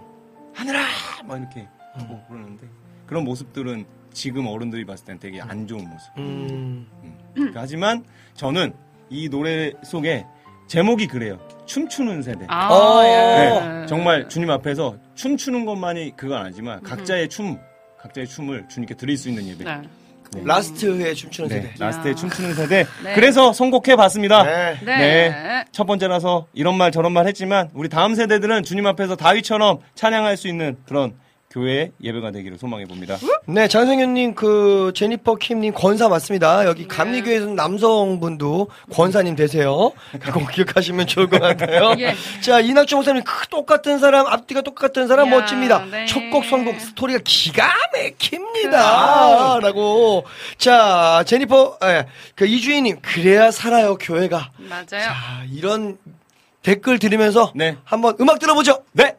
[0.54, 0.80] 하늘아
[1.26, 2.66] 막 이렇게 하고 그러는데
[3.06, 6.18] 그런 모습들은 지금 어른들이 봤을 땐 되게 안 좋은 모습.
[6.18, 6.88] 음.
[7.36, 7.52] 음.
[7.54, 8.74] 하지만 저는
[9.10, 10.26] 이 노래 속에
[10.68, 11.38] 제목이 그래요.
[11.66, 12.46] 춤추는 세대.
[12.48, 13.04] 아, 어.
[13.04, 13.10] 예.
[13.10, 17.60] 네, 정말 주님 앞에서 춤추는 것만이 그건 아니지만 각자의 춤,
[18.00, 19.66] 각자의 춤을 주님께 드릴 수 있는 예배.
[19.66, 19.82] 네.
[20.36, 20.42] 네.
[20.46, 21.74] 라스트의 춤추는 네, 세대.
[21.80, 22.16] 라스트의 야.
[22.16, 22.86] 춤추는 세대.
[23.04, 23.14] 네.
[23.14, 24.44] 그래서 선곡해 봤습니다.
[24.44, 24.78] 네.
[24.84, 24.98] 네.
[24.98, 25.66] 네.
[25.72, 30.48] 첫 번째라서 이런 말 저런 말 했지만 우리 다음 세대들은 주님 앞에서 다윗처럼 찬양할 수
[30.48, 31.14] 있는 그런
[31.56, 33.18] 교회의 예배가 되기를 소망해 봅니다.
[33.46, 36.66] 네, 장성현님, 그, 제니퍼 킴님 권사 맞습니다.
[36.66, 39.94] 여기 감리교회에서는 남성분도 권사님 되세요.
[40.34, 41.96] 꼭 기억하시면 좋을 것 같아요.
[42.00, 42.14] 예.
[42.42, 45.86] 자, 이낙주 목사님, 그 똑같은 사람, 앞뒤가 똑같은 사람 야, 멋집니다.
[45.90, 46.06] 네.
[46.08, 49.60] 첫곡 선곡 스토리가 기가 막힙니다.
[49.62, 50.26] 라고.
[50.58, 54.52] 자, 제니퍼, 예, 그 이주인님, 그래야 살아요, 교회가.
[54.58, 54.86] 맞아요.
[55.06, 55.14] 자,
[55.54, 55.98] 이런
[56.64, 57.78] 댓글 들으면서 네.
[57.86, 58.84] 한번 음악 들어보죠.
[58.92, 59.16] 네.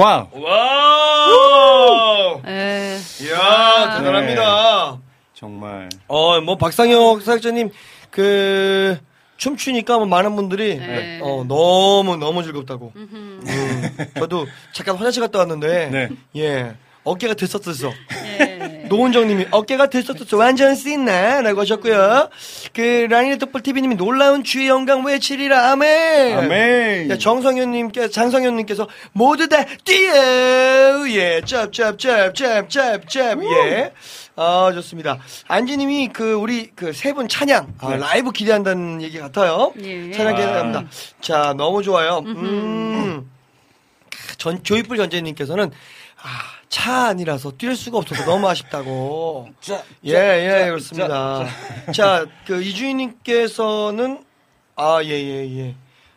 [0.00, 0.26] 와우.
[0.32, 2.40] 와!
[2.46, 2.96] 예.
[3.22, 4.98] 이야, 대단합니다.
[5.34, 7.68] 정말 어, 뭐, 박상혁 사역자님,
[8.10, 8.96] 그,
[9.36, 11.20] 춤추니까 뭐 많은 분들이, 네.
[11.22, 12.92] 어, 너무, 너무 즐겁다고.
[12.96, 13.42] 음,
[14.18, 16.08] 저도 잠깐 화장실 갔다 왔는데, 네.
[16.36, 16.74] 예,
[17.10, 17.92] 어깨가 들썩들썩.
[18.40, 18.86] 예.
[18.88, 22.28] 노은정님이 어깨가 들썩들썩 완전 씬나 라고 하셨고요.
[22.72, 26.38] 그, 라니네 덕불 TV님이 놀라운 주의 영광 외치리라, 아멘!
[26.38, 27.10] 아멘.
[27.10, 31.08] 야, 정성현님께, 장성현님께서 모두 다 뛰어!
[31.10, 33.92] 예, 짭짭짭짭짭짭, 예.
[34.36, 35.18] 아, 좋습니다.
[35.48, 37.96] 안지님이 그, 우리 그 세 분 찬양, 아, 네.
[37.98, 39.72] 라이브 기대한다는 얘기 같아요.
[39.82, 40.10] 예.
[40.12, 40.36] 찬양 아.
[40.36, 40.84] 기대합니다.
[41.20, 42.22] 자, 너무 좋아요.
[42.26, 43.30] 음.
[44.38, 45.70] 전, 조이풀 전재님께서는,
[46.22, 49.48] 아, 차 아니라서 뛸 수가 없어서 너무 아쉽다고.
[50.06, 51.44] 예, 예, 그렇습니다.
[51.92, 54.24] 자, 그 이주인님께서는
[54.76, 55.74] 아, 예, 예, 예.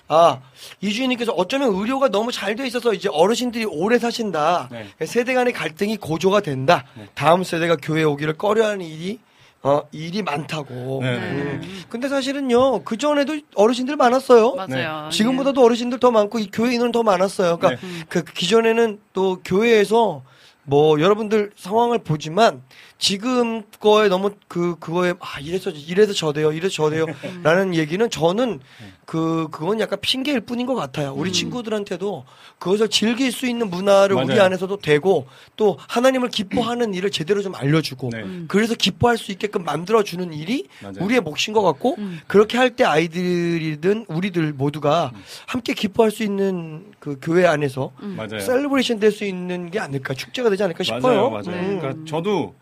[0.08, 0.40] 아,
[0.80, 4.70] 이주인님께서 어쩌면 의료가 너무 잘 돼 있어서 이제 어르신들이 오래 사신다.
[4.72, 4.88] 네.
[5.06, 6.86] 세대 간의 갈등이 고조가 된다.
[7.16, 9.20] 다음 세대가 교회 오기를 꺼려하는 일이
[9.64, 11.00] 어, 일이 많다고.
[11.02, 11.08] 네.
[11.18, 11.84] 음.
[11.90, 14.54] 근데 사실은요, 그전에도 어르신들 많았어요.
[14.56, 15.10] 맞아요.
[15.10, 17.58] 지금보다도 어르신들 더 많고 이 교회 인원 더 많았어요.
[17.58, 20.22] 그러니까 그 기존에는 또 교회에서
[20.66, 22.62] 뭐 여러분들 상황을 보지만
[22.98, 28.60] 지금 거에 너무 그 그거에 아 이래서 이래서 저대요 이래서 저대요라는 얘기는 저는
[29.06, 31.14] 그 그건 약간 핑계일 뿐인 것 같아요.
[31.16, 32.24] 우리 친구들한테도
[32.60, 34.44] 그것을 즐길 수 있는 문화를 우리 맞아요.
[34.44, 35.28] 안에서도 되고
[35.58, 38.24] 또 하나님을 기뻐하는 일을 제대로 좀 알려주고 네.
[38.48, 40.96] 그래서 기뻐할 수 있게끔 만들어 주는 일이 맞아요.
[41.02, 41.98] 우리의 몫인 것 같고
[42.28, 45.12] 그렇게 할 때 아이들이든 우리들 모두가
[45.46, 48.40] 함께 기뻐할 수 있는 그 교회 안에서 맞아요.
[48.40, 51.30] celebration 될 수 있는 게 아닐까 축제가 되지 않을까 싶어요.
[51.30, 51.60] 맞아요, 맞아요.
[51.62, 51.80] 음.
[51.80, 52.56] 그러니까 저도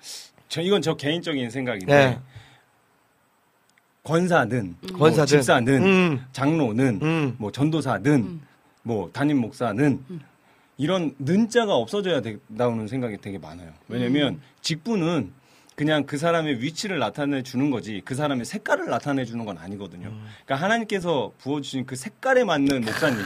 [0.49, 2.19] 저 이건 저 개인적인 생각인데 네.
[4.03, 5.25] 권사든, 뭐 권사든.
[5.27, 6.25] 집사든, 음.
[6.31, 7.35] 장로는, 음.
[7.37, 8.41] 뭐 전도사든,
[8.83, 9.99] 뭐 담임 목사는
[10.77, 13.71] 이런 는자가 없어져야 된다는 생각이 되게 많아요.
[13.87, 15.31] 왜냐면 직분은
[15.75, 20.11] 그냥 그 사람의 위치를 나타내 주는 거지 그 사람의 색깔을 나타내 주는 건 아니거든요.
[20.45, 23.19] 그러니까 하나님께서 부어주신 그 색깔에 맞는 목사님,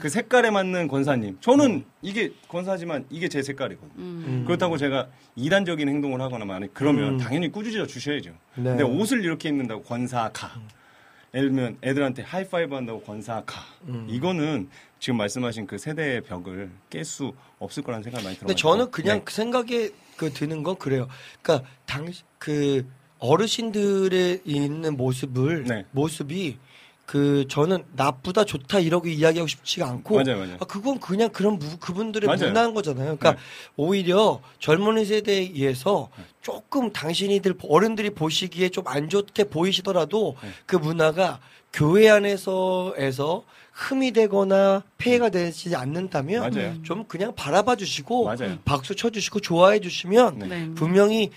[0.00, 1.38] 그 색깔에 맞는 권사님.
[1.40, 3.92] 저는 이게 권사지만 이게 제 색깔이거든요.
[3.98, 4.44] 음.
[4.46, 7.18] 그렇다고 제가 이단적인 행동을 하거나 만약 그러면 음.
[7.18, 8.30] 당연히 꾸짖어 주셔야죠.
[8.56, 8.62] 네.
[8.62, 10.52] 근데 옷을 이렇게 입는다고 권사가.
[11.32, 13.60] 예를 들면 애들한테 하이파이브 한다고 권사가.
[13.86, 14.06] 음.
[14.08, 14.68] 이거는
[14.98, 18.48] 지금 말씀하신 그 세대의 벽을 깰 수 없을 거라는 생각이 많이 들어요.
[18.48, 19.90] 근데 저는 그냥 그 생각에
[20.20, 21.08] 그 드는 건 그래요.
[21.40, 22.86] 그러니까 당그
[23.18, 25.86] 어르신들의 있는 모습을 네.
[25.92, 26.58] 모습이
[27.06, 30.56] 그 저는 나쁘다 좋다 이러고 이야기하고 싶지가 않고 맞아요, 맞아요.
[30.60, 32.48] 아, 그건 그냥 그런 무- 그분들의 맞아요.
[32.48, 33.16] 문화인 거잖아요.
[33.16, 33.38] 그러니까 네.
[33.76, 36.10] 오히려 젊은 세대에 의해서
[36.42, 40.50] 조금 당신이들 어른들이 보시기에 좀 안 좋게 보이시더라도 네.
[40.66, 41.40] 그 문화가
[41.72, 43.44] 교회 안에서에서
[43.80, 46.82] 흠이 되거나 폐해가 되지 않는다면 맞아요.
[46.82, 48.58] 좀 그냥 바라봐 주시고 맞아요.
[48.66, 50.46] 박수 쳐 주시고 좋아해 주시면 네.
[50.46, 50.70] 네.
[50.74, 51.30] 분명히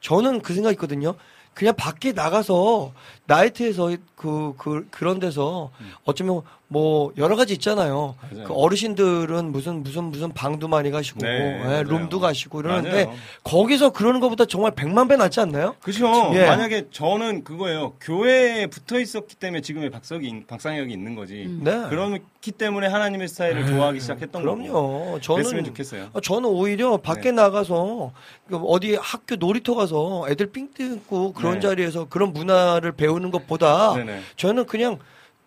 [0.00, 1.16] 저는 그 생각 있거든요.
[1.54, 2.92] 그냥 밖에 나가서
[3.28, 5.70] 나이트에서 그, 그 그런 데서
[6.04, 8.14] 어쩌면 뭐 여러 가지 있잖아요.
[8.20, 8.44] 맞아요.
[8.46, 11.82] 그 어르신들은 무슨 무슨 무슨 방도 많이 가시고 네, 예.
[11.82, 13.18] 룸도 가시고 이러는데 맞아요.
[13.44, 15.76] 거기서 그러는 것보다 정말 백만 배 낫지 않나요?
[15.80, 16.30] 그렇죠.
[16.34, 16.46] 예.
[16.46, 17.94] 만약에 저는 그거예요.
[18.00, 21.46] 교회에 붙어 있었기 때문에 지금의 박석이 박상혁이 있는 거지.
[21.62, 21.88] 네.
[21.88, 24.56] 그렇기 때문에 하나님의 스타일을 좋아하기 시작했던 거고.
[24.56, 25.20] 그럼요.
[25.20, 26.08] 저는 그랬으면 좋겠어요.
[26.12, 27.32] 어, 저는 오히려 밖에 네.
[27.32, 28.12] 나가서
[28.48, 31.60] 그 어디 학교 놀이터 가서 애들 삥 뜯고 그런 네.
[31.60, 34.20] 자리에서 그런 문화를 배우 는 것보다 네네.
[34.36, 34.98] 저는 그냥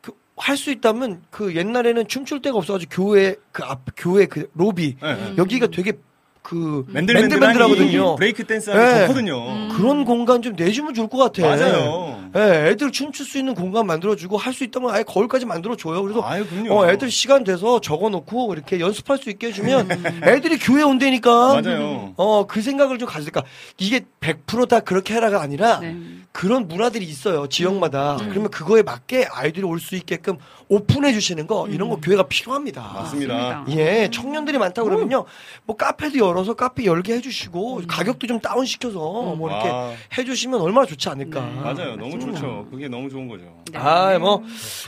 [0.01, 4.95] 그 할 수 있다면 그 옛날에는 춤출 데가 없어가지고 교회 그 앞 교회 그 로비
[5.01, 5.33] 네, 네.
[5.37, 5.93] 여기가 되게
[6.41, 8.15] 그 맨들맨들하거든요.
[8.15, 9.01] 브레이크 댄스 하기 네.
[9.07, 9.69] 좋거든요.
[9.77, 11.43] 그런 공간 좀 내주면 좋을 것 같아.
[11.47, 12.20] 맞아요.
[12.35, 16.01] 예, 애들 춤출 수 있는 공간 만들어주고 할 수 있다면 아예 거울까지 만들어줘요.
[16.03, 16.45] 그래서 아유.
[16.69, 19.89] 어, 애들 시간 돼서 적어놓고 이렇게 연습할 수 있게 해주면
[20.27, 21.61] 애들이 교회 온다니까.
[21.61, 22.13] 맞아요.
[22.17, 23.43] 어, 그 생각을 좀 가질까.
[23.77, 25.95] 이게 100%다 그렇게 해라가 아니라 네.
[26.33, 27.47] 그런 문화들이 있어요.
[27.47, 28.17] 지역마다.
[28.29, 30.37] 그러면 그거에 맞게 아이들이 올 수 있게끔
[30.69, 32.81] 오픈해 주시는 거 이런 거 교회가 필요합니다.
[32.93, 33.65] 맞습니다.
[33.69, 35.25] 예, 청년들이 많다 그러면요.
[35.65, 39.91] 뭐 카페도 열어서 카페 열게 해주시고 가격도 좀 다운 시켜서 뭐 이렇게 아.
[40.17, 41.41] 해주시면 얼마나 좋지 않을까.
[41.41, 41.95] 맞아요.
[41.95, 42.67] 너무 좋죠.
[42.71, 43.43] 그게 너무 좋은 거죠.
[43.73, 44.43] 아, 뭐,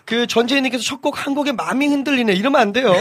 [0.06, 2.34] 그 전재희님께서 첫 곡 한 곡에 마음이 흔들리네.
[2.34, 2.94] 이러면 안 돼요.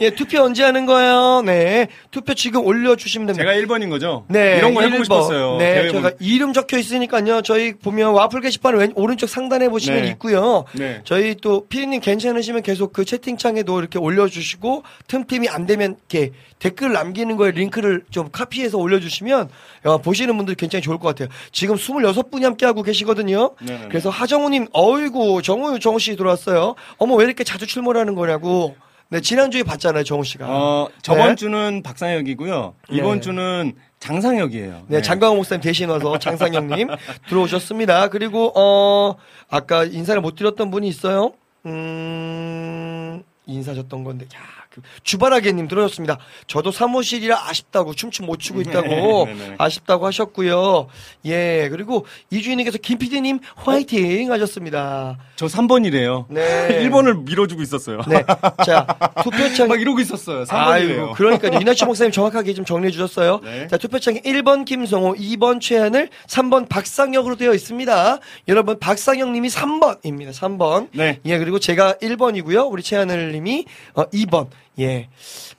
[0.00, 1.42] 예, 투표 언제 하는 거예요?
[1.44, 1.88] 네.
[2.10, 3.50] 투표 지금 올려주시면 됩니다.
[3.50, 4.24] 제가 1번인 거죠?
[4.28, 4.58] 네.
[4.58, 5.04] 이런 거 해보고 1번.
[5.04, 5.56] 싶었어요.
[5.58, 5.88] 네.
[5.90, 7.42] 본- 이름 적혀 있으니까요.
[7.42, 10.08] 저희 보면 와플 게시판 왼, 오른쪽 상단에 보시면 네.
[10.08, 10.64] 있고요.
[10.74, 11.00] 네.
[11.04, 17.36] 저희 또 피디님 괜찮으시면 계속 그 채팅창에도 이렇게 올려주시고 틈틈이 안 되면 이렇게 댓글 남기는
[17.36, 19.48] 거에 링크를 좀 카피해서 올려주시면
[19.84, 21.28] 어, 보시는 분들 굉장히 좋을 것 같아요.
[21.52, 23.52] 지금 26분이 함께하고 계시거든요.
[23.62, 23.88] 네네네.
[23.88, 26.74] 그래서 하정우님, 어이구 정우 정우 씨 들어왔어요.
[26.98, 28.74] 어머 왜 이렇게 자주 출몰하는 거냐고.
[29.08, 30.46] 네 지난주에 봤잖아요 정우 씨가.
[30.48, 31.34] 어, 저번 네.
[31.36, 32.74] 주는 박상혁이고요.
[32.90, 33.20] 이번 네.
[33.20, 34.82] 주는 장상혁이에요.
[34.88, 36.88] 네, 장강호 목사님 대신 와서 장상영님
[37.28, 38.08] 들어오셨습니다.
[38.08, 39.16] 그리고 어
[39.48, 41.32] 아까 인사를 못 드렸던 분이 있어요.
[41.66, 44.55] 음 인사졌던 건데 야.
[44.76, 46.18] 그 주바라기님 들어오셨습니다.
[46.46, 49.54] 저도 사무실이라 아쉽다고 춤춤 못 추고 있다고 네, 네, 네.
[49.58, 50.88] 아쉽다고 하셨고요.
[51.24, 55.18] 예 그리고 이주인님께서 김 PD님 화이팅 하셨습니다.
[55.36, 56.26] 저 3번이래요.
[56.28, 56.82] 네.
[56.86, 58.02] 1번을 밀어주고 있었어요.
[58.06, 58.24] 네,
[58.64, 58.86] 자
[59.22, 60.44] 투표창 막 이러고 있었어요.
[60.44, 60.66] 3번이래요.
[60.66, 63.40] 아이고, 그러니까 이나치 목사님 정확하게 좀 정리해 주셨어요.
[63.42, 63.66] 네.
[63.68, 68.18] 자, 투표창에 1번 김성호, 2번 최하늘, 3번 박상혁으로 되어 있습니다.
[68.48, 70.32] 여러분, 박상혁 님이 3번입니다.
[70.32, 70.88] 3번.
[70.92, 71.20] 네.
[71.24, 72.70] 예, 그리고 제가 1번이고요.
[72.70, 73.64] 우리 최하늘 님이
[73.94, 74.48] 어, 2번.
[74.78, 75.08] 예.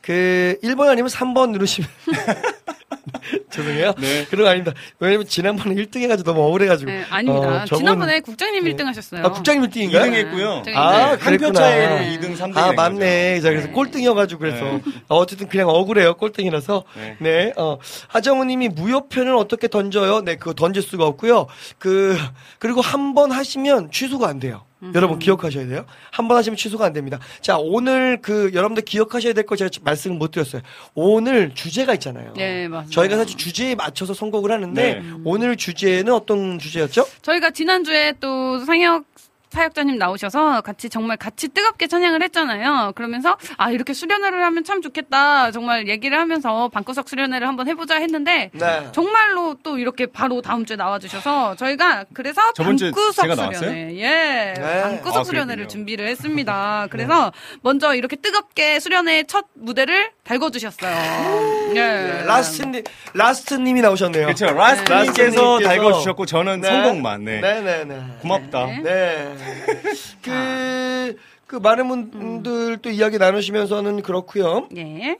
[0.01, 1.89] 그 1번 아니면 3번 누르시면
[3.49, 3.93] 죄송해요.
[3.97, 4.25] 네.
[4.29, 4.77] 그런 거 아닙니다.
[4.99, 6.91] 왜냐면 지난번에 1등 해가지고 너무 억울해가지고.
[6.91, 7.47] 네, 아닙니다.
[7.47, 8.71] 어, 저분- 지난번에 국장님 네.
[8.75, 9.25] 1등 하셨어요.
[9.25, 9.91] 아, 국장님 1등인가요?
[10.03, 10.61] 2등 했고요.
[10.65, 11.53] 네, 아, 네, 한표 그랬구나.
[11.59, 12.57] 차이로 2등, 3등.
[12.57, 13.41] 아, 맞네.
[13.41, 13.73] 자, 그래서 네.
[13.73, 14.63] 꼴등이어가지고 그래서.
[14.65, 14.81] 네.
[15.07, 16.13] 어, 어쨌든 그냥 억울해요.
[16.15, 16.83] 꼴등이라서.
[16.95, 17.15] 네.
[17.19, 17.53] 네.
[17.57, 17.77] 어.
[18.07, 20.21] 하정우 님이 무효표는 어떻게 던져요?
[20.21, 21.47] 네, 그거 던질 수가 없고요.
[21.79, 22.17] 그,
[22.59, 24.65] 그리고 한 번 하시면 취소가 안 돼요.
[24.93, 25.85] 여러분 기억하셔야 돼요.
[26.11, 27.19] 한 번 하시면 취소가 안 됩니다.
[27.41, 30.61] 자, 오늘 그 여러분들 기억하셔야 될 거 제가 말씀을 못 드렸어요.
[30.93, 32.33] 오늘 주제가 있잖아요.
[32.35, 32.89] 네, 맞아요.
[32.89, 35.03] 저희가 사실 주제에 맞춰서 선곡을 하는데 네.
[35.23, 37.05] 오늘 주제는 어떤 주제였죠?
[37.21, 39.05] 저희가 지난주에 또 상혁
[39.49, 42.91] 사역자님 나오셔서 같이 정말 같이 뜨겁게 찬양을 했잖아요.
[42.95, 45.51] 그러면서 아 이렇게 수련회를 하면 참 좋겠다.
[45.51, 48.87] 정말 얘기를 하면서 방구석 수련회를 한번 해보자 했는데 네.
[48.91, 53.55] 정말로 또 이렇게 바로 다음 주에 나와주셔서 저희가 그래서 방구석?
[53.55, 54.81] 수련회 예 네.
[54.83, 55.67] 방구석 아, 수련회를.
[55.67, 56.87] 준비를 했습니다.
[56.91, 57.31] 그래서
[57.61, 61.71] 먼저 이렇게 뜨겁게 수련회 첫 무대를 달궈주셨어요.
[61.75, 62.23] 예.
[62.25, 62.83] 라스트님,
[63.13, 64.25] 라스트님이 나오셨네요.
[64.25, 64.45] 그렇죠.
[64.47, 65.59] 라스트님께서.
[65.59, 66.67] 달궈주셨고, 저는 네.
[66.69, 67.23] 성공만.
[67.25, 67.39] 네.
[67.41, 68.01] 네네네.
[68.21, 68.65] 고맙다.
[68.83, 69.35] 네.
[69.37, 69.81] 네.
[70.21, 74.67] 그, 그 많은 분들 또 이야기 나누시면서는 그렇고요.
[74.75, 75.17] 예.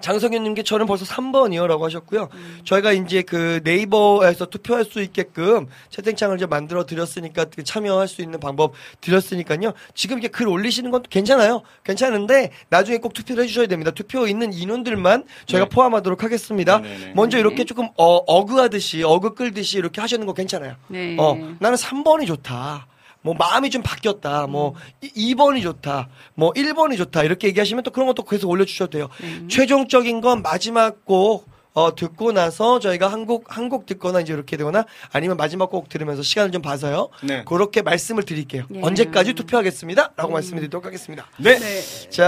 [0.00, 2.28] 장성현님께 저는 벌써 3번이요라고 하셨고요.
[2.64, 8.40] 저희가 이제 그 네이버에서 투표할 수 있게끔 채팅창을 좀 만들어 드렸으니까 그 참여할 수 있는
[8.40, 9.72] 방법 드렸으니까요.
[9.94, 11.62] 지금 이렇게 글 올리시는 건 괜찮아요.
[11.84, 13.90] 괜찮은데 나중에 꼭 투표를 해주셔야 됩니다.
[13.90, 15.74] 투표 있는 인원들만 저희가 네.
[15.74, 16.78] 포함하도록 하겠습니다.
[16.78, 17.12] 네네네.
[17.14, 20.76] 먼저 이렇게 조금 어, 어그하듯이 어그 끌듯이 이렇게 하시는 거 괜찮아요.
[20.88, 21.16] 네.
[21.18, 22.86] 어, 나는 3번이 좋다.
[23.26, 24.46] 뭐 마음이 좀 바뀌었다.
[24.46, 26.08] 뭐 2번이 좋다.
[26.34, 27.24] 뭐 1번이 좋다.
[27.24, 29.08] 이렇게 얘기하시면 또 그런 것도 계속 올려주셔도 돼요.
[29.48, 34.56] 최종적인 건 마지막 곡 어, 듣고 나서 저희가 한 곡, 한 곡 듣거나 이제 이렇게
[34.56, 37.08] 되거나 아니면 마지막 곡 들으면서 시간을 좀 봐서요.
[37.24, 37.42] 네.
[37.44, 38.62] 그렇게 말씀을 드릴게요.
[38.72, 38.80] 예.
[38.80, 40.12] 언제까지 투표하겠습니다.
[40.16, 41.26] 라고 말씀을 드리도록 하겠습니다.
[41.38, 41.58] 네.
[41.58, 42.08] 네.
[42.10, 42.24] 자,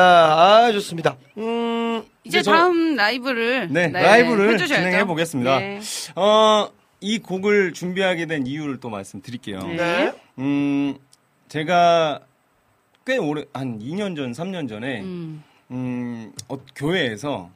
[0.67, 1.17] 아, 좋습니다.
[1.39, 4.85] 음, 이제 다음 라이브를 네, 라이브를 해주셔야죠.
[4.85, 5.59] 진행해 보겠습니다.
[5.61, 5.81] 네.
[6.17, 6.69] 어,
[7.01, 9.61] 이 곡을 준비하게 된 이유를 또 말씀드릴게요.
[9.61, 9.77] 네.
[9.77, 10.15] 네.
[10.39, 10.99] 음,
[11.49, 12.21] 제가
[13.07, 15.43] 꽤 오래, 한 2년 전, 3년 전에, 음.
[15.71, 17.51] 음, 어, 교회에서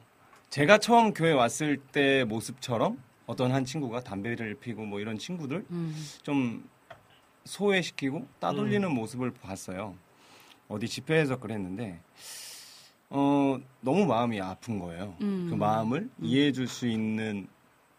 [0.49, 5.95] 제가 처음 교회 왔을 때 모습처럼 어떤 한 친구가 담배를 피고 뭐 이런 친구들 음.
[6.21, 6.67] 좀
[7.45, 9.95] 소외시키고 따돌리는 모습을 봤어요.
[10.67, 11.99] 어디 집회에서 그랬는데
[13.09, 15.15] 어 너무 마음이 아픈 거예요.
[15.21, 15.47] 음.
[15.49, 17.47] 그 마음을 이해해 줄 수 있는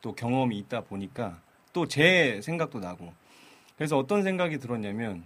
[0.05, 1.41] 또 경험이 있다 보니까
[1.73, 3.13] 또 제 생각도 나고
[3.77, 5.25] 그래서 어떤 생각이 들었냐면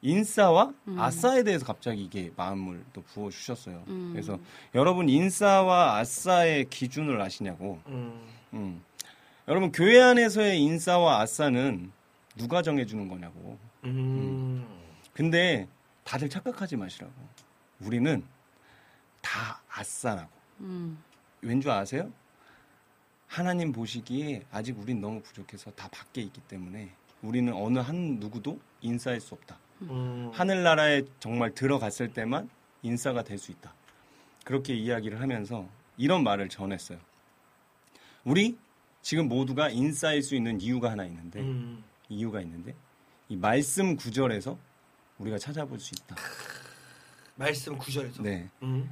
[0.00, 0.98] 인싸와 음.
[0.98, 3.82] 아싸에 대해서 갑자기 이게 마음을 또 부어 주셨어요.
[3.88, 4.10] 음.
[4.12, 4.38] 그래서
[4.74, 7.80] 여러분 인싸와 아싸의 기준을 아시냐고.
[7.88, 8.20] 음.
[8.52, 8.82] 음.
[9.48, 11.90] 여러분 교회 안에서의 인싸와 아싸는
[12.36, 13.58] 누가 정해주는 거냐고.
[13.84, 14.64] 음.
[15.12, 15.66] 근데
[16.04, 17.12] 다들 착각하지 마시라고.
[17.80, 18.22] 우리는
[19.20, 20.30] 다 아싸라고.
[20.60, 21.02] 음.
[21.42, 22.10] 왠줄 아세요?
[23.26, 26.90] 하나님 보시기에 아직 우린 너무 부족해서 다 밖에 있기 때문에
[27.22, 29.58] 우리는 어느 한 누구도 인싸일 수 없다.
[29.82, 30.30] 음.
[30.32, 32.48] 하늘나라에 정말 들어갔을 때만
[32.82, 33.74] 인싸가 될 수 있다.
[34.44, 36.98] 그렇게 이야기를 하면서 이런 말을 전했어요.
[38.24, 38.56] 우리
[39.02, 41.82] 지금 모두가 인싸일 수 있는 이유가 하나 있는데 음.
[42.08, 42.74] 이유가 있는데
[43.28, 44.56] 이 말씀 구절에서
[45.18, 46.14] 우리가 찾아볼 수 있다.
[47.34, 48.22] 말씀 구절에서.
[48.22, 48.88] 네, 음.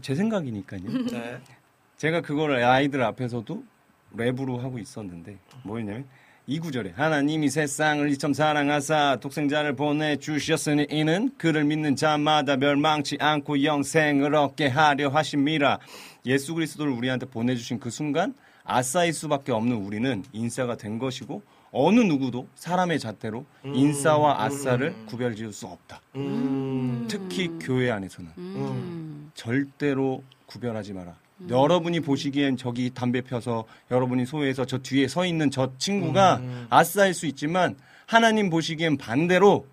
[0.00, 0.82] 제 생각이니까요.
[1.10, 1.42] 네.
[2.02, 3.62] 제가 그걸 아이들 앞에서도
[4.16, 6.04] 랩으로 하고 있었는데 뭐였냐면
[6.48, 14.34] 이 구절에 하나님이 세상을 이처럼 사랑하사 독생자를 보내주셨으니 이는 그를 믿는 자마다 멸망치 않고 영생을
[14.34, 15.78] 얻게 하려 하심이라
[16.26, 18.34] 예수 그리스도를 우리한테 보내주신 그 순간
[18.64, 21.40] 아싸일 수밖에 없는 우리는 인싸가 된 것이고
[21.70, 26.00] 어느 누구도 사람의 잣대로 인싸와 아싸를 구별지을 수 없다.
[26.16, 27.06] 음.
[27.08, 29.30] 특히 교회 안에서는 음.
[29.34, 31.21] 절대로 구별하지 마라.
[31.48, 36.66] 여러분이 보시기엔 저기 담배 펴서 여러분이 소외해서 저 뒤에 서 있는 저 친구가 음.
[36.70, 37.76] 아싸일 수 있지만
[38.06, 39.66] 하나님 보시기엔 반대로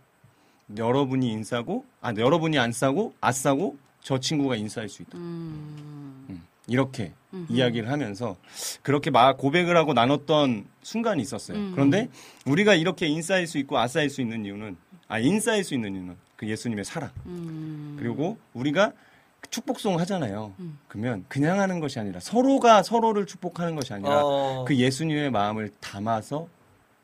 [0.78, 5.17] 여러분이 인싸고 아 여러분이 안 싸고 아싸고 저 친구가 인싸일 수 있다.
[5.17, 7.13] 음, 이렇게
[7.49, 8.38] 이야기를 하면서
[8.82, 11.57] 그렇게 막 고백을 하고 나눴던 순간이 있었어요.
[11.57, 11.72] 음.
[11.74, 12.09] 그런데
[12.45, 16.47] 우리가 이렇게 인싸일 수 있고 아싸일 수 있는 이유는 아 인싸일 수 있는 이유는 그
[16.47, 17.97] 예수님의 사랑 음.
[17.99, 18.93] 그리고 우리가
[19.49, 20.53] 축복송 하잖아요.
[20.87, 24.65] 그러면 그냥 하는 것이 아니라 서로가 서로를 축복하는 것이 아니라 어.
[24.67, 26.47] 그 예수님의 마음을 담아서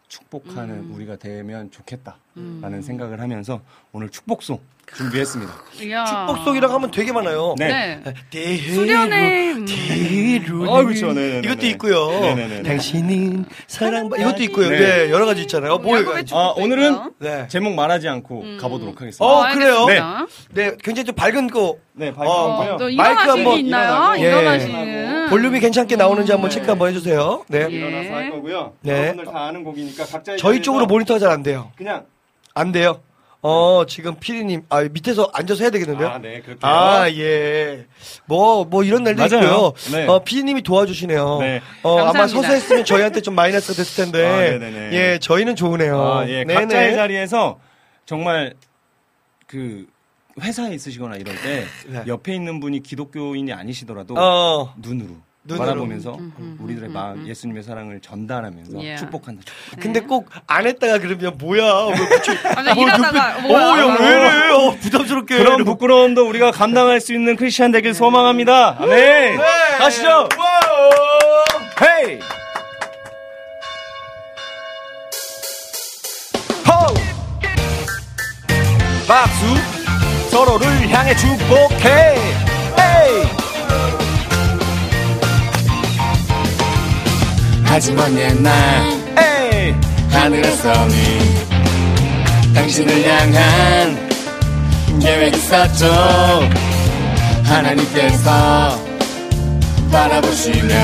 [0.08, 0.92] 축복하는 음.
[0.96, 4.60] 우리가 되면 좋겠다라는 생각을 하면서 오늘 축복송
[4.96, 5.52] 준비했습니다.
[5.82, 6.06] 이야.
[6.06, 7.56] 축복송이라고 하면 되게 많아요.
[7.58, 8.00] 네.
[8.04, 8.14] 네.
[8.30, 9.56] 대로 수련회.
[9.66, 11.08] 대로 아, 그렇죠.
[11.08, 11.48] 네네네네.
[11.48, 12.08] 이것도 있고요.
[12.20, 12.64] 네네네네.
[12.64, 14.70] 당신은 사랑받 이것도 있고요.
[14.70, 14.80] 네.
[14.80, 15.10] 네.
[15.10, 15.80] 여러 가지 있잖아요.
[15.80, 15.98] 뭐
[16.32, 17.14] 아, 오늘은.
[17.20, 17.48] 네.
[17.48, 18.58] 제목 말하지 않고 음.
[18.62, 19.26] 가보도록 하겠습니다.
[19.26, 19.86] 어, 그래요?
[19.88, 20.26] 알겠습니다.
[20.54, 22.78] 네, 굉장히 좀 밝은 거 네, 어, 발표하고요.
[22.78, 24.16] 또 마이크 한번 있나요?
[24.16, 24.20] 일어나고.
[24.20, 24.28] 예.
[24.28, 24.95] 일어나시는.
[25.30, 26.56] 볼륨이 괜찮게 나오는지 한번 네.
[26.56, 27.46] 체크 한번 해주세요.
[27.48, 27.68] 네.
[27.70, 27.74] 예.
[27.76, 28.74] 일어나서 할 거고요.
[28.82, 28.92] 네.
[28.94, 31.72] 여러분들 다 아는 곡이니까 각자의 저희 쪽으로 모니터가 잘 안 돼요.
[31.78, 32.06] 그냥
[32.54, 33.02] 안 돼요.
[33.48, 36.08] 어, 지금 피디님, 아, 밑에서 앉아서 해야 되겠는데요?
[36.08, 36.60] 아, 네, 그렇게.
[36.64, 37.86] 아, 예.
[38.26, 39.44] 뭐, 뭐, 이런 날도 맞아요.
[39.44, 39.74] 있고요.
[39.92, 40.08] 네.
[40.08, 41.38] 어, 피디님이 도와주시네요.
[41.42, 41.62] 네.
[41.84, 42.42] 어, 아마 감사합니다.
[42.42, 44.26] 서서 했으면 저희한테 좀 마이너스가 됐을 텐데.
[44.26, 44.90] 아, 네네네.
[44.98, 46.02] 예, 저희는 좋으네요.
[46.02, 46.44] 아, 예.
[46.44, 46.54] 네네.
[46.56, 47.60] 각자의 자리에서
[48.08, 48.56] 정말
[49.46, 49.86] 그
[50.42, 52.04] 회사에 있으시거나 이럴 때 네.
[52.08, 55.16] 옆에 있는 분이 기독교인이 아니시더라도 어, 눈으로,
[55.46, 55.66] 눈으로.
[55.66, 57.28] 바라보면서 음, 우리들의 음, 마음, 음.
[57.28, 58.98] 예수님의 사랑을 전달하면서 예.
[58.98, 59.44] 축복한다.
[59.80, 61.86] 근데 꼭 안 했다가 그러면 뭐야.
[61.88, 62.32] 왜 그치?
[62.44, 63.66] 맞아, 뭐 눈빛- 뭐야.
[63.66, 64.50] 어, 야, 왜 이래.
[64.52, 65.38] 어, 부담스럽게.
[65.38, 65.64] 그런.
[65.64, 68.78] 부끄러움도 우리가 감당할 수 있는 크리스찬 되길 소망합니다.
[68.82, 68.90] 아멘.
[69.38, 69.38] 네.
[69.78, 70.28] 가시죠.
[71.82, 72.20] 헤이.
[76.68, 76.94] 호!
[79.08, 79.75] 박수
[80.36, 82.18] 서로를 향해 축복해
[82.78, 83.26] 에이!
[87.64, 88.54] 하지만 옛날
[89.18, 89.74] 에이!
[90.12, 90.94] 하늘에서는
[92.54, 94.10] 당신을 향한
[95.00, 95.86] 계획 있었죠
[97.46, 98.78] 하나님께서
[99.90, 100.76] 바라보시며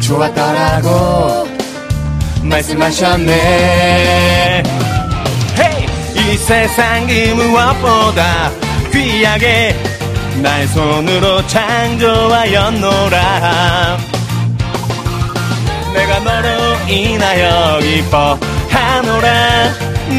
[0.00, 1.48] 좋았더라고
[2.42, 4.93] 말씀하셨네 헤
[6.34, 6.36] 이!
[6.36, 8.50] 이 세상 그 무엇보다
[8.92, 9.76] 귀하게
[10.42, 13.18] 나의 손으로 창조하였노라
[15.94, 19.30] 내가 너로 인하여 기뻐하노라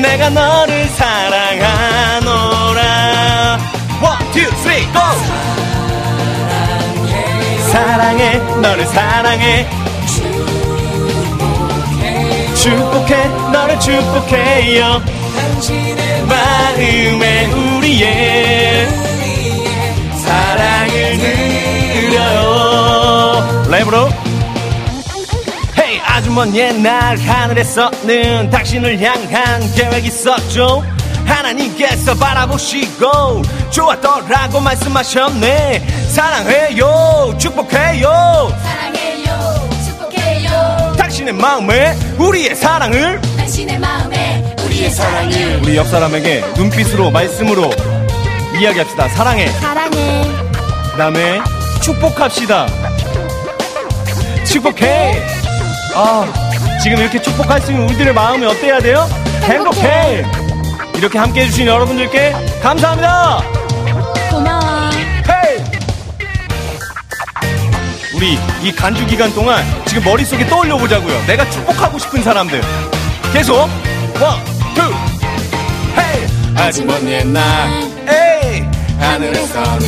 [0.01, 2.85] 내가 너를 사랑하노라
[4.01, 4.31] One,
[4.93, 5.01] go!
[7.71, 9.67] 사랑해 너를 사랑해
[12.55, 15.24] 축복해 너를 축복해요
[16.27, 18.87] 마음에 우리의
[20.21, 21.17] 사랑을
[22.11, 22.53] 드려요.
[23.69, 24.11] 랩으로.
[25.79, 30.83] 헤이 아주 먼 옛날 하늘에서는 당신을 향한 계획이 있었죠.
[31.25, 33.41] 하나님께서 바라보시고
[33.71, 35.87] 좋았더라고 말씀하셨네.
[36.09, 38.51] 사랑해요 축복해요.
[38.61, 40.95] 사랑해요 축복해요.
[40.97, 47.69] 당신의 마음에 우리의 사랑을 당신의 마음에 우리의 사랑을 우리 옆 사람에게 눈빛으로 말씀으로
[48.59, 49.07] 이야기합시다.
[49.09, 49.47] 사랑해.
[49.47, 50.29] 사랑해.
[50.91, 51.39] 그다음에
[51.81, 52.67] 축복합시다.
[54.45, 55.23] 축복해.
[55.95, 56.25] 아,
[56.83, 59.07] 지금 이렇게 축복할 수 있는 우리들의 마음이 어때야 돼요?
[59.43, 60.25] 행복해.
[60.95, 63.43] 이렇게 함께 해주신 여러분들께 감사합니다.
[64.29, 64.89] 고마워.
[65.29, 65.63] 헤이!
[68.13, 71.25] 우리 이 간주 기간 동안 지금 머릿속에 떠올려 보자고요.
[71.27, 72.61] 내가 축복하고 싶은 사람들.
[73.31, 73.69] 계속
[74.19, 74.81] one, two,
[75.97, 76.27] hey!
[76.55, 77.43] 아주 먼 옛날
[78.07, 78.63] 에이!
[78.99, 79.85] 하늘에서는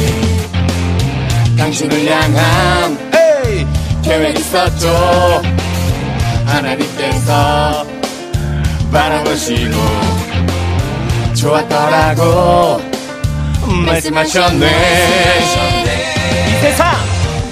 [1.57, 3.67] 당신을 향한 에이!
[4.03, 5.41] 계획 있었죠
[6.45, 7.85] 하나님께서
[8.91, 9.75] 바라보시고
[11.35, 12.81] 좋았더라고
[13.85, 14.65] 말씀하셨네.
[16.47, 16.95] 이 세상,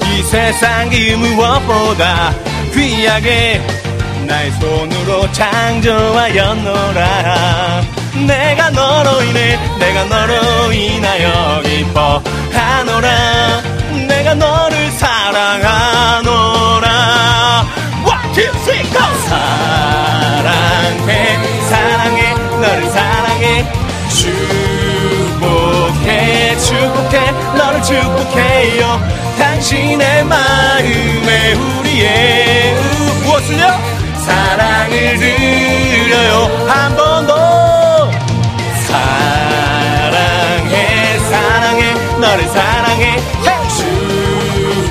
[0.01, 2.33] 이 세상 그 무엇보다
[2.73, 3.61] 귀하게
[4.25, 7.03] 나의 손으로 창조하였노라.
[8.27, 13.61] 내가 너로 인해, 내가 너로 인하여 기뻐하노라.
[14.07, 16.25] 내가 너를 사랑하노라.
[18.05, 18.99] One, two, three, go!
[19.27, 21.11] 사랑해,
[21.69, 23.65] 사랑해, 너를 사랑해.
[25.35, 28.99] 축복해 축복해 너를 축복해요
[29.37, 32.44] 당신의 마음에 우리의?
[35.15, 36.65] 사랑을 드려요.
[36.67, 38.11] 한 번 더.
[38.87, 40.73] 사랑해
[41.29, 43.15] 사랑해 너를 사랑해.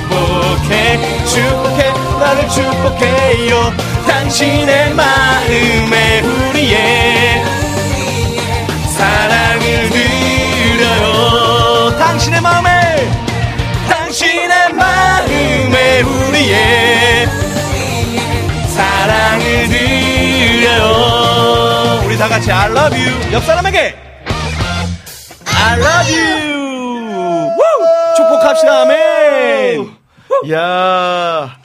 [0.09, 3.73] 축복해 축복해 너를 축복해요.
[4.07, 7.43] 당신의 마음에 우리의
[8.97, 11.95] 사랑을 드려요.
[11.99, 12.69] 당신의 마음에
[13.89, 16.94] 당신의 마음에 우리의
[22.15, 23.93] 우리 다 같이 I love you 옆 사람에게
[25.45, 28.15] I love you 우!
[28.15, 29.89] 축복합시다 아멘
[30.51, 31.57] 야.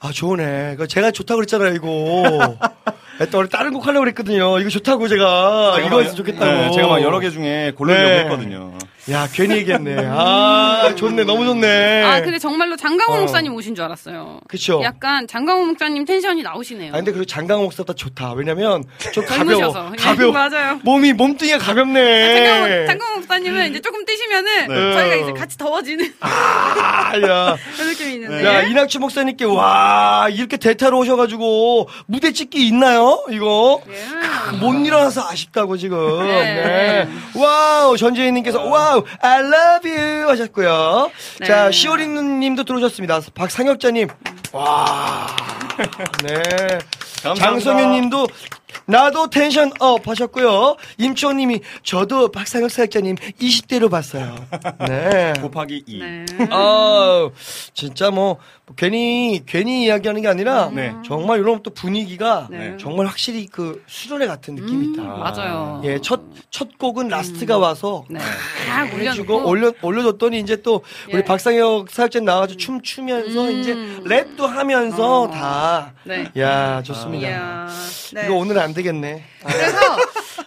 [0.00, 0.76] 아, 좋으네.
[0.76, 2.56] 그 제가 좋다고 그랬잖아요, 이거.
[3.30, 4.58] 또 원래 다른 곡 하려고 그랬거든요.
[4.58, 5.78] 이거 좋다고 제가.
[5.80, 6.44] 이거 했으면 좋겠다고.
[6.44, 8.18] 네, 제가 막 여러 개 중에 고르려고 네.
[8.20, 8.72] 했거든요
[9.10, 9.96] 야, 괜히 얘기했네.
[10.08, 11.24] 아, 좋네.
[11.24, 12.02] 너무 좋네.
[12.04, 13.20] 아, 근데 정말로 장강호 어.
[13.20, 14.40] 목사님 오신 줄 알았어요.
[14.48, 14.80] 그쵸.
[14.82, 16.92] 약간 장강호 목사님 텐션이 나오시네요.
[16.92, 18.32] 아, 근데 그리고 장강호 목사보다 좋다.
[18.32, 18.82] 왜냐면,
[19.12, 19.44] 좀 가벼워.
[19.72, 19.92] 젊으셔서.
[19.92, 20.32] 예, 가벼워.
[20.32, 20.80] 맞아요.
[20.84, 22.36] 몸이, 몸뚱이가 가볍네.
[22.36, 24.92] 장강호, 장강호 목사님은 이제 조금 뛰시면은 네.
[24.94, 27.56] 저희가 이제 같이 더워지는 아, 야.
[27.76, 28.44] 그런 느낌이 있는데.
[28.46, 33.22] 야, 이낙주 목사님께, 와, 이렇게 대타로 오셔가지고, 무대 찍기 있나요?
[33.30, 33.82] 이거?
[33.88, 34.56] 예.
[34.58, 36.26] 못 일어나서 아쉽다고 지금.
[36.26, 36.54] 네.
[36.54, 37.08] 네.
[37.34, 41.10] 와우 전재희님께서 와우 I love you 하셨고요.
[41.40, 41.46] 네.
[41.46, 43.20] 자 시오리누님도 들어오셨습니다.
[43.34, 44.08] 박상혁자 님
[44.52, 45.26] 와.
[46.22, 46.78] 네.
[47.22, 47.34] 감사합니다.
[47.34, 48.28] 장성윤님도
[48.86, 50.76] 나도 tension up 하셨고요.
[50.98, 54.36] 임초님이 저도 박상혁 사역자님 20대로 봤어요.
[54.86, 55.32] 네.
[55.40, 56.24] 곱하기 2 네.
[56.50, 57.30] 아
[57.72, 58.38] 진짜 뭐
[58.76, 60.94] 괜히 괜히 이야기하는 게 아니라 네.
[61.04, 62.76] 정말 이런 또 분위기가 네.
[62.80, 65.02] 정말 확실히 그 수련회 같은 느낌이 있다.
[65.02, 65.82] 음, 맞아요.
[65.84, 68.18] 예, 첫, 첫 곡은 라스트가 와서 네.
[68.66, 69.48] 딱 해주고 올려주고.
[69.48, 71.24] 올려, 올려줬더니 이제 또 우리 예.
[71.24, 73.60] 박상혁 사역자님 나와가지고 춤 추면서 음.
[73.60, 75.30] 이제 랩도 하면서 어.
[75.30, 75.92] 다.
[76.04, 76.30] 네.
[76.38, 77.28] 야, 좋습니다.
[77.28, 77.68] 이야.
[78.14, 78.24] 네.
[78.24, 79.24] 이거 오늘은 안 되겠네.
[79.44, 79.78] 아, 그래서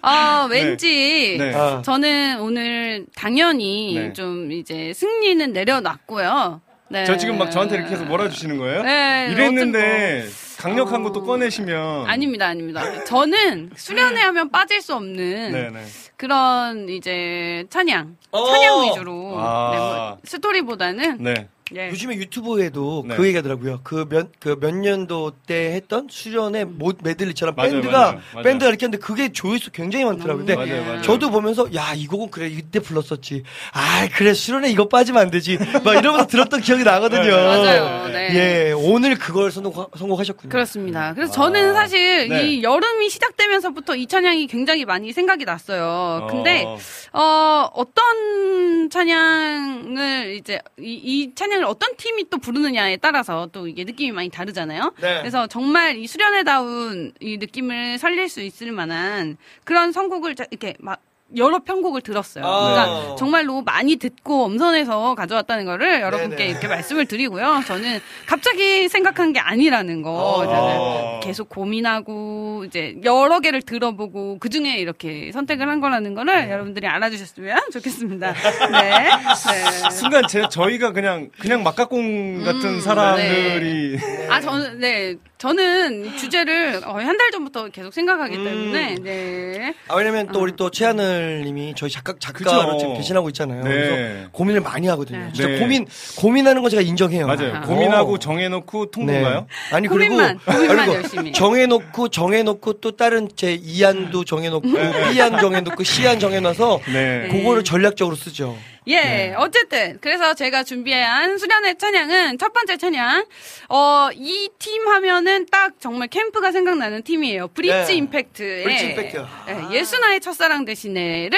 [0.01, 1.53] 어, 왠지 네.
[1.53, 1.83] 아.
[1.85, 4.13] 저는 오늘 당연히 네.
[4.13, 6.61] 좀 이제 승리는 내려놨고요.
[6.89, 7.05] 네.
[7.05, 8.83] 저 지금 막 저한테 이렇게 해서 몰아주시는 거예요?
[8.83, 10.25] 네, 이랬는데
[10.57, 11.03] 강력한 어.
[11.03, 13.03] 것도 꺼내시면 아닙니다, 아닙니다.
[13.03, 15.85] 저는 수련회 하면 빠질 수 없는 네네.
[16.15, 18.45] 그런 이제 찬양, 어.
[18.45, 19.71] 찬양 위주로 아.
[19.71, 21.47] 네, 뭐 스토리보다는 네.
[21.75, 21.89] 예.
[21.89, 23.15] 요즘에 유튜브에도 네.
[23.15, 23.81] 그 얘기하더라고요.
[23.83, 28.43] 그 몇, 그 몇 년도 때 했던 수련의 모, 메들리처럼 맞아요, 밴드가, 맞아요, 맞아요.
[28.43, 30.45] 밴드가 이렇게 했는데 그게 조회수 굉장히 많더라고요.
[30.45, 31.01] 근데 맞아요, 맞아요.
[31.01, 33.43] 저도 보면서, 야, 이 곡은 그래, 이때 불렀었지.
[33.73, 35.57] 아, 그래, 수련회 이거 빠지면 안 되지.
[35.83, 37.31] 막 이러면서 들었던 기억이 나거든요.
[37.31, 38.29] 맞아요, 네.
[38.33, 40.49] 예, 오늘 그걸 선곡, 선곡하셨군요.
[40.49, 41.13] 그렇습니다.
[41.13, 42.47] 그래서 저는 사실 네.
[42.47, 46.27] 이 여름이 시작되면서부터 이 찬양이 굉장히 많이 생각이 났어요.
[46.29, 46.77] 근데 어.
[47.13, 53.83] 어, 어떤 찬양을 이제 이, 이 찬양 을 어떤 팀이 또 부르느냐에 따라서 또 이게
[53.83, 54.93] 느낌이 많이 다르잖아요.
[55.01, 55.19] 네.
[55.19, 61.01] 그래서 정말 이 수련회다운 이 느낌을 살릴 수 있을 만한 그런 선곡을 자- 이렇게 막
[61.35, 62.45] 여러 편곡을 들었어요.
[62.45, 62.71] 아.
[62.71, 66.49] 그러니까 정말로 많이 듣고 엄선해서 가져왔다는 거를 여러분께 네네.
[66.49, 67.61] 이렇게 말씀을 드리고요.
[67.67, 70.11] 저는 갑자기 생각한 게 아니라는 거.
[70.11, 70.45] 어.
[70.45, 76.51] 저는 계속 고민하고 이제 여러 개를 들어보고 그 중에 이렇게 선택을 한 거라는 거를 네.
[76.51, 78.33] 여러분들이 알아주셨으면 좋겠습니다.
[78.71, 79.09] 네.
[79.09, 79.89] 네.
[79.91, 83.97] 순간 제, 저희가 그냥 그냥 막가공 같은 사람들이
[84.29, 85.15] 아, 저는, 네.
[85.37, 88.43] 저는 주제를 거의 한달 전부터 계속 생각하기 음.
[88.43, 89.73] 때문에 네.
[89.87, 90.41] 아, 왜냐면 또 어.
[90.41, 92.77] 우리 또 최하늘님이 저희 작가 작가로 그쵸.
[92.79, 93.63] 지금 계신하고 있잖아요.
[93.63, 93.69] 네.
[93.69, 95.19] 그래서 고민을 많이 하거든요.
[95.19, 95.33] 네.
[95.33, 95.59] 진짜 네.
[95.59, 95.85] 고민
[96.17, 97.27] 고민하는 거 제가 인정해요.
[97.27, 97.55] 맞아요.
[97.55, 97.61] 아.
[97.61, 98.17] 고민하고 어.
[98.17, 99.39] 정해놓고 통보가요?
[99.41, 99.75] 네.
[99.75, 101.31] 아니 고민만, 그리고 고민만 그리고 열심히.
[101.33, 107.27] 정해놓고 정해놓고 또 다른 제 이안도 정해놓고 B안 정해놓고 C안 정해놔서 네.
[107.31, 108.57] 그거를 전략적으로 쓰죠.
[108.87, 113.25] 예, 어쨌든 그래서 제가 준비한 수련회 찬양은 첫 번째 찬양.
[113.69, 117.49] 어, 이 팀 하면은 딱 정말 캠프가 생각나는 팀이에요.
[117.49, 117.97] 브릿지 네.
[117.97, 119.25] 임팩트의 브릿지 임팩트.
[119.49, 121.37] 예, 예수나의 첫사랑 대신에를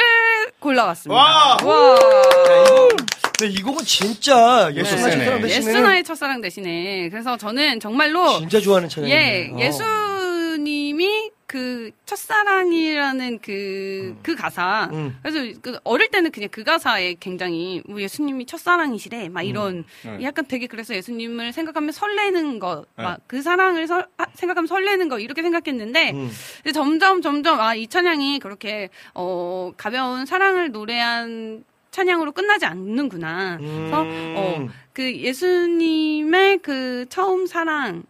[0.59, 1.21] 골라왔습니다.
[1.21, 1.57] 와!
[1.63, 1.99] 와.
[3.38, 5.11] 근데 이 곡은 진짜 예수나 네.
[5.17, 7.09] 첫사랑 대신에 예수나의 첫사랑 대신에.
[7.09, 9.17] 그래서 저는 정말로 진짜 좋아하는 찬양이에요.
[9.17, 9.59] 예, 어.
[9.59, 14.88] 예수님이 그 첫사랑이라는 그, 그 가사.
[14.93, 15.17] 음.
[15.23, 19.30] 그래서 그 어릴 때는 그냥 그 가사에 굉장히 뭐 예수님이 첫사랑이시래.
[19.30, 20.19] 막 이런 네.
[20.21, 23.03] 약간 되게 그래서 예수님을 생각하면 설레는 거, 네.
[23.03, 26.30] 막그 사랑을 설- 아, 생각하면 설레는 거 이렇게 생각했는데 음.
[26.71, 33.57] 점점 점점 아 이 찬양이 그렇게 어 가벼운 사랑을 노래한 찬양으로 끝나지 않는구나.
[33.57, 34.36] 그래서 음.
[34.38, 38.03] 어, 그 예수님의 그 처음 사랑을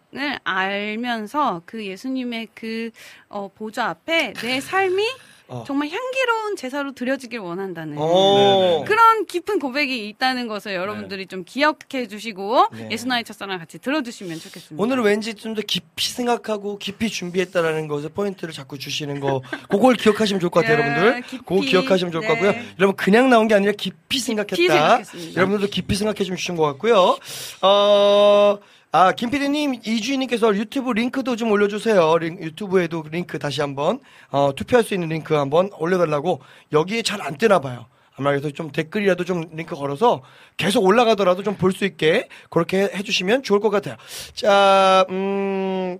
[0.44, 2.90] 알면서 그 예수님의 그
[3.28, 5.04] 어, 보좌 앞에 내 삶이
[5.50, 5.64] 어.
[5.66, 8.84] 정말 향기로운 제사로 드려지길 원한다는 어.
[8.86, 12.88] 그런 깊은 고백이 있다는 것을 여러분들이 좀 기억해 주시고 네.
[12.92, 14.82] 예수나의 첫사랑 같이 들어주시면 좋겠습니다.
[14.82, 20.38] 오늘은 왠지 좀 더 깊이 생각하고 깊이 준비했다라는 것에 포인트를 자꾸 주시는 거 그걸 기억하시면
[20.38, 21.38] 좋을 것 같아요 야, 여러분들 깊이.
[21.38, 22.40] 그거 기억하시면 좋을 것 네.
[22.46, 25.40] 같고요 여러분 그냥 나온 게 아니라 깊이 생각했다 생각했습니다.
[25.40, 27.18] 여러분들도 깊이 생각해 주신 것 같고요
[27.62, 28.58] 어...
[28.92, 32.18] 아, 김PD님, 이주인님께서 유튜브 링크도 좀 올려주세요.
[32.18, 34.00] 링- 유튜브에도 링크 다시 한번,
[34.30, 36.40] 어, 투표할 수 있는 링크 한번 올려달라고.
[36.72, 37.86] 여기에 잘 안 뜨나 봐요.
[38.16, 40.22] 아마 그래서 좀 댓글이라도 좀 링크 걸어서
[40.56, 43.96] 계속 올라가더라도 좀 볼 수 있게 그렇게 해주시면 좋을 것 같아요.
[44.34, 45.98] 자, 음,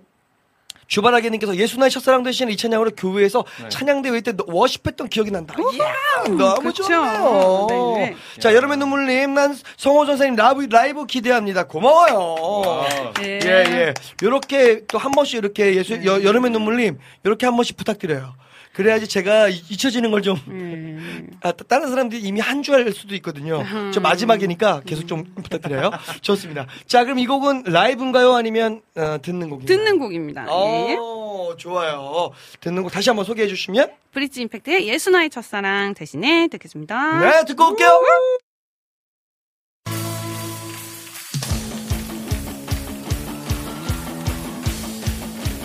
[0.91, 5.55] 주바라기님께서 예수 나의 첫사랑 대신 이 찬양으로 교회에서 찬양대회 때 워십했던 기억이 난다.
[5.73, 6.83] 이야, 너무 그쵸.
[6.83, 7.67] 좋네요.
[7.95, 8.15] 네.
[8.39, 11.63] 자, 여름의 눈물님, 난 성호 전사님 라이브, 라이브 기대합니다.
[11.67, 12.85] 고마워요.
[13.21, 13.39] 네.
[13.45, 13.93] 예, 예.
[14.21, 18.35] 요렇게 또 한 번씩 이렇게 예수, 여, 여름의 눈물님, 요렇게 한 번씩 부탁드려요.
[18.73, 21.29] 그래야지 제가 이- 잊혀지는 걸 좀, 음.
[21.41, 23.63] 아, 따- 다른 사람들이 이미 한 줄 알 수도 있거든요.
[23.93, 25.91] 저 마지막이니까 계속 좀 부탁드려요.
[26.21, 26.67] 좋습니다.
[26.85, 28.33] 자, 그럼 이 곡은 라이브인가요?
[28.33, 29.65] 아니면, 어, 듣는 곡인가요?
[29.77, 30.43] 듣는 곡입니다.
[30.47, 30.95] 예.
[30.99, 32.31] 어, 좋아요.
[32.61, 33.91] 듣는 곡 다시 한번 소개해 주시면.
[34.11, 37.19] 브릿지 임팩트의 예수나의 첫사랑 대신에 듣겠습니다.
[37.19, 37.89] 네, 듣고 올게요.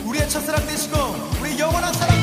[0.07, 0.97] 우리의 첫사랑 되시고
[1.41, 2.16] 우리 영원한 사랑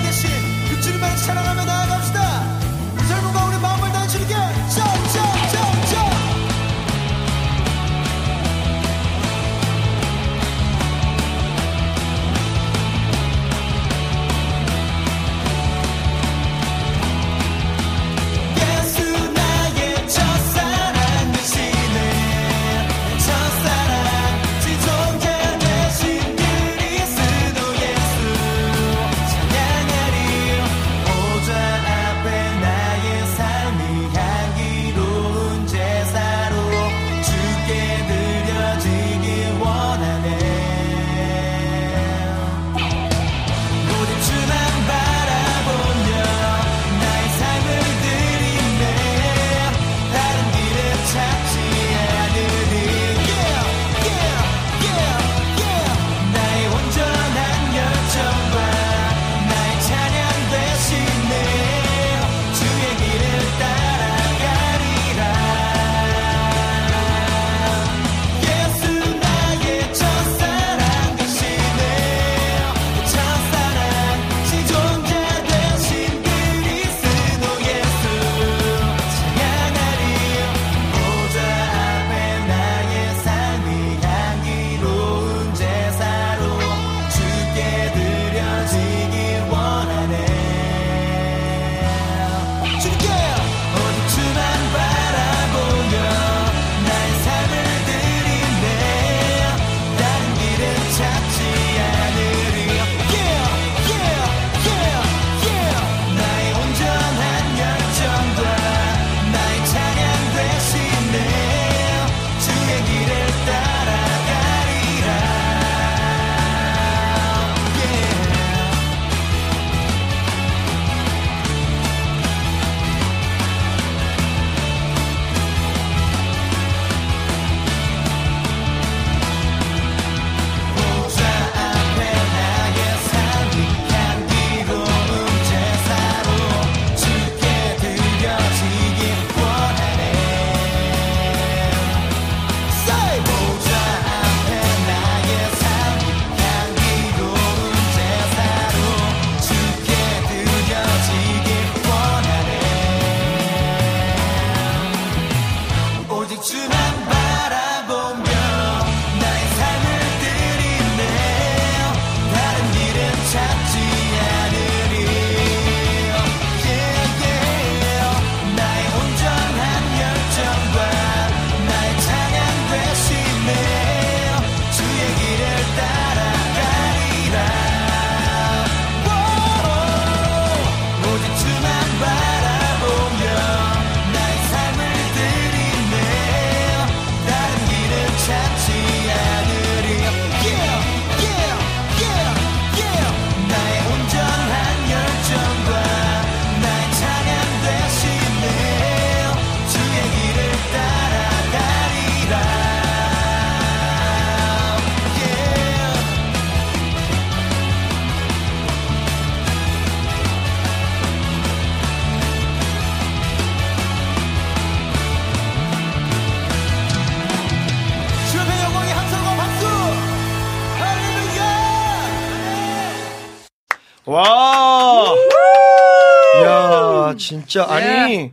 [227.28, 228.32] 진짜 아니.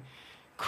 [0.56, 0.66] 크.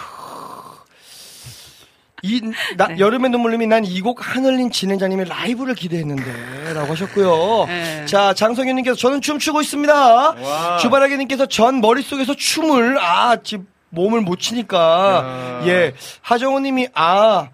[2.25, 2.41] 이
[2.77, 2.95] 나, 네.
[2.99, 7.65] 여름의 눈물님이 난 이 곡 하늘린 진행자님의 라이브를 기대했는데 라고 하셨고요.
[7.67, 8.05] 네.
[8.05, 9.93] 자 장성현님께서 저는 춤추고 있습니다.
[10.31, 10.77] 와.
[10.77, 15.67] 주바라기님께서 전 머릿속에서 춤을 아 지금 몸을 못 치니까 야.
[15.67, 17.49] 예 하정우님이 아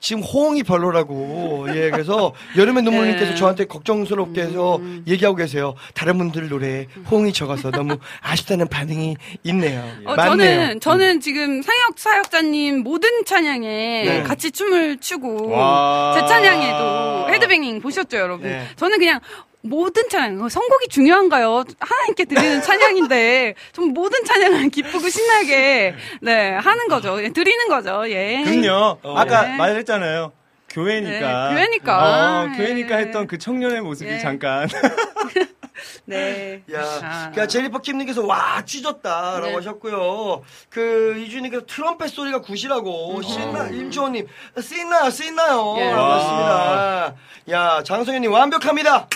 [0.00, 3.36] 지금 호응이 별로라고 예 그래서 여름의 눈물님께서 네.
[3.36, 5.74] 저한테 걱정스럽게 해서 얘기하고 계세요.
[5.94, 9.82] 다른 분들 노래 호응이 적어서 너무 아쉽다는 반응이 있네요.
[10.04, 10.36] 어, 맞네요.
[10.36, 13.66] 저는 저는 지금 상혁 사역자님 모든 찬양에
[14.04, 14.22] 네.
[14.22, 16.14] 같이 춤을 추고 와.
[16.14, 18.48] 제 찬양에도 헤드뱅잉 보셨죠, 여러분?
[18.48, 18.66] 네.
[18.76, 19.20] 저는 그냥
[19.68, 21.64] 모든 찬양, 어, 선곡이 중요한가요?
[21.78, 28.42] 하나님께 드리는 찬양인데 좀 모든 찬양을 기쁘고 신나게 네 하는 거죠, 예, 드리는 거죠, 예.
[28.44, 28.98] 그럼요.
[29.02, 29.14] 어.
[29.16, 29.56] 아까 네.
[29.56, 30.32] 말했잖아요.
[30.70, 31.48] 교회니까.
[31.48, 32.42] 네, 교회니까.
[32.42, 33.04] 어, 교회니까 예.
[33.04, 34.18] 했던 그 청년의 모습이 예.
[34.18, 34.68] 잠깐.
[36.08, 36.62] 네.
[36.72, 37.18] 야, 아.
[37.30, 39.54] 그러니까 제리퍼 킴님께서 와 찢었다라고 네.
[39.56, 40.42] 하셨고요.
[40.70, 44.26] 그 이준님께서 트럼펫 소리가 굿이라고 신나 임주호님
[44.60, 45.74] 쓰있나요 쓰있나요?
[45.78, 45.82] 예.
[45.84, 47.14] 했습니다.
[47.50, 49.06] 야 장성현님 완벽합니다.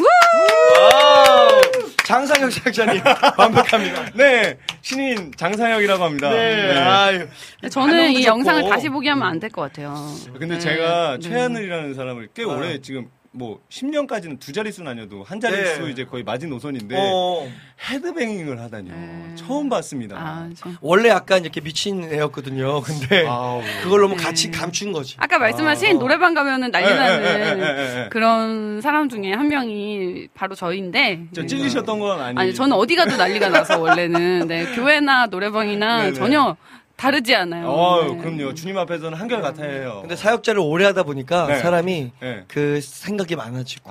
[2.04, 3.02] 장상혁 작자님
[3.38, 4.10] 완벽합니다.
[4.14, 4.58] 네.
[4.82, 6.28] 신인 장사혁이라고 합니다.
[6.30, 7.26] 네, 아유.
[7.70, 8.26] 저는 반응도 이 좋고.
[8.36, 9.94] 영상을 다시 보게 하면 안 될 것 같아요.
[10.38, 10.58] 근데 네.
[10.58, 11.28] 제가 네.
[11.28, 12.48] 최하늘이라는 사람을 꽤 어.
[12.48, 15.90] 오래 지금 뭐 10년까지는 두 자릿수는 아니어도 한 자릿수 네.
[15.90, 17.48] 이제 거의 마지노선인데 어,
[17.88, 18.94] 헤드뱅잉을 하다니요.
[18.94, 19.34] 네.
[19.36, 20.16] 처음 봤습니다.
[20.18, 20.68] 아, 저.
[20.82, 22.82] 원래 약간 이렇게 미친 애였거든요.
[22.84, 23.62] 근데 아우.
[23.82, 24.22] 그걸 너무 네.
[24.22, 25.16] 같이 감춘 거지.
[25.18, 25.98] 아까 말씀하신 아.
[25.98, 28.10] 노래방 가면은 난리 예, 예, 예, 나는.
[28.10, 31.28] 그런 사람 중에 한 명이 바로 저인데.
[31.34, 32.38] 저 찔리셨던 건 아니에요.
[32.38, 34.46] 아니, 저는 어디 가도 난리가 나서 원래는.
[34.46, 36.12] 네, 교회나 노래방이나 네네.
[36.20, 36.54] 전혀
[37.02, 37.66] 다르지 않아요.
[37.68, 38.16] 어, 네.
[38.16, 38.54] 그럼요.
[38.54, 40.02] 주님 앞에서는 한결 같아요.
[40.02, 41.58] 근데 사역자를 오래 하다 보니까 네.
[41.58, 42.44] 사람이 네.
[42.46, 43.90] 그 생각이 많아지고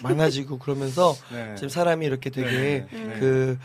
[0.00, 1.56] 많아지고 그러면서 네.
[1.56, 3.16] 지금 사람이 이렇게 되게 네, 네.
[3.18, 3.58] 그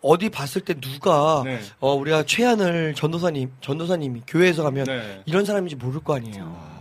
[0.00, 1.58] 어디 봤을 때 누가 네.
[1.80, 5.22] 어 우리가 최하늘 전도사님 전도사님이 교회에서 가면 네.
[5.26, 6.44] 이런 사람인지 모를 거 아니에요.
[6.44, 6.77] 아.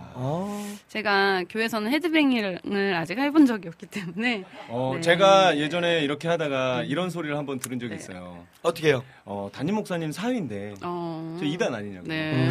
[0.88, 4.44] 제가 교회에서는 헤드뱅잉을 아직 해본 적이 없기 때문에.
[4.70, 5.02] 어, 네.
[5.02, 7.96] 제가 예전에 이렇게 하다가 이런 소리를 한번 들은 적이 네.
[7.98, 8.46] 있어요.
[8.64, 9.04] 어떻게 해요?
[9.26, 11.38] 어, 담임 목사님 사위인데 어.
[11.40, 12.08] 저 이단 아니냐고.
[12.08, 12.50] 네.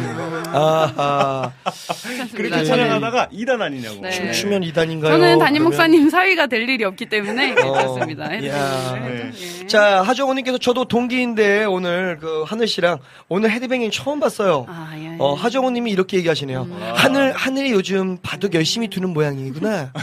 [0.53, 1.51] 아하.
[1.63, 2.37] 괜찮습니다.
[2.37, 2.63] 그렇게 네.
[2.63, 4.01] 찬양하다가 이단 아니냐고.
[4.01, 4.11] 네.
[4.11, 5.11] 춤추면 이단인가요?
[5.11, 5.63] 저는 담임 그러면?
[5.63, 7.55] 목사님 사위가 될 일이 없기 때문에 어.
[7.55, 8.43] 괜찮습니다.
[8.43, 9.67] 예.
[9.67, 14.65] 자, 하정우님께서 저도 동기인데 오늘 그 하늘 씨랑 오늘 헤드뱅잉 처음 봤어요.
[14.69, 15.17] 아, 예.
[15.19, 16.67] 어, 하정우님이 이렇게 얘기하시네요.
[16.95, 19.93] 하늘, 하늘 이 요즘 바둑 열심히 두는 모양이구나.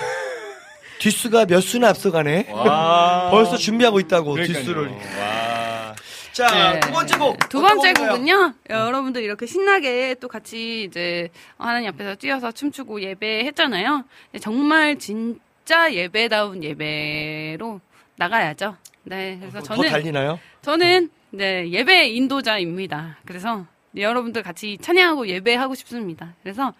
[0.98, 2.48] 뒷수가 몇 수나 앞서가네.
[2.50, 3.30] 와.
[3.30, 4.56] 벌써 준비하고 있다고, 그러니까요.
[4.56, 4.88] 뒷수를.
[4.88, 5.94] 와.
[6.32, 6.80] 자, 네.
[6.80, 7.48] 두 번째 곡.
[7.48, 7.92] 두 번째?
[7.92, 8.54] 곡은요.
[8.68, 11.28] 여러분들 이렇게 신나게 또 같이 이제
[11.58, 14.04] 하나님 앞에서 뛰어서 춤추고 예배했잖아요.
[14.40, 17.80] 정말 진짜 예배다운 예배로
[18.16, 18.76] 나가야죠.
[19.04, 20.40] 네, 그래서 더 저는 달리나요?
[20.62, 23.18] 저는 네 예배 인도자입니다.
[23.26, 23.66] 그래서
[23.96, 26.34] 여러분들 같이 찬양하고 예배하고 싶습니다.
[26.42, 26.72] 그래서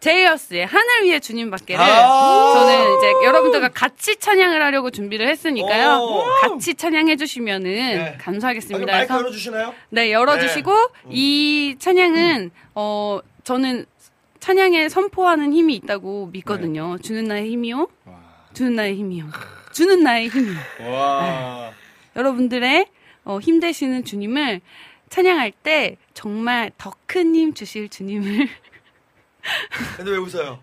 [0.00, 2.52] 제이어스의 하늘 위에 주님밖에를 아.
[2.54, 5.98] 저는 이제 여러분들과 같이 찬양을 하려고 준비를 했으니까요.
[5.98, 6.24] 오.
[6.40, 8.14] 같이 찬양해 주시면은 네.
[8.14, 8.92] 아, 감사하겠습니다.
[8.92, 9.74] 마이크 그래서 열어 주시나요?
[9.90, 10.72] 네, 열어 주시고,
[11.10, 13.86] 이 찬양은, 어, 저는
[14.38, 16.96] 찬양에 선포하는 힘이 있다고 믿거든요.
[17.02, 17.88] 주는 나의 힘이요.
[18.04, 18.14] 와.
[18.54, 19.26] 주는 나의 힘이요.
[19.72, 20.58] 주는 나의 힘이요.
[20.92, 21.72] 와.
[22.14, 22.86] 여러분들의
[23.24, 24.60] 어, 힘 되시는 주님을
[25.10, 28.48] 찬양할 때 정말 더 큰 힘 주실 주님을.
[29.96, 30.58] 근데 왜 웃어요?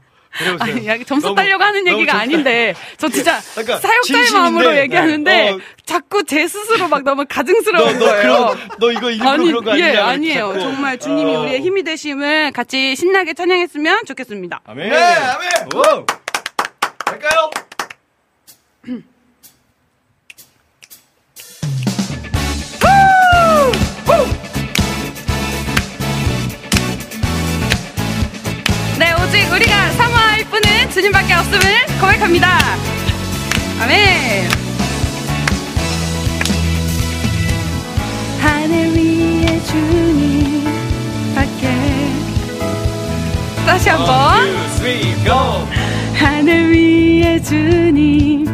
[0.59, 4.77] 아니, 야, 점수 너무- 따려고 하는 얘기가 점- 아닌데, 저 진짜 그러니까 사역자의 진심인데, 마음으로
[4.79, 5.49] 얘기하는데, 네.
[5.51, 5.59] 어.
[5.85, 8.21] 자꾸 제 스스로 막 너무 너, 가증스러운 너, 거예요.
[8.21, 9.93] 그런, 너 이거 일부러 아니, 그런 거 아니냐?
[9.93, 10.47] 예, 아니에요.
[10.49, 10.59] 자꾸.
[10.59, 11.39] 정말 주님이 어.
[11.41, 14.59] 우리의 힘이 되심을 같이 신나게 찬양했으면 좋겠습니다.
[14.65, 14.89] 아멘.
[14.89, 15.49] 네, 아멘!
[15.73, 16.05] 오.
[17.05, 17.49] 갈까요?
[24.07, 24.44] 네,
[30.49, 31.59] 분은 주님밖에 없음을
[31.99, 32.57] 고백합니다.
[33.81, 34.49] 아멘.
[38.41, 40.83] 하늘 위에 주님밖에.
[43.65, 44.45] 다시 한번.
[44.77, 45.13] three,
[46.71, 48.45] 위에 주님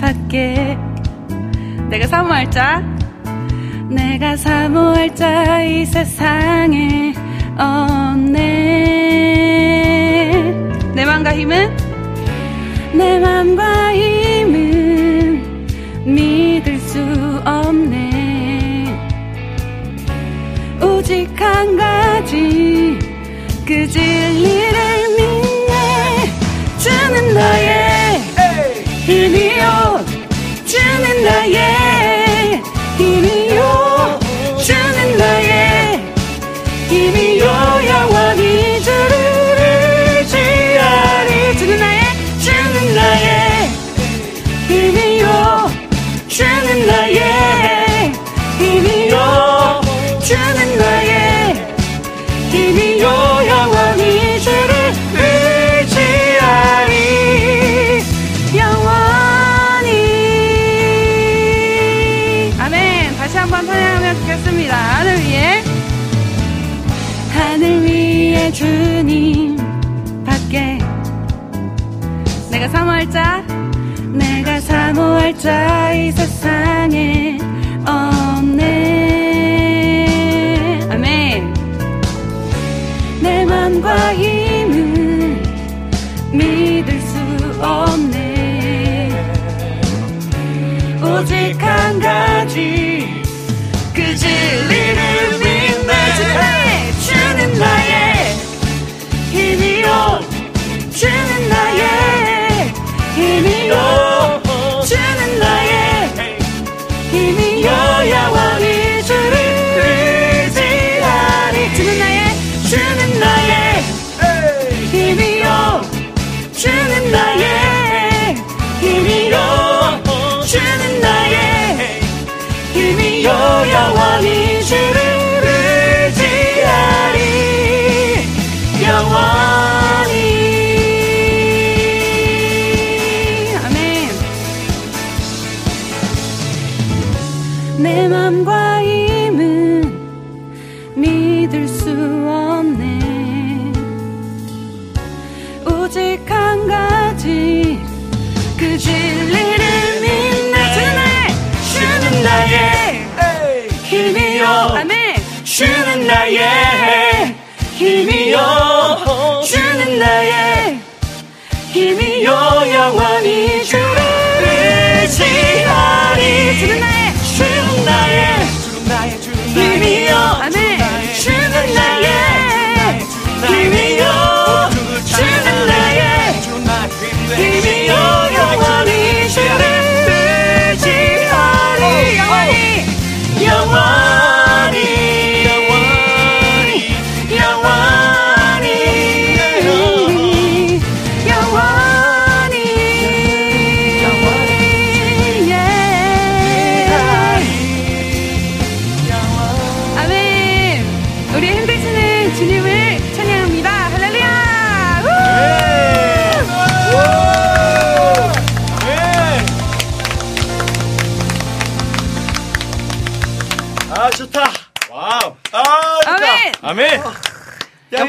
[0.00, 0.78] 밖에.
[1.88, 2.82] 내가 사모할 자.
[3.88, 7.14] 내가 사모할 자 이 세상에
[7.58, 9.43] 없네
[10.94, 11.76] 내 맘과 힘은?
[12.92, 15.66] 내 맘과 힘은
[16.04, 17.00] 믿을 수
[17.44, 18.96] 없네.
[20.80, 22.96] 오직 한 가지
[23.66, 24.93] 그 진리를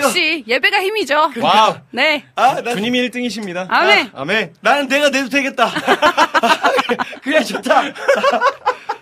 [0.06, 1.32] 역시 예배가 힘이죠.
[1.42, 1.76] wow.
[1.92, 2.24] 네.
[2.36, 3.66] 아, 나, 주님이 1등이십니다.
[3.70, 4.10] 아멘.
[4.14, 4.54] 아 멘.
[4.62, 5.70] 나는 내가 내도 되겠다.
[7.24, 7.84] 그래 좋다.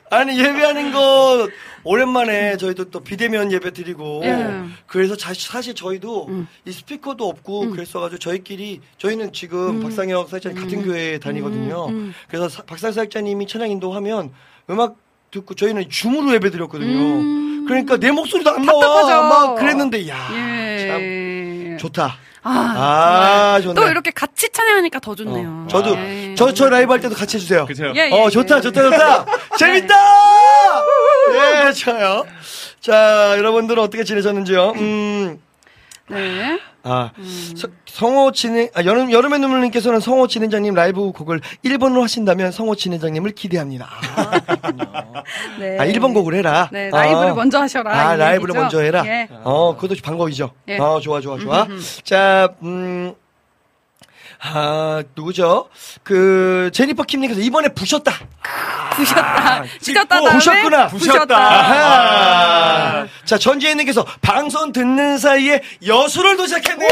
[0.09, 1.49] 아니 예배하는 거
[1.83, 4.61] 오랜만에 저희도 또 비대면 예배 드리고 예.
[4.85, 6.29] 그래서 자- 사실 저희도
[6.65, 11.87] 이 스피커도 없고 그랬어가지고 저희끼리 저희는 지금 박상혁 사역자님 같은 교회에 다니거든요.
[12.27, 14.31] 그래서 사- 박상혁 사역자님이 찬양 인도하면
[14.69, 14.95] 음악
[15.31, 17.65] 듣고 저희는 줌으로 예배 드렸거든요.
[17.67, 18.79] 그러니까 내 목소리도 안 나와.
[18.81, 19.23] 답답하죠.
[19.23, 20.72] 막 그랬는데 야 예.
[21.83, 22.17] 참 좋다.
[22.43, 23.61] 아, 아.
[23.61, 23.73] 좋네.
[23.75, 25.65] 또 이렇게 같이 찬양하니까 더 좋네요.
[25.65, 26.35] 어, 저도 네.
[26.35, 27.65] 저저 라이브 할 때도 같이 해주세요.
[27.65, 27.91] 그죠?
[27.95, 28.29] 예, 예, 어 예.
[28.29, 29.25] 좋다 좋다 좋다
[29.57, 29.95] 재밌다.
[31.67, 32.25] 예 좋아요.
[32.79, 34.71] 자 여러분들은 어떻게 지내셨는지요?
[34.75, 35.39] 음.
[36.09, 36.59] 네.
[36.83, 37.11] 아,
[37.55, 43.31] 서- 성호 진행, 아, 여름, 여름의 눈물님께서는 성호 진행자님 라이브 곡을 1번으로 하신다면 성호 진행자님을
[43.31, 43.87] 기대합니다.
[44.15, 45.23] 아.
[45.59, 45.77] 네.
[45.79, 46.69] 아, 1번 곡을 해라.
[46.73, 47.35] 네, 라이브를 어.
[47.35, 47.91] 먼저 하셔라.
[48.09, 48.61] 아, 이 라이브를 얘기죠?
[48.61, 49.03] 먼저 해라.
[49.05, 49.29] 예.
[49.43, 50.51] 어, 그것도 방법이죠.
[50.67, 50.77] 예.
[50.77, 51.67] 어, 좋아, 좋아, 좋아.
[52.03, 53.13] 자, 음,
[54.45, 55.69] 아, 누구죠?
[56.03, 58.11] 그, 제니퍼 킴님께서 이번에 부셨다.
[58.95, 59.63] 부셨다.
[59.79, 60.03] 부셨다.
[60.05, 60.87] 다음에 부셨구나.
[60.87, 61.37] 부셨다.
[61.37, 63.07] 아하.
[63.23, 66.89] 자, 전지혜님께서 방송 듣는 사이에 여수를 도착했네요.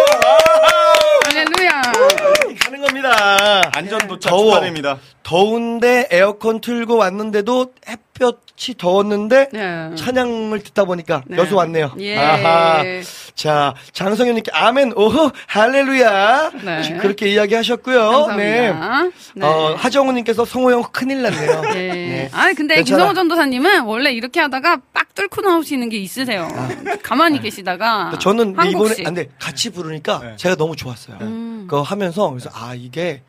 [1.26, 1.82] 할렐루야.
[1.82, 3.62] 아, 가는 겁니다.
[3.76, 4.46] 안전 도착 더워.
[4.46, 4.98] 축하드립니다.
[5.24, 9.92] 더운데 에어컨 틀고 왔는데도 햇볕이 더웠는데 네.
[9.96, 11.38] 찬양을 듣다 보니까 네.
[11.38, 11.94] 여수 왔네요.
[12.00, 12.18] 예.
[12.18, 12.84] 아하.
[13.36, 16.52] 자, 장성현님께 아멘, 오호, 할렐루야.
[16.64, 16.98] 네.
[16.98, 18.28] 그렇게 이야기하셨고요.
[18.38, 18.70] 네.
[18.70, 19.12] 감사합니다.
[19.36, 19.46] 네.
[19.46, 21.62] 어, 하정우님께서 성호형 큰일 났네요.
[21.76, 21.88] 예.
[21.94, 22.30] 네.
[22.34, 22.98] 아 근데 괜찮아.
[22.98, 26.48] 김성호 전도사님은 원래 이렇게 하다가 빡 뚫고 나오시는 게 있으세요.
[27.04, 28.96] 가만히 계시다가 근데 저는 한 이번에.
[29.06, 29.30] 안 돼.
[29.40, 30.36] 같이 부르니까 네.
[30.38, 31.18] 제가 너무 좋았어요.
[31.22, 31.66] 음.
[31.70, 33.22] 그거 하면서 그래서 아 이게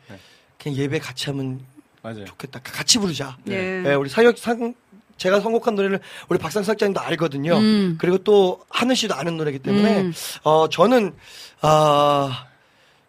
[0.57, 1.59] 그냥 예배 같이 하면
[2.03, 2.25] 맞아요.
[2.25, 2.59] 좋겠다.
[2.61, 3.37] 같이 부르자.
[3.47, 3.81] 예.
[3.81, 4.75] 네, 우리 사역 상
[5.17, 7.57] 제가 선곡한 노래를 우리 박상 사장님도 알거든요.
[7.57, 7.97] 음.
[7.99, 10.13] 그리고 또 하늘 씨도 아는 노래기 때문에 음.
[10.43, 11.13] 어 저는
[11.61, 12.45] 아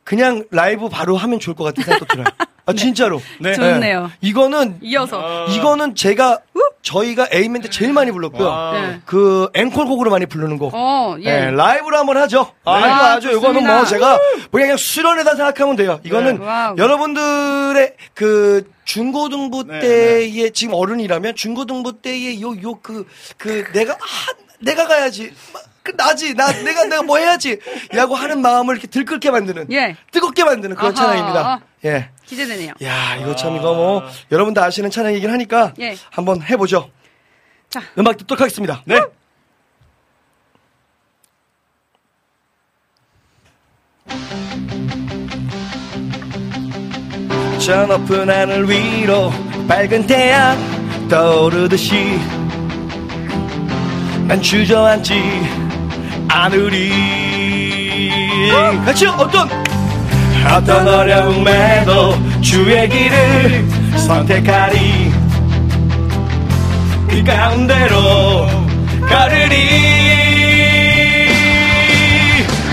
[0.05, 2.27] 그냥 라이브 바로 하면 좋을 것 같은 생각도 들어요.
[2.67, 3.21] 아 진짜로.
[3.41, 3.55] 네.
[3.55, 4.11] 좋네요.
[4.21, 5.47] 이거는 이어서 아.
[5.51, 6.41] 이거는 제가
[6.83, 8.47] 저희가 에이맨 때 제일 많이 불렀고요.
[8.47, 8.73] 와.
[8.73, 9.01] 네.
[9.07, 10.73] 그 앵콜곡으로 많이 부르는 곡.
[10.75, 11.25] 어, 예.
[11.47, 12.53] 네, 라이브로 한번 하죠.
[12.65, 12.87] 아, 네.
[12.87, 13.67] 이거 아, 아주 이거는.
[13.67, 14.19] 뭐 제가
[14.51, 15.99] 그냥 수련회다 생각하면 돼요.
[16.05, 16.45] 이거는 네.
[16.77, 23.97] 여러분들의 그 중고등부 네, 때의 지금 어른이라면 중고등부 때의 요 요 그그 내가 아,
[24.61, 25.31] 내가 가야지.
[25.31, 25.59] 그
[25.93, 27.59] 나지 나 내가 내가 뭐 해야지
[27.93, 29.97] 라고 하는 마음을 이렇게 들끓게 만드는 예.
[30.11, 31.07] 뜨겁게 만드는 그런 아하.
[31.07, 31.61] 찬양입니다.
[31.85, 32.11] 예.
[32.25, 32.73] 기대되네요.
[32.83, 34.03] 야, 이거 참 이거 뭐
[34.33, 35.95] 여러분도 아시는 찬양이긴 하니까 예.
[36.11, 36.91] 한번 해 보죠.
[37.69, 37.83] 자.
[37.99, 38.83] 음악 듣도록 하겠습니다.
[38.87, 38.99] 네.
[47.59, 49.31] 저 높은 하늘 위로
[49.69, 50.57] 밝은 태양
[51.09, 52.19] 떠오르듯이
[54.27, 55.74] 난 주저앉지
[56.29, 56.91] 않으리
[58.85, 59.49] 같이 어떤
[60.47, 65.13] 어떤 어려움에도 주의 길을 선택하리.
[67.09, 68.49] 그 가운데로
[69.09, 69.69] 걸으리.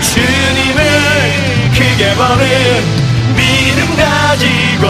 [0.02, 0.82] 주님을
[1.72, 2.44] 크게 보는
[3.36, 4.84] 믿음 가지고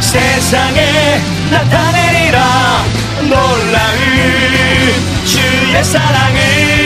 [0.00, 1.20] 세상에
[1.50, 2.40] 나타내리라.
[3.20, 4.00] 놀라운
[5.24, 6.79] 주의 사랑을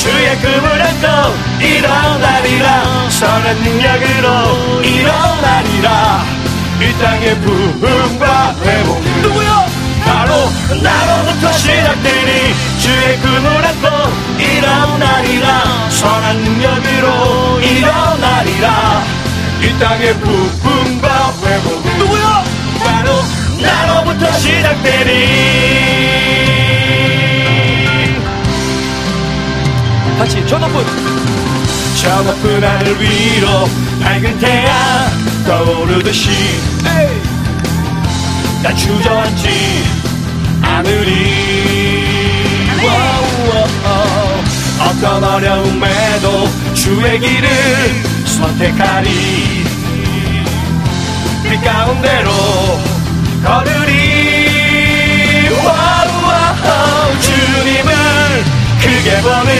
[0.00, 3.10] 주의 꿈을 안고 일어나리라.
[3.10, 6.24] 선한 능력으로 일어나리라.
[6.80, 8.98] 이 땅의 부흥과 회복.
[9.20, 9.66] 누구요?
[10.02, 10.50] 바로
[10.82, 13.86] 나로부터 시작되니 주의 꿈을 안고
[14.38, 15.90] 일어나리라.
[15.90, 19.02] 선한 능력으로 일어나리라.
[19.60, 21.86] 이 땅의 부흥과 회복.
[21.98, 22.42] 누구요?
[22.82, 23.22] 바로
[23.60, 26.19] 나로부터 시작되니
[30.20, 30.84] 같이 저 높은
[31.96, 33.66] 저 높은 하늘 위로
[34.02, 35.10] 밝은 태양
[35.46, 36.28] 떠오르듯이.
[38.62, 39.48] 나 주저앉지
[40.60, 42.04] 않으리.
[44.78, 47.48] 어떤 어려움에도 주의 길을
[48.26, 49.64] 선택하리.
[51.44, 52.30] 빛 가운데로
[53.42, 54.09] 걸으리
[59.10, 59.50] 크게 보는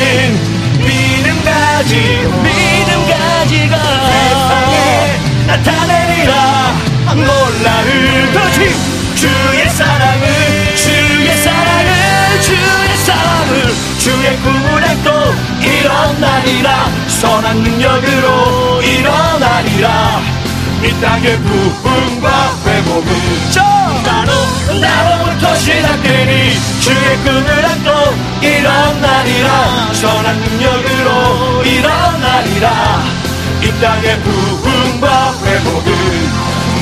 [0.78, 1.94] 믿음 가지
[2.42, 6.32] 믿음 가지가 세상에 나타내리라.
[7.06, 8.72] 놀라운 도시
[9.16, 16.88] 주의 사랑을 주의 사랑을 주의 사랑을 주의 꿈을 안고 일어나리라.
[17.08, 20.39] 선한 능력으로 일어나리라
[20.82, 23.12] 이 땅의 부흥과 회복은
[24.02, 24.32] 바로
[24.80, 27.90] 나로부터 시작되니 주의 꿈을 안고
[28.40, 29.92] 일어나리라.
[29.92, 33.02] 선한 능력으로 일어나리라.
[33.62, 35.92] 이 땅의 부흥과 회복은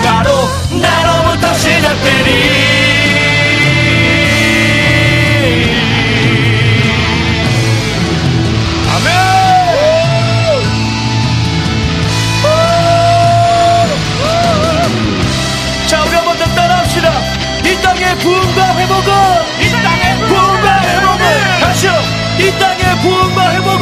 [0.04, 0.30] 바로
[0.80, 2.87] 나로부터 시작되니
[19.08, 21.92] 이 땅의 부흥과 회복은 다시요
[22.38, 23.77] 이 땅의 부흥과 회복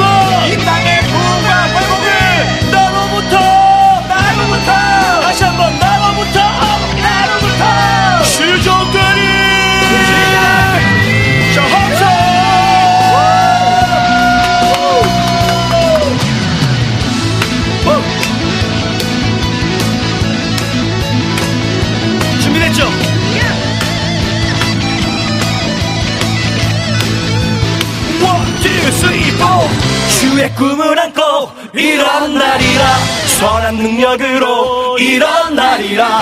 [29.36, 29.96] four.
[30.20, 32.98] 주의 꿈을 안고 일어나리라
[33.38, 36.20] 선한 능력으로 일어나리라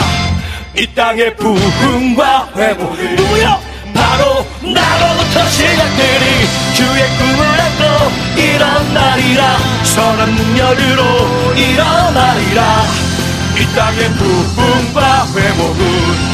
[0.77, 3.61] 이 땅의 부흥과 회복 누구요?
[3.95, 6.25] 바로 나로부터 시작되니
[6.75, 12.83] 주의 꿈을 안고 일어나리라 선한 능력으로 일어나리라
[13.57, 16.34] 이 땅의 부흥과 회복은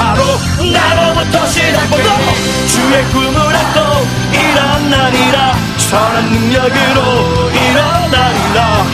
[0.00, 0.24] 바로
[0.72, 8.86] 나로부터 시작되니 주의 꿈을 안고 일어나리라 선한 능력으로 일어나리라.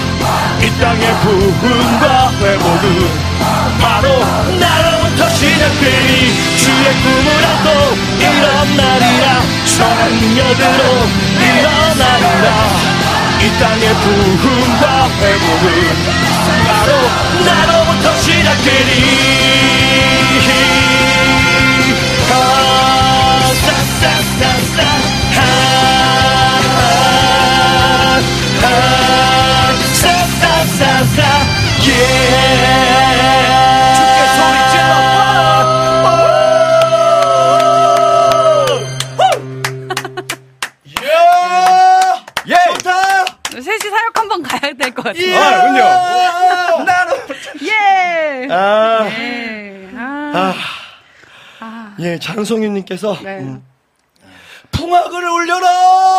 [0.63, 3.09] 이 땅의 부흥과 회복은
[3.81, 4.19] 바로
[4.59, 10.83] 나로부터 시작되니 주의 꿈을 안고 일어나리라 선한 능력으로
[11.41, 12.47] 일어나리라.
[13.43, 15.67] 이 땅의 부흥과 회복은
[16.67, 16.91] 바로
[17.45, 19.56] 나로부터 시작되니
[45.17, 45.35] 셋이.
[45.37, 45.81] 아, 그럼요.
[47.63, 48.49] 예.
[48.51, 49.89] 아, 예.
[49.95, 50.33] 아.
[50.35, 50.55] 아,
[51.61, 51.97] 아.
[52.01, 53.39] 예, 장성윤님께서 네.
[53.39, 53.63] 음,
[54.87, 55.69] 풍악을 올려라!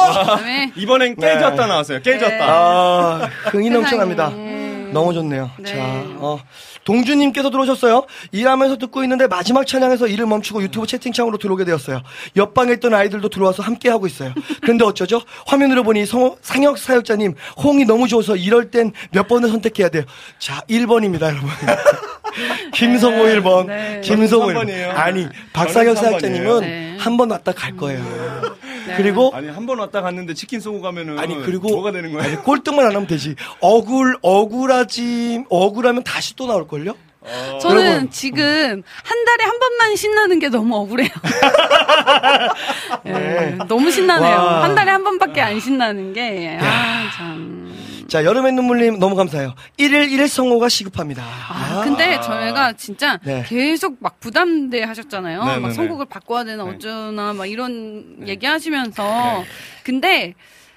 [0.09, 2.01] 그다음에 이번엔 깨졌다 나왔어요.
[2.01, 2.29] 깨졌다.
[2.29, 2.39] 네.
[2.41, 4.29] 아, 흥이 넘쳐납니다.
[4.29, 4.57] 세상에.
[4.91, 5.51] 너무 좋네요.
[5.59, 5.69] 네.
[5.69, 5.77] 자,
[6.17, 6.39] 어,
[6.85, 8.05] 동주님께서 들어오셨어요.
[8.31, 12.01] 일하면서 듣고 있는데 마지막 찬양에서 일을 멈추고 유튜브 채팅창으로 들어오게 되었어요.
[12.35, 14.33] 옆방에 있던 아이들도 들어와서 함께 하고 있어요.
[14.61, 15.21] 그런데 어쩌죠?
[15.45, 20.03] 화면으로 보니 성, 상혁 사역자님 호응이 너무 좋아서 이럴 땐 몇 번을 선택해야 돼요.
[20.39, 21.49] 자, 1번입니다, 여러분.
[22.73, 23.65] 김성호 1번.
[23.67, 24.01] 네.
[24.03, 24.67] 김성호 저는 1번.
[24.69, 24.95] 3번이에요.
[24.95, 26.97] 아니, 박상혁 사역자님은 네.
[26.99, 28.01] 한번 왔다 갈 거예요.
[28.97, 29.03] 네.
[29.03, 32.25] 그리고 아니 한 번 왔다 갔는데 치킨 쏘고 가면은 아니 그리고 뭐가 되는 거예요?
[32.27, 33.35] 아니, 꼴등만 안 하면 되지.
[33.59, 36.93] 억울 억울하지 억울하면 다시 또 나올 걸요?
[37.61, 38.09] 저는 여러분.
[38.09, 38.41] 지금
[39.03, 41.09] 한 달에 한 번만 신나는 게 너무 억울해요.
[43.05, 44.29] 예, 너무 신나네요.
[44.29, 44.35] 네.
[44.35, 44.63] 와.
[44.63, 47.75] 한 달에 한 번밖에 안 신나는 게, 아, 참.
[48.07, 49.53] 자 여름의 눈물님 너무 감사해요.
[49.77, 51.23] 1일 1일 성호가 시급합니다.
[51.23, 53.43] 아, 근데 저희가 진짜 네.
[53.47, 55.43] 계속 막 부담돼 하셨잖아요.
[55.43, 55.73] 네, 네, 막 네.
[55.73, 56.69] 선곡을 바꿔야 되나 네.
[56.71, 59.43] 어쩌나 막 이런 얘기 하시면서.
[59.83, 60.35] 근데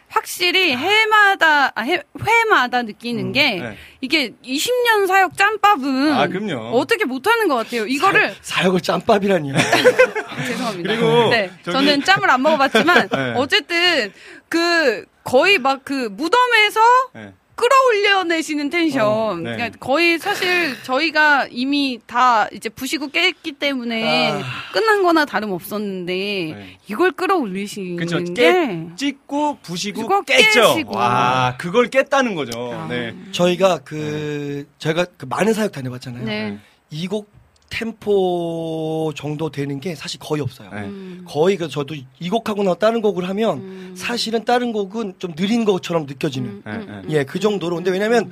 [0.08, 3.76] 확실히 해마다, 아, 해, 회마다 느끼는 게 네.
[4.00, 6.76] 이게 20년 사역 짬밥은 아, 그럼요.
[6.76, 7.86] 어떻게 못하는 것 같아요.
[7.86, 9.54] 이거를 사 역을 짬밥이라니요.
[10.48, 10.90] 죄송합니다.
[10.96, 13.34] 그리고 네, 저기- 저는 짬을 안 먹어봤지만 네.
[13.36, 14.12] 어쨌든
[14.48, 16.80] 그 거의 막 그 무덤에서
[17.14, 17.32] 네.
[17.54, 19.06] 끌어올려내시는 텐션.
[19.06, 19.54] 어, 네.
[19.54, 24.42] 그러니까 거의 사실 저희가 이미 다 이제 부시고 깼기 때문에 아.
[24.72, 26.78] 끝난 거나 다름 없었는데 네.
[26.88, 28.18] 이걸 끌어올리시는 그쵸.
[28.24, 30.74] 게 깨, 찍고 부시고 깼죠.
[30.74, 30.96] 깨시고.
[30.96, 32.72] 와, 그걸 깼다는 거죠.
[32.72, 32.86] 아.
[32.88, 33.14] 네.
[33.32, 36.24] 저희가 그 제가 그 많은 사역 다녀봤잖아요.
[36.24, 36.58] 네.
[36.90, 37.30] 이곡
[37.70, 40.70] 템포 정도 되는 게 사실 거의 없어요.
[40.72, 40.80] 네.
[40.82, 41.24] 음.
[41.26, 43.94] 거의 그 저도 이 곡하고 나 다른 곡을 하면 음.
[43.96, 46.62] 사실은 다른 곡은 좀 느린 것처럼 느껴지는.
[46.64, 47.02] 네, 네.
[47.10, 47.76] 예, 그 정도로.
[47.76, 48.30] 근데 왜냐면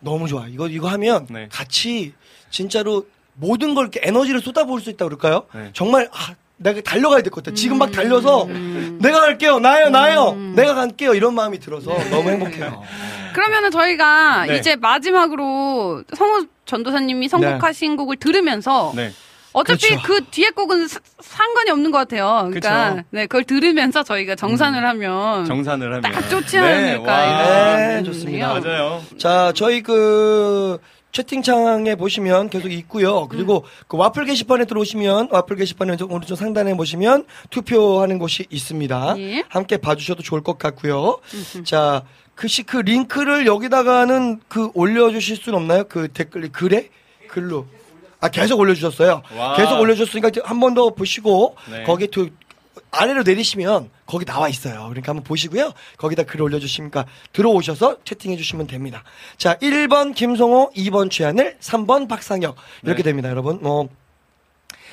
[0.00, 0.46] 너무 좋아.
[0.48, 1.48] 이거 이거 하면 네.
[1.50, 2.12] 같이
[2.50, 5.46] 진짜로 모든 걸 이렇게 에너지를 쏟아부을 수 있다 그럴까요?
[5.54, 5.70] 네.
[5.72, 7.54] 정말 아, 내가 달려가야 될 것 같아.
[7.54, 8.98] 지금 막 달려서 음.
[9.02, 9.58] 내가 갈게요.
[9.58, 10.34] 나요, 나요.
[10.54, 11.14] 내가 갈게요.
[11.14, 12.82] 이런 마음이 들어서 너무 행복해요.
[13.34, 14.58] 그러면은 저희가 네.
[14.58, 19.12] 이제 마지막으로 성우 전도사님이 선곡하신 곡을 들으면서 네.
[19.52, 20.02] 어차피 그렇죠.
[20.04, 22.48] 그 뒤에 곡은 사- 상관이 없는 것 같아요.
[22.50, 23.04] 그러니까 그쵸.
[23.10, 26.62] 네 그걸 들으면서 저희가 정산을 하면 정산을 하면 딱 좋지 네,
[26.94, 28.48] 않을까 네, 생각이 좋습니다.
[28.60, 29.02] 맞아요.
[29.16, 30.78] 자, 저희 그
[31.12, 33.28] 채팅창에 보시면 계속 있고요.
[33.28, 39.14] 그리고 그 와플 게시판에 들어오시면 와플 게시판에 오른쪽 상단에 보시면 투표하는 곳이 있습니다.
[39.18, 39.44] 예.
[39.48, 41.18] 함께 봐주셔도 좋을 것 같고요.
[41.62, 42.02] 자,
[42.34, 45.84] 그시 그 링크를 여기다가는 그 올려주실 수는 없나요?
[45.84, 46.90] 그 댓글 글에
[47.28, 47.66] 글로.
[48.20, 49.22] 아 계속 올려주셨어요.
[49.36, 49.56] 와.
[49.56, 51.82] 계속 올려주셨으니까 한 번 더 보시고 네.
[51.84, 52.30] 거기 두,
[52.90, 54.86] 아래로 내리시면 거기 나와 있어요.
[54.88, 55.72] 그러니까 한번 보시고요.
[55.98, 59.04] 거기다 글 올려주시니까 들어오셔서 채팅해 주시면 됩니다.
[59.36, 63.10] 자, 1번 김성호, 2번 최하늘, 3번 박상혁 이렇게 네.
[63.10, 63.58] 됩니다, 여러분.
[63.62, 63.88] 뭐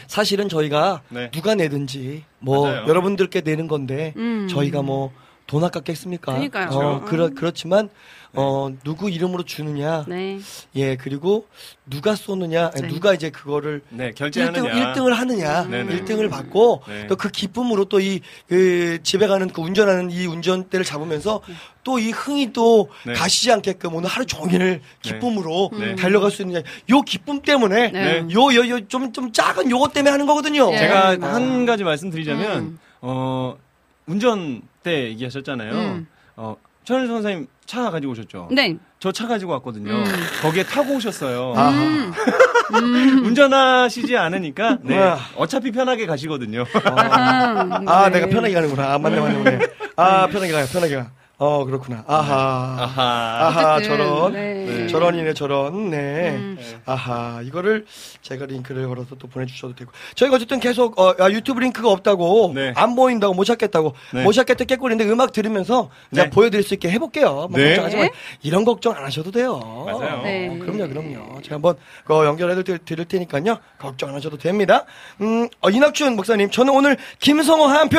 [0.08, 1.32] 사실은 저희가 네.
[1.32, 2.88] 누가 내든지 뭐 맞아요.
[2.88, 4.48] 여러분들께 내는 건데 음.
[4.50, 5.12] 저희가 뭐
[5.52, 6.32] 돈 아깝겠습니까?
[6.32, 6.70] 그러니까요.
[6.70, 7.06] 어, 그렇죠.
[7.06, 7.90] 그렇, 그렇지만
[8.34, 10.40] 어, 누구 이름으로 주느냐, 네.
[10.76, 11.46] 예 그리고
[11.86, 12.88] 누가 쏘느냐, 아니, 네.
[12.88, 14.94] 누가 이제 그거를 네, 1등, 결제하느냐.
[14.94, 16.04] 1등 을 하느냐, 네네.
[16.06, 17.08] 1등을 받고 네.
[17.08, 21.42] 또그 기쁨으로 또 이 그 집에 가는 그 운전하는 이 운전대를 잡으면서
[21.84, 23.12] 또 이 흥이 또 네.
[23.12, 25.96] 가시지 않게끔 오늘 하루 종일 기쁨으로 네.
[25.96, 28.26] 달려갈 수 있느냐, 요 기쁨 때문에 네.
[28.32, 30.72] 요요 요 좀좀 작은 요것 때문에 하는 거거든요.
[30.72, 30.78] 예.
[30.78, 31.26] 제가 네.
[31.28, 32.80] 한 가지 말씀드리자면 음.
[33.02, 33.58] 어
[34.06, 35.72] 운전 때 얘기하셨잖아요.
[35.74, 36.08] 음.
[36.36, 38.50] 어 최현수 선생님 차 가지고 오셨죠?
[38.52, 38.78] 네.
[39.00, 39.92] 저 차 가지고 왔거든요.
[39.94, 40.06] 음.
[40.42, 41.54] 거기에 타고 오셨어요.
[41.56, 41.70] 아.
[42.74, 43.26] 음.
[43.26, 45.18] 운전하시지 않으니까 네, 와.
[45.36, 46.66] 어차피 편하게 가시거든요.
[46.86, 48.20] 아하, 아, 네.
[48.20, 48.94] 내가 편하게 가는구나.
[48.94, 49.60] 아, 맞네, 맞네, 맞네.
[49.98, 51.12] 아, 편하게 가요, 편하게 가.
[51.44, 52.04] 어, 그렇구나.
[52.06, 52.76] 아하.
[52.84, 53.02] 아하.
[53.48, 54.34] 아하, 어쨌든, 저런.
[54.34, 54.86] 네.
[54.88, 55.90] 저런이네, 저런.
[55.90, 56.30] 네.
[56.36, 56.60] 음.
[56.86, 57.42] 아하.
[57.44, 57.88] 이거를
[58.22, 59.92] 제가 링크를 걸어서 또 보내주셔도 되고.
[60.14, 62.52] 저희가 어쨌든 계속, 어, 아, 유튜브 링크가 없다고.
[62.54, 62.74] 네.
[62.76, 63.96] 안 보인다고 못 찾겠다고.
[64.14, 64.24] 네.
[64.24, 66.30] 못 찾겠다 깨꼬리인데 음악 들으면서 제가 네.
[66.30, 67.48] 보여드릴 수 있게 해볼게요.
[67.50, 67.70] 뭐 네.
[67.70, 68.02] 걱정하지 마.
[68.04, 68.12] 네.
[68.44, 69.60] 이런 걱정 안 하셔도 돼요.
[69.88, 70.22] 맞아요.
[70.22, 70.60] 네.
[70.60, 71.42] 그럼요, 그럼요.
[71.42, 73.58] 제가 한번 그 연결해 드릴, 드릴 테니까요.
[73.80, 74.86] 걱정 안 하셔도 됩니다.
[75.22, 77.98] 음, 어, 이낙준 목사님, 저는 오늘 김성호 한 표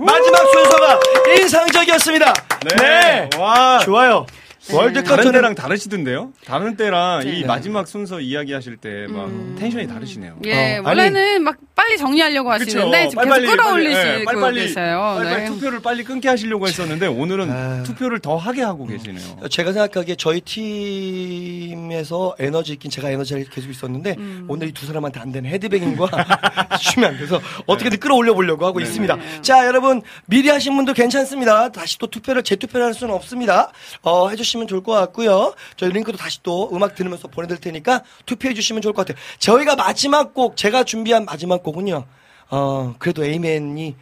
[0.00, 1.00] 마지막 순서가
[1.40, 2.34] 인상적이었습니다.
[2.80, 3.28] 네.
[3.38, 3.80] 와.
[3.84, 4.26] 좋아요.
[4.76, 6.32] 월드컵 다른 저는 때랑 다르시던데요?
[6.44, 7.46] 다른 때랑 이 네.
[7.46, 9.28] 마지막 순서 이야기하실 때 막
[9.58, 10.36] 텐션이 다르시네요.
[10.44, 15.14] 예, 어, 원래는 막 빨리 정리하려고 하시는데 지금 계속 끌어올리시고 예, 빨리 빨리, 계세요.
[15.18, 15.46] 빨리빨리 네.
[15.50, 17.82] 투표를 빨리 끊게 하시려고 했었는데 오늘은 아유.
[17.84, 19.48] 투표를 더 하게 하고 계시네요.
[19.50, 24.44] 제가 생각하기에 저희 팀에서 에너지 있긴 제가 에너지가 계속 있었는데 음.
[24.48, 26.08] 오늘 이 두 사람한테 안 되는 헤드뱅잉과
[26.80, 28.84] 주면 안 돼서 어떻게든 끌어올려 보려고 하고 네.
[28.86, 29.18] 있습니다.
[29.42, 31.70] 자, 여러분 미리 하신 분도 괜찮습니다.
[31.70, 33.72] 다시 또 투표를 재투표를 할 수는 없습니다.
[34.02, 35.54] 어, 해주시면 좋을 것 같고요.
[35.76, 39.22] 저희 링크도 다시 또 음악 들으면서 보내드릴 테니까 투표해 주시면 좋을 것 같아요.
[39.38, 42.04] 저희가 마지막 곡 제가 준비한 마지막 곡은요.
[42.50, 43.96] 어, 그래도 에이맨이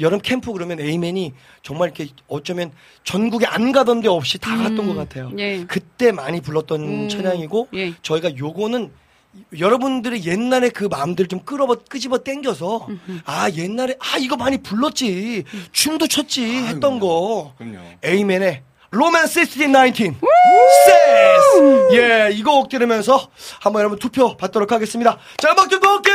[0.00, 2.72] 여름 캠프 그러면 에이맨이 정말 이렇게 어쩌면
[3.04, 5.32] 전국에 안 가던 데 없이 다 갔던 것 같아요.
[5.38, 5.64] 예.
[5.64, 7.94] 그때 많이 불렀던 음, 찬양이고 예.
[8.02, 8.92] 저희가 요거는
[9.58, 12.86] 여러분들의 옛날에 그 마음들 좀 끌어버 끄집어 당겨서
[13.24, 17.78] 아 옛날에 아 이거 많이 불렀지 춤도 췄지 했던 거 그럼요.
[18.04, 18.62] 에이맨의
[18.92, 20.14] 로맨 1619
[20.84, 25.18] Says 예 이거 곡 들으면서 한번 여러분 투표 받도록 하겠습니다.
[25.38, 26.14] 자 음악 듣고 올게요!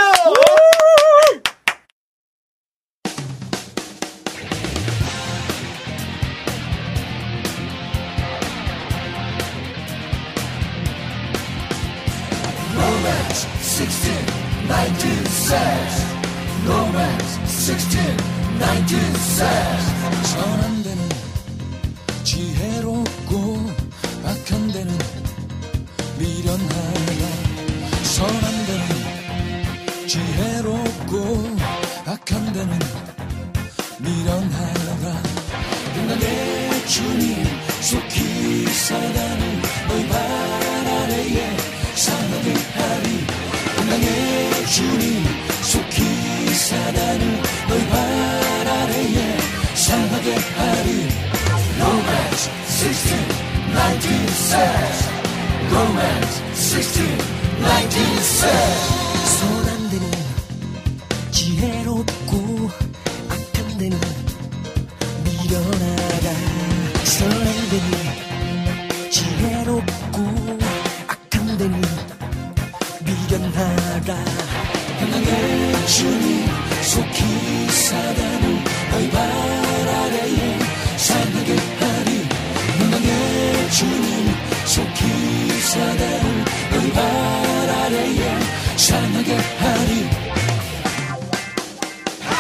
[20.24, 21.17] 선한 데는 지혜롭고
[26.58, 27.28] 미련하다
[28.04, 31.58] 선한 데는 지혜롭고
[32.06, 32.80] 악한 데는
[34.00, 35.22] 미련하다
[35.94, 37.44] 그러나 내 주님
[37.82, 41.58] 속히 사단을 너희 발 아래에
[41.96, 43.26] 상하게 하리.
[43.76, 45.24] 그러나 내 주님
[45.62, 47.98] 속히 사단을 너희 발
[48.68, 49.38] 아래에
[49.76, 51.08] 상하게 하리.
[51.80, 53.16] Romance 16,
[53.74, 55.17] 19 says
[55.72, 57.04] Romance 16,
[57.62, 58.98] 19 says
[59.40, 60.12] 선한 데는
[61.32, 62.70] 지혜롭고
[63.30, 63.98] 악한 데는
[65.24, 66.28] 미련하다
[67.04, 70.58] 선한 데는 지혜롭고
[71.08, 71.82] 악한 데는
[73.06, 74.16] 미련하다
[75.00, 76.48] 하나의 주님
[76.82, 79.10] 속히 사단을 너희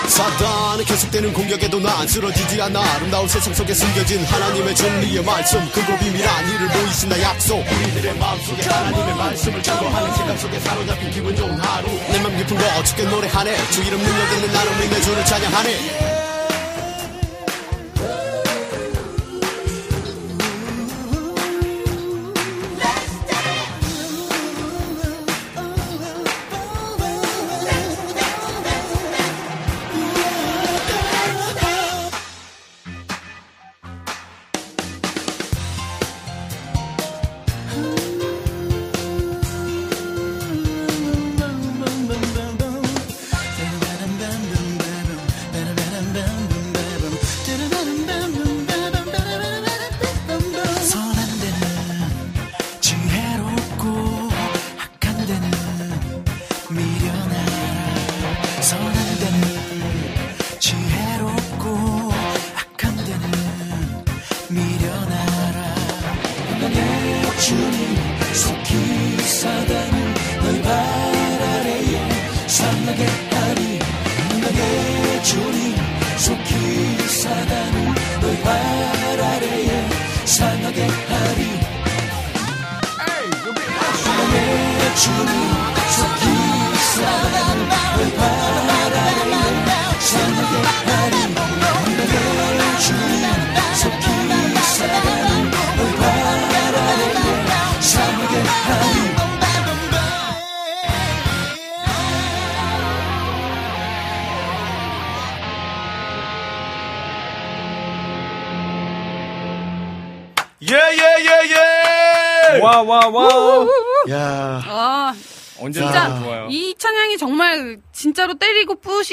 [0.07, 6.49] 사단의 계속되는 공격에도 난 쓰러지지 않아 아름다운 세상 속에 숨겨진 하나님의 진리의 말씀 그고 비밀한
[6.49, 7.57] 이를 보이신다 약속.
[7.59, 11.87] 우리들의 마음속에 하나님의 말씀을 증거하는 세상 속에 사로잡힌 기분 좋은 하루.
[12.11, 13.69] 내 맘 깊은 거 어떻게 노래하네.
[13.69, 16.16] 주 이름 능력 있는 나를 믿내 주를 찬양하네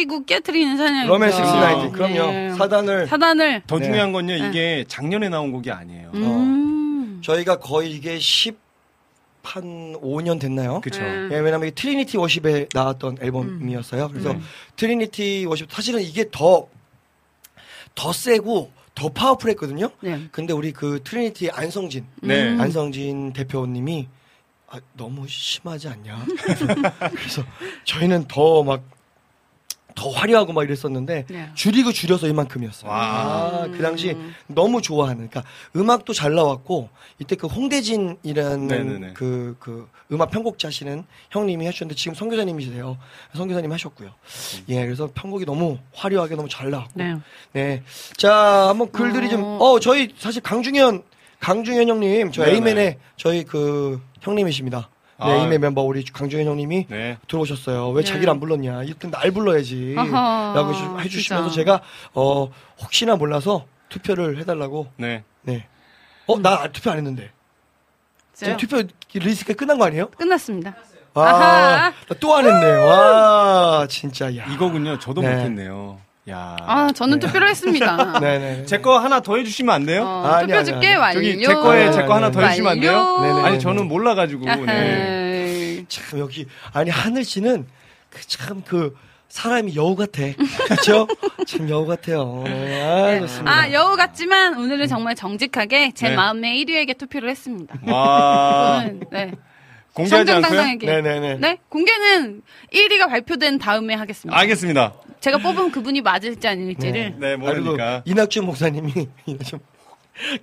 [0.04, 1.08] 때리고 부시고 깨트리는 찬양이죠.
[1.08, 1.90] Romance Night.
[1.92, 2.30] 그럼요.
[2.30, 2.54] 네.
[2.54, 3.62] 사단을 사단을.
[3.66, 3.86] 더 네.
[3.86, 6.10] 중요한 건요, 이게 작년에 나온 곡이 아니에요.
[6.14, 7.20] 음.
[7.22, 8.62] 저희가 거의 이게 10,
[9.42, 10.80] 한 5년 됐나요?
[10.80, 11.02] 그쵸.
[11.02, 11.28] 네.
[11.32, 14.08] 예, 왜냐면 이게 Trinity Worship에 나왔던 앨범이었어요.
[14.08, 14.40] 그래서 네.
[14.76, 16.66] Trinity Worship 사실은 이게 더,
[17.94, 19.90] 더 세고 더 powerful했거든요.
[20.00, 20.28] 네.
[20.32, 22.52] 근데 우리 그 Trinity 안성진, 네.
[22.52, 22.60] 음.
[22.60, 24.08] 안성진 대표님이
[24.74, 26.24] 아, 너무 심하지 않냐?
[27.14, 27.44] 그래서
[27.84, 28.82] 저희는 더 막,
[29.94, 31.50] 더 화려하고 막 이랬었는데 네.
[31.54, 32.90] 줄이고 줄여서 이만큼이었어요.
[32.90, 32.98] 와.
[32.98, 34.16] 아, 그 당시
[34.46, 35.44] 너무 좋아하는, 그러니까
[35.76, 36.88] 음악도 잘 나왔고
[37.18, 39.12] 이때 그 홍대진이라는 네네네.
[39.14, 42.98] 그, 그 음악 편곡자시는 형님이 하셨는데 지금 선교사님이세요.
[43.34, 44.10] 선교사님 하셨고요.
[44.68, 46.92] 예, 그래서 편곡이 너무 화려하게 너무 잘 나왔고.
[46.94, 47.16] 네.
[47.52, 47.82] 네.
[48.16, 49.58] 자, 한번 글들이 좀, 어.
[49.58, 51.02] 어, 저희 사실 강중현,
[51.40, 52.46] 강중현 형님, 저.
[52.46, 54.88] 에이맨의 저희 그 형님이십니다.
[55.26, 55.34] 네, 아.
[55.36, 57.18] 에이맨 멤버 우리 강중현 형님이 네.
[57.28, 57.90] 들어오셨어요.
[57.90, 58.08] 왜 네.
[58.10, 58.82] 자기를 안 불렀냐.
[58.84, 59.94] 이때 날 불러야지.
[59.96, 61.54] 아하, 라고 해주- 해주시면서 진짜.
[61.62, 61.80] 제가,
[62.14, 64.88] 어, 혹시나 몰라서 투표를 해달라고.
[64.96, 65.22] 네.
[65.42, 65.66] 네.
[66.26, 67.30] 어, 나 투표 안 했는데.
[68.34, 68.56] 진짜요?
[68.56, 68.82] 투표
[69.12, 70.08] 리스트가 끝난 거 아니에요?
[70.10, 70.74] 끝났습니다.
[71.14, 71.92] 와, 아하.
[72.18, 72.72] 또안 했네.
[72.84, 74.44] 와, 진짜, 야.
[74.46, 74.98] 이거군요.
[74.98, 75.28] 저도 네.
[75.34, 76.00] 못했네요.
[76.30, 76.56] 야.
[76.60, 78.18] 아, 저는 투표를 했습니다.
[78.20, 78.64] 네네.
[78.64, 80.04] 제 거 하나 더 해주시면 안 돼요?
[80.06, 80.96] 어, 아니, 투표 아니, 아니.
[80.96, 81.14] 완료.
[81.22, 83.18] 저기 제 거에 제 거 하나 더 네, 해주시면 안 돼요?
[83.20, 83.40] 네네.
[83.42, 84.44] 아니 저는 몰라가지고.
[84.46, 84.52] 네.
[84.52, 85.84] 아하이.
[85.88, 87.66] 참 여기 아니 하늘 씨는
[88.26, 88.96] 참그
[89.28, 90.22] 사람이 여우 같아.
[90.68, 91.06] 그렇죠?
[91.46, 92.42] 참 여우 같아요.
[92.46, 93.50] 네, 아, 좋습니다.
[93.52, 96.16] 아, 여우 같지만 오늘은 정말 정직하게 제 네.
[96.16, 97.74] 마음의 1위에게 투표를 했습니다.
[97.86, 98.84] 와.
[99.10, 99.32] 네.
[99.92, 100.62] 공개하지 않고요?
[100.80, 101.34] 네네네.
[101.36, 101.58] 네?
[101.68, 102.42] 공개는
[102.72, 104.36] 1위가 발표된 다음에 하겠습니다.
[104.38, 104.92] 알겠습니다.
[105.24, 107.14] 제가 뽑은 그분이 맞을지 아닐지를.
[107.18, 108.02] 네, 그리고 모르니까.
[108.04, 108.92] 이낙준 목사님이
[109.46, 109.58] 좀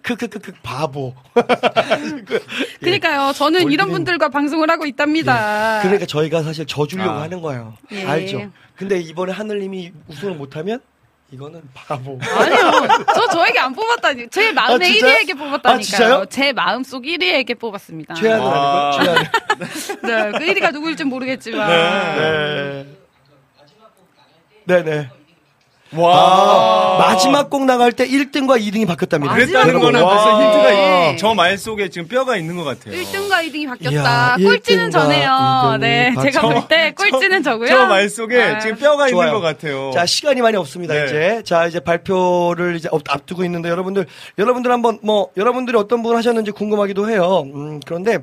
[0.01, 1.13] 크크크크 바보.
[2.81, 3.31] 그러니까요.
[3.33, 5.81] 저는 이런 올드는- 분들과 방송을 하고 있답니다.
[5.83, 7.21] 그러니까 저희가 사실 져주려고 아.
[7.21, 7.75] 하는 거예요.
[7.91, 8.05] 예.
[8.07, 8.49] 알죠?
[8.75, 10.79] 근데 이번에 하늘님이 우승을 못하면
[11.31, 12.17] 이거는 바보.
[12.19, 12.71] 아니요.
[13.13, 14.29] 저 저에게 안 뽑았다니.
[14.31, 15.15] 제 아, 진짜요?
[15.15, 16.13] 1위에게 뽑았다니까요.
[16.15, 16.25] 아?
[16.25, 18.15] 제 마음속 1위에게 뽑았습니다.
[18.15, 18.95] 최하늘 와.
[18.97, 20.31] 아니고 최하늘.
[20.31, 21.69] 네, 그 1위가 누구일지 모르겠지만.
[21.69, 22.15] 네.
[22.83, 23.01] 네
[24.84, 25.10] 네.
[25.93, 26.15] 와.
[26.15, 29.34] 아, 마지막 곡 나갈 때 1등과 2등이 바뀌었답니다.
[29.35, 30.10] 그랬다는 거는 와.
[30.10, 31.15] 벌써 힌트가 네.
[31.18, 32.95] 저말 속에 지금 뼈가 있는 것 같아요.
[32.95, 34.38] 1등과 2등이 바뀌었다.
[34.39, 35.30] 이야, 꼴찌는 1등과 저네요.
[35.30, 37.68] 2등이 네, 바뀌- 제가 볼 때 꼴찌는 저 고요.
[37.68, 38.60] 저 말 속에 아.
[38.60, 39.27] 지금 뼈가 좋아요.
[39.27, 39.91] 있는 것 같아요.
[39.93, 41.03] 자, 시간이 많이 없습니다, 네.
[41.06, 41.41] 이제.
[41.45, 44.06] 자, 이제 발표를 이제 앞- 앞두고 있는데, 여러분들,
[44.38, 47.43] 여러분들 한번, 뭐, 여러분들이 어떤 분 하셨는지 궁금하기도 해요.
[47.53, 48.19] 음, 그런데,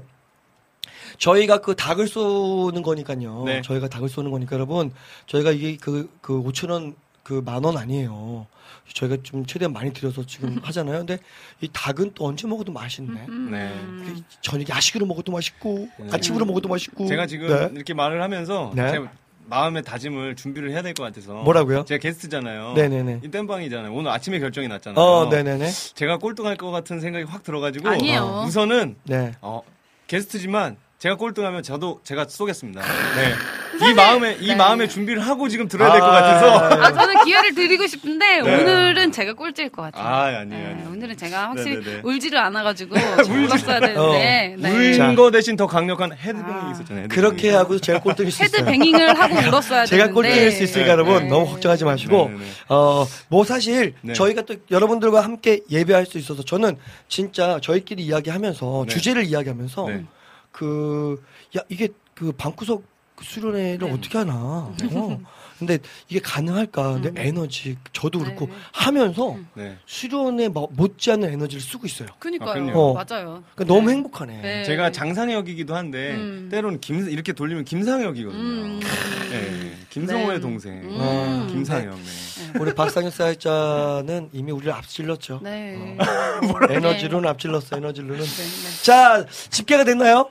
[1.19, 3.43] 저희가 그 닭을 쏘는 거니까요.
[3.45, 3.63] 네.
[3.63, 4.93] 저희가 닭을 쏘는 거니까, 여러분,
[5.27, 8.47] 저희가 이게 그, 그 5천 원, 그 만 원 아니에요.
[8.95, 10.99] 저희가 좀 최대한 많이 들여서 지금 하잖아요.
[10.99, 11.19] 근데
[11.61, 13.27] 이 닭은 또 언제 먹어도 맛있네.
[13.51, 13.75] 네.
[14.07, 17.07] 그 저녁에 야식으로 먹어도 맛있고, 아침으로 먹어도 맛있고.
[17.07, 17.69] 제가 지금 네.
[17.75, 18.91] 이렇게 말을 하면서 네.
[18.93, 19.01] 제
[19.45, 21.85] 마음의 다짐을 준비를 해야 될 것 같아서 뭐라고요?
[21.85, 22.73] 제가 게스트잖아요.
[22.75, 23.21] 네네네.
[23.25, 23.93] 이 땜방이잖아요.
[23.93, 25.03] 오늘 아침에 결정이 났잖아요.
[25.05, 25.69] 어, 네네네.
[25.95, 28.23] 제가 꼴등할 것 같은 생각이 확 들어가지고 아니에요.
[28.23, 29.33] 어, 우선은 네.
[29.43, 29.61] 어,
[30.07, 32.81] 게스트지만 제가 꼴등하면 저도 제가 쏘겠습니다.
[32.83, 33.89] 네.
[33.89, 36.83] 이 마음에 이 마음의 준비를 하고 지금 들어야 될것 아, 같아서.
[36.83, 38.63] 아, 저는 기회를 드리고 싶은데, 네.
[38.63, 40.05] 오늘은 제가 꼴찌일 것 같아요.
[40.05, 40.45] 아, 아니에요.
[40.47, 40.89] 네, 아니에요.
[40.91, 42.01] 오늘은 제가 확실히 네네네.
[42.03, 42.97] 울지를 않아가지고
[43.31, 44.71] 울었어야 되는데 네.
[44.73, 45.15] 울 자.
[45.15, 47.05] 거 대신 더 강력한 헤드뱅이 있었잖아요.
[47.05, 47.09] 헤드뱅이.
[47.09, 48.63] 그렇게 하고 제가 꼴등일 수 있어요.
[48.63, 51.29] 헤드뱅잉을 하고 울었어야 제가 되는데 꼴등일 수 있으니까 네, 여러분 네.
[51.29, 52.45] 너무 걱정하지 마시고 네, 네, 네.
[52.67, 54.15] 어뭐 사실 네.
[54.15, 56.77] 저희가 또 여러분들과 함께 예배할 수 있어서 저는
[57.09, 58.93] 진짜 저희끼리 이야기하면서 네.
[58.95, 60.05] 주제를 이야기하면서 네.
[60.59, 61.23] 그
[61.57, 62.83] 야 이게 그 방구석
[63.21, 63.93] 수련회를 네.
[63.93, 65.21] 어떻게 하나 어.
[65.59, 65.79] 근데
[66.09, 68.53] 이게 가능할까 근데 에너지 저도 그렇고 네.
[68.73, 69.77] 하면서 네.
[69.87, 72.71] 수련회 뭐 못지않은 에너지를 쓰고 있어요 그니까요.
[72.71, 72.73] 아.
[72.79, 72.93] 어.
[72.95, 73.43] 맞아요.
[73.57, 74.65] 그러니까 너무 행복하네 네.
[74.65, 76.49] 제가 장상혁이기도 한데 음.
[76.51, 78.41] 때로는 김 이렇게 돌리면 김상혁이거든요.
[78.41, 78.81] 음.
[79.31, 79.75] 네.
[79.91, 80.41] 김성호의 네.
[80.41, 81.49] 동생 음.
[81.51, 81.95] 김상혁.
[81.97, 82.59] 네.
[82.61, 85.97] 우리 박상현 사회자는 이미 우리를 앞질렀죠 네.
[86.71, 88.83] 에너지로는 앞질렀어 에너지로는 네, 네.
[88.85, 90.31] 자, 집계가 됐나요?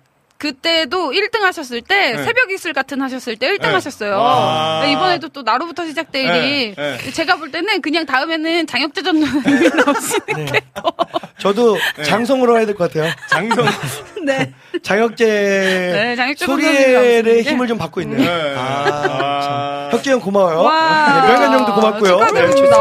[0.41, 0.49] 네.
[0.49, 2.23] 그때도 1등 하셨을 때 네.
[2.23, 3.67] 새벽 이슬 같은 하셨을 때 1등 네.
[3.73, 4.17] 하셨어요.
[4.17, 4.81] 와.
[4.83, 7.11] 네, 이번에도 또 나로부터 시작돼 일이 네, 네.
[7.11, 10.91] 제가 볼 때는 그냥 다음에는 장혁재 전 누님이 나오시는 게 더.
[11.37, 12.03] 저도 네.
[12.03, 13.11] 장성으로 해야 될 것 같아요.
[13.29, 13.65] 장성.
[14.25, 14.51] 네.
[14.81, 17.41] 장혁재 네, 게.
[17.43, 18.19] 힘을 좀 받고 있네요.
[18.19, 18.55] 네.
[18.57, 19.41] 아, 아.
[19.89, 19.97] 참.
[19.97, 20.61] 혁재 형 고마워요.
[20.63, 21.21] 와.
[21.27, 22.17] 네, 명현 형도 고맙고요.
[22.27, 22.77] 축하드립니다.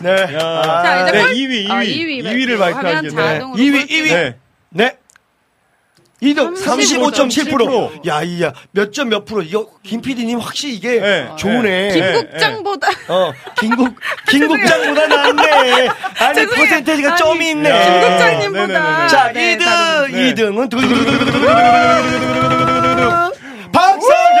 [0.00, 0.14] 네.
[0.14, 0.34] 네.
[0.34, 0.38] 야.
[0.38, 1.70] 아, 자, 이제 네, 꼴- 2위, 2위.
[1.70, 2.78] 아, 2위 2위 를 발표.
[2.78, 3.34] 하면 발표하겠네.
[3.34, 4.02] 자동으로 2위, 꼴찌.
[4.02, 4.34] 2위.
[4.70, 4.96] 네.
[6.20, 6.34] 네.
[6.34, 7.48] 2등 35.7%.
[8.00, 8.06] 35.7%.
[8.08, 8.52] 야, 이야.
[8.72, 9.42] 몇 점 몇 프로.
[9.42, 11.28] 이거 김 PD님 확실히 이게 네.
[11.36, 11.92] 좋으네.
[11.92, 13.94] 김국장보다 어, 김국,
[14.28, 15.88] 김국장보다 낫네.
[16.18, 16.64] 아니, 죄송해요.
[16.64, 17.70] 퍼센테이지가 아니, 점이 있네.
[17.70, 17.84] 야.
[18.00, 19.08] 김국장님보다.
[19.08, 20.34] 자, 네, 2등, 다른- 네.
[20.34, 20.70] 2등은
[23.72, 24.38] 박상현!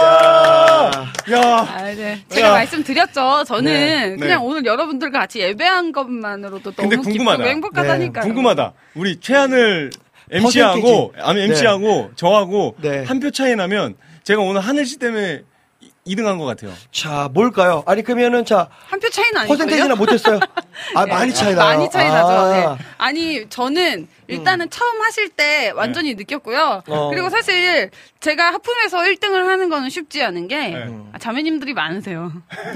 [0.00, 0.90] 와!
[1.32, 1.66] 야.
[2.30, 2.34] 아, 네.
[2.36, 2.52] 제가 야.
[2.52, 3.44] 말씀드렸죠.
[3.46, 4.16] 저는 네.
[4.16, 4.46] 그냥 네.
[4.46, 7.36] 오늘 여러분들과 같이 예배한 것만으로도 너무 근데 궁금하다.
[7.38, 8.24] 기쁘고 행복하다니까요.
[8.24, 8.72] 궁금하다.
[8.94, 9.90] 우리 최하늘
[10.30, 13.02] MC하고, 아니, MC하고, 저하고, 네.
[13.04, 15.42] 한 표 차이 나면, 제가 오늘 하늘 씨 때문에
[16.06, 16.72] 2등 한 것 같아요.
[16.92, 17.82] 자, 뭘까요?
[17.86, 19.56] 아니, 그러면은, 자, 한 표 차이는 아니고요.
[19.58, 20.38] 퍼센테이지나 못했어요.
[20.94, 21.66] 아, 많이 차이 나요.
[21.78, 22.28] 많이 차이 나죠.
[22.28, 22.52] 아.
[22.78, 22.84] 네.
[22.98, 26.82] 아니 저는 일단은 처음 하실 때 완전히 느꼈고요.
[26.86, 27.10] 어.
[27.10, 27.90] 그리고 사실
[28.20, 30.86] 제가 하품에서 1등을 하는 거는 쉽지 않은 게 네.
[31.12, 32.32] 아, 자매님들이 많으세요.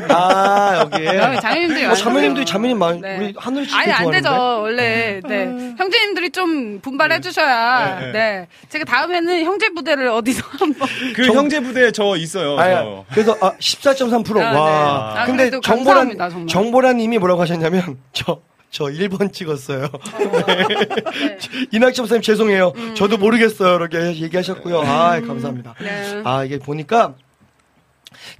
[0.08, 1.12] 아, 여기에.
[1.12, 1.94] 네, 자매님들이 어, 많으세요.
[2.04, 3.16] 자매님들이 자매님 많, 네.
[3.18, 4.10] 우리 하늘 씨 아니 안?
[4.10, 4.30] 되죠
[4.62, 8.48] 원래 네 형제님들이 좀 분발해 주셔야 네, 네, 네.
[8.68, 12.58] 제가 다음에는 형제 부대를 어디서 한번 그 형제 부대에 저 있어요.
[12.58, 13.04] 아니, 저.
[13.10, 14.40] 그래서 아, 14.3%.
[14.40, 15.12] 아, 와.
[15.14, 15.20] 네.
[15.20, 16.46] 아, 근데 그래도 정보란 감사합니다, 정말.
[16.48, 18.40] 정보란 님이 뭐라고 하셨냐면 저
[18.74, 19.86] 저 1번 찍었어요.
[20.18, 21.36] 네.
[21.70, 22.72] 이낙지 목사님 죄송해요.
[22.96, 23.76] 저도 모르겠어요.
[23.76, 24.80] 이렇게 얘기하셨고요.
[24.80, 25.76] 아, 감사합니다.
[25.80, 26.22] 네.
[26.24, 27.14] 아, 이게 보니까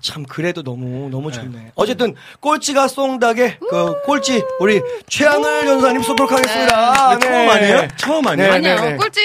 [0.00, 1.70] 참 그래도 너무 너무 좋네.
[1.76, 7.10] 어쨌든 꼴찌가 쏭닥의 그 꼴찌 우리 최하늘 연사님 쏘도록 하겠습니다.
[7.10, 7.88] 근데 처음 아니에요?
[7.96, 8.50] 처음 아니에요?
[8.50, 8.96] 네, 아니요 네, 네.
[8.96, 9.20] 꼴찌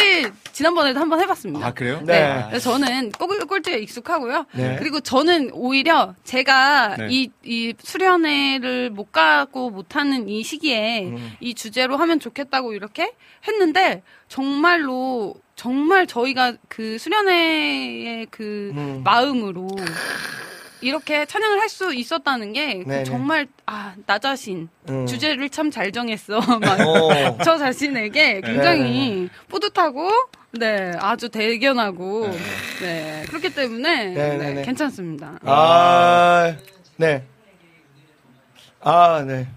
[0.59, 1.65] 지난번에도 한번 해봤습니다.
[1.65, 2.01] 아, 그래요?
[2.03, 2.19] 네.
[2.19, 2.45] 네.
[2.49, 4.45] 그래서 저는 꼴, 꼴찌에 익숙하고요.
[4.51, 4.75] 네.
[4.77, 7.07] 그리고 저는 오히려 제가 네.
[7.09, 11.31] 이, 이 수련회를 못 가고 못하는 이 시기에 음.
[11.39, 13.13] 이 주제로 하면 좋겠다고 이렇게
[13.47, 19.01] 했는데 정말로 정말 저희가 그 수련회의 그 음.
[19.05, 19.69] 마음으로
[20.81, 23.03] 이렇게 찬양을 할 수 있었다는 게그 네네.
[23.03, 25.05] 정말 아 나 자신 음.
[25.05, 26.39] 주제를 참 잘 정했어.
[26.59, 27.37] 막 어.
[27.43, 30.09] 저 자신에게 굉장히 뿌듯하고
[30.51, 32.29] 네 아주 대견하고
[32.81, 34.61] 네 그렇기 때문에 네, 네, 네, 네.
[34.63, 35.33] 괜찮습니다.
[35.45, 36.55] 아,
[36.97, 37.23] 네.
[38.81, 39.47] 아, 네.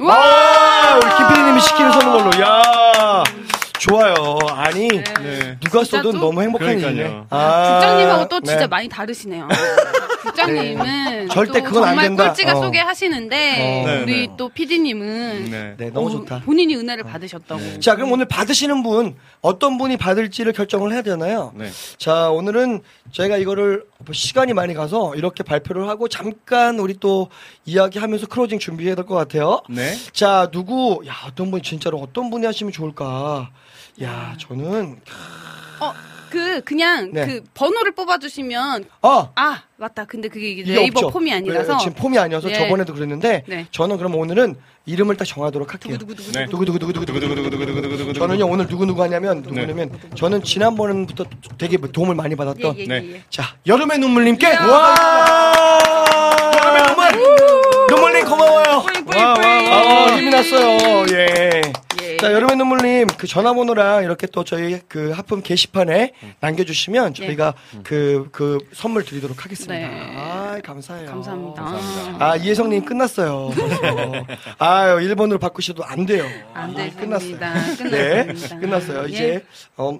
[0.00, 2.30] 와 아, 우리 김PD님이 시키는 걸로.
[2.42, 3.22] 야
[3.88, 4.38] 좋아요.
[4.50, 5.56] 아니, 네.
[5.60, 6.78] 누가 진짜 써도 좀- 너무 행복한.
[6.78, 7.22] 일이네.
[7.30, 8.66] 아, 국장님하고 또 진짜 네.
[8.66, 9.46] 많이 다르시네요.
[10.26, 12.26] 국장님은 절대 또 그건 안 정말 된다.
[12.26, 12.62] 꼴찌가 어.
[12.62, 13.86] 소개하시는데 어.
[13.86, 14.34] 네, 우리 네.
[14.36, 15.74] 또 PD님은 네.
[15.78, 16.40] 네, 너무 좋다.
[16.40, 17.60] 본인이 은혜를 받으셨다고.
[17.60, 17.78] 네.
[17.80, 21.52] 자, 그럼 오늘 받으시는 분, 어떤 분이 받을지를 결정을 해야 되잖아요.
[21.54, 21.70] 네.
[21.96, 22.82] 자, 오늘은
[23.12, 27.28] 저희가 이거를 시간이 많이 가서 이렇게 발표를 하고 잠깐 우리 또
[27.64, 29.62] 이야기하면서 클로징 준비해야 될 것 같아요.
[29.70, 29.94] 네.
[30.12, 33.50] 자, 누구, 야, 어떤 분, 진짜로 어떤 분이 하시면 좋을까?
[34.02, 35.00] 야, 저는,
[35.80, 35.94] 어,
[36.30, 37.24] 그 그냥 네.
[37.24, 39.28] 그 번호를 뽑아 주시면 아!
[39.36, 40.04] 아 맞다.
[40.06, 41.10] 근데 그게 이게 네이버 없죠.
[41.10, 42.54] 폼이 아니라서 네, 지금 폼이 아니어서 네.
[42.54, 43.66] 저번에도 그랬는데 네.
[43.70, 44.56] 저는 그럼 오늘은
[44.86, 45.96] 이름을 딱 정하도록 할게요.
[45.98, 46.32] 두구두구두구.
[46.32, 46.46] 네.
[46.46, 51.24] 두구두구두구두구두구두구 저는요 오늘 누구 누구 하냐면 누구냐면 저는 지난번부터
[51.58, 52.94] 되게 도움을 많이 받았던 예, 예, 네.
[53.04, 53.22] 예, 예.
[53.30, 54.46] 자 여름의 눈물님께.
[54.48, 54.94] 와
[56.56, 57.12] 여름의 눈물
[57.88, 58.82] 눈물님 고마워요.
[58.82, 59.72] 뿌잉, 뿌잉, 와, 와, 뿌잉.
[59.72, 61.06] 아 힘이 났어요.
[61.12, 61.60] 예.
[62.16, 62.18] 예.
[62.18, 69.04] 자 여름의 눈물님 그 전화번호랑 이렇게 또 저희 그 하품 게시판에 남겨주시면 저희가 그그 선물
[69.04, 69.74] 드리도록 하겠습니다.
[69.74, 70.14] 네.
[70.16, 71.10] 아 감사해요.
[71.10, 71.62] 감사합니다.
[72.18, 73.50] 아 이혜성님 끝났어요.
[74.58, 76.24] 아유 일본으로 바꾸셔도 안 돼요.
[76.54, 76.74] 안 아.
[76.74, 76.96] 끝났어요.
[76.96, 77.54] 끝났습니다.
[77.90, 78.26] 네,
[78.60, 79.04] 끝났어요.
[79.04, 79.08] 예.
[79.08, 79.44] 이제
[79.76, 79.98] 어,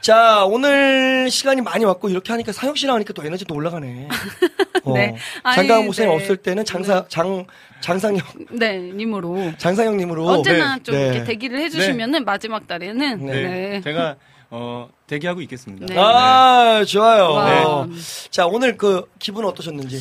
[0.00, 4.08] 자 오늘 시간이 많이 왔고 이렇게 하니까 사영 씨랑 하니까 또 에너지 또 올라가네.
[4.84, 5.16] 어, 네.
[5.42, 6.16] 아니, 장강 목사님 네.
[6.16, 7.46] 없을 때는 장사 장
[7.82, 8.20] 장상영
[8.52, 10.82] 네, 님으로 장상영님으로 언제나 네.
[10.82, 11.02] 좀 네.
[11.08, 13.32] 이렇게 대기를 해주시면은 마지막 달에는 네.
[13.32, 13.42] 네.
[13.42, 13.80] 네.
[13.82, 14.16] 제가
[14.50, 15.86] 어, 대기하고 있겠습니다.
[15.86, 15.96] 네.
[15.98, 17.30] 아 좋아요.
[17.32, 17.88] 와.
[18.30, 19.98] 자 오늘 그 기분 어떠셨는지.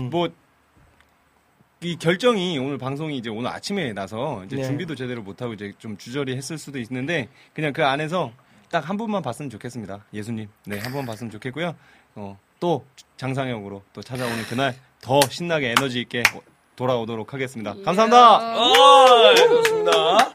[0.00, 0.10] 음.
[0.10, 0.28] 뭐,
[1.80, 4.64] 이 결정이 오늘 방송이 이제 오늘 아침에 나서 이제 네.
[4.64, 8.32] 준비도 제대로 못하고 이제 좀 주저리 했을 수도 있는데 그냥 그 안에서
[8.70, 10.04] 딱 한 분만 봤으면 좋겠습니다.
[10.14, 10.48] 예수님.
[10.66, 11.74] 네, 한 번 봤으면 좋겠고요.
[12.14, 12.84] 어, 또
[13.16, 16.22] 장상혁으로 또 찾아오는 그날 더 신나게 에너지 있게
[16.76, 17.74] 돌아오도록 하겠습니다.
[17.84, 18.36] 감사합니다.
[18.38, 20.32] 아, 그렇습니다.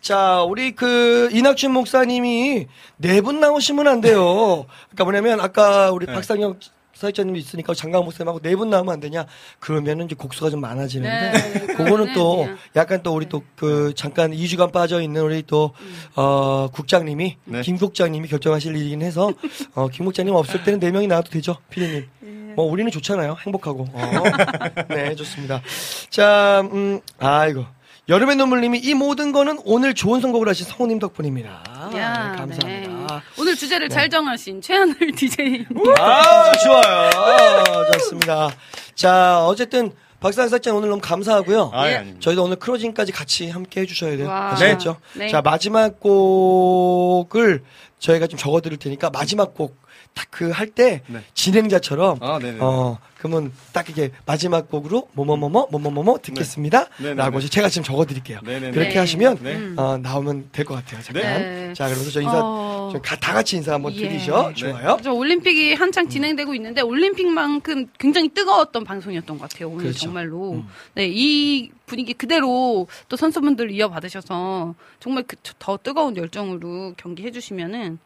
[0.00, 4.66] 자, 우리 그 이낙춘 목사님이 네 분 나오시면 안 돼요.
[4.90, 6.14] 그러니까 뭐냐면 아까 우리 네.
[6.14, 6.58] 박상혁
[7.00, 9.24] 사역자님도 있으니까 장강 목사님하고 네 분 나오면 안 되냐?
[9.58, 14.30] 그러면은 이제 곡수가 좀 많아지는데 네, 그거는 또 그러면은 약간 또 우리 또 그 잠깐
[14.32, 15.72] 2주간 빠져 있는 우리 또
[16.14, 17.60] 어, 국장님이 네.
[17.62, 19.32] 김 국장님이 결정하실 일이긴 해서
[19.74, 22.54] 어, 김 국장님 없을 때는 네 명이 나와도 되죠, 피디님.
[22.56, 23.86] 뭐 우리는 좋잖아요, 행복하고.
[23.92, 24.00] 어.
[24.90, 25.62] 네, 좋습니다.
[26.10, 27.64] 자, 음, 아이고.
[28.10, 31.62] 여름의 눈물님이 이 모든 거는 오늘 좋은 선곡을 하신 성우님 덕분입니다.
[31.96, 32.66] 야, 네, 감사합니다.
[32.66, 33.20] 네.
[33.38, 35.64] 오늘 주제를 잘 정하신 최하늘 DJ.
[35.96, 37.10] 아, 좋아요.
[37.14, 38.50] 아, 좋습니다.
[38.96, 41.70] 자, 어쨌든 박상 사장 오늘 너무 감사하고요.
[41.72, 42.16] 아, 예.
[42.18, 44.28] 저희도 오늘 크로징까지 같이 함께 해주셔야 돼요.
[44.28, 44.54] 와.
[44.54, 44.96] 아시겠죠?
[45.14, 45.28] 네.
[45.28, 47.62] 자, 마지막 곡을
[48.00, 49.78] 저희가 좀 적어드릴 테니까 마지막 곡
[50.12, 51.20] 딱 그 할때 네.
[51.34, 52.58] 진행자처럼 아, 네네.
[52.60, 56.86] 어, 그러면 딱 이게 마지막 곡으로 뭐뭐뭐뭐 뭐뭐뭐뭐 듣겠습니다.
[56.98, 57.12] 네.
[57.14, 57.50] 라고 네네네.
[57.50, 58.40] 제가 지금 적어드릴게요.
[58.42, 58.70] 네네네.
[58.72, 58.98] 그렇게 네.
[58.98, 59.72] 하시면 네.
[59.76, 61.02] 어, 나오면 될 것 같아요.
[61.02, 61.22] 잠깐.
[61.22, 61.72] 네.
[61.74, 62.92] 자, 그러면서 저 인사 어.
[63.20, 64.08] 다 같이 인사 한번 예.
[64.08, 64.48] 드리죠.
[64.48, 64.54] 네.
[64.54, 64.96] 좋아요.
[65.02, 69.68] 저 올림픽이 한창 진행되고 있는데 올림픽만큼 굉장히 뜨거웠던 방송이었던 것 같아요.
[69.68, 69.98] 오늘 그렇죠.
[70.00, 70.52] 정말로.
[70.52, 70.68] 음.
[70.94, 77.98] 네, 이 분위기 그대로 또 선수분들 이어받으셔서 정말 그, 더 뜨거운 열정으로 경기해 주시면은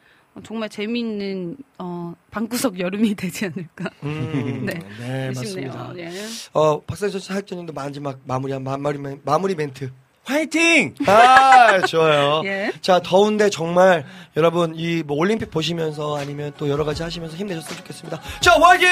[0.43, 4.74] 정말 재미있는 어, 방구석 여름이 되지 않을까 음, 네.
[4.98, 5.69] 네, 싶네요.
[5.69, 5.93] 맞습니다.
[5.98, 6.11] 예.
[6.52, 9.90] 어, 박사님 사학전님도 마지막 마무리 마무리 멘- 마무리 멘트.
[10.25, 10.95] 화이팅!
[11.07, 12.41] 아, 좋아요.
[12.47, 12.73] 예.
[12.81, 14.05] 자, 더운데 정말
[14.37, 18.21] 여러분 이 뭐 올림픽 보시면서 아니면 또 여러 가지 하시면서 힘내셨으면 좋겠습니다.
[18.41, 18.89] 자, 화이팅!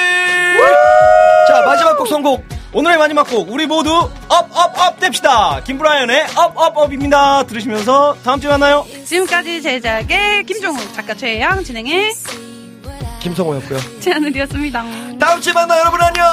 [1.47, 2.43] 자, 마지막 곡 선곡.
[2.73, 3.91] 오늘의 마지막 곡 우리 모두
[4.29, 5.61] up up up 됩시다.
[5.63, 7.43] 김브라이언의 Up Up Up입니다.
[7.43, 8.85] 들으시면서 다음 주에 만나요.
[9.05, 12.11] 지금까지 제작의 김종욱 작가 최양 진행의
[13.21, 13.79] 김성호였고요.
[14.01, 14.83] 최하늘이었습니다.
[15.19, 16.25] 다음 주에 만나 여러분 안녕.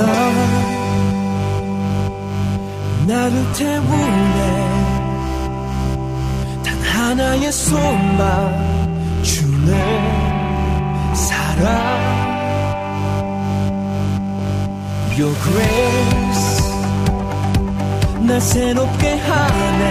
[0.00, 0.06] 나.
[3.06, 4.38] 나를 태우네
[6.64, 12.20] 단 하나의 손만 주네 사랑.
[15.18, 16.60] Your grace.
[18.20, 19.82] 날 새롭게 하네.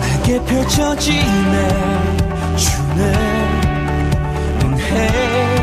[0.00, 1.68] 내게 펼쳐지네.
[2.56, 3.00] 주네.
[4.64, 5.55] 은혜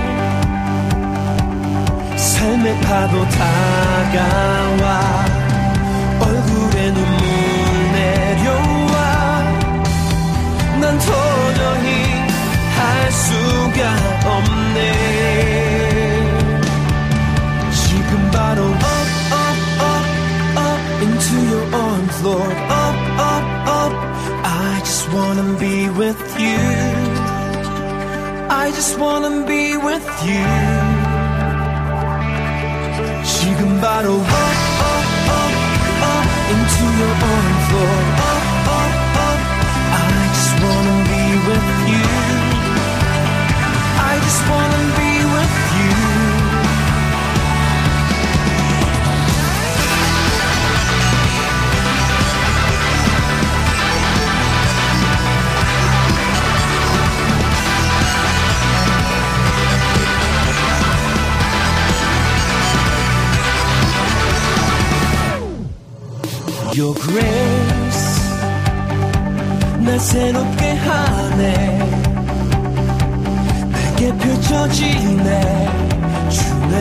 [2.23, 4.85] 삶의 파도 다가와
[6.21, 8.93] 얼굴에 눈물 내려와
[10.79, 11.87] 난 도저히
[12.77, 13.79] 할 수가
[14.25, 14.79] 없네
[17.71, 18.79] 지금 바로 up
[19.33, 20.05] up up
[20.57, 23.93] up into your arms Lord up up up
[24.45, 26.57] I just wanna be with you
[28.49, 30.92] I just wanna be with you
[33.42, 35.54] 지금 바로 up, up, up,
[36.02, 38.06] up into your arms, Lord.
[38.18, 38.92] Up, up,
[39.26, 39.40] up.
[39.92, 42.06] I just wanna be with you.
[43.98, 45.01] I just wanna be
[66.75, 68.33] Your grace
[69.81, 71.79] 날 새롭게 하네.
[73.71, 75.69] 내게 펼쳐지네.
[76.31, 76.75] 주네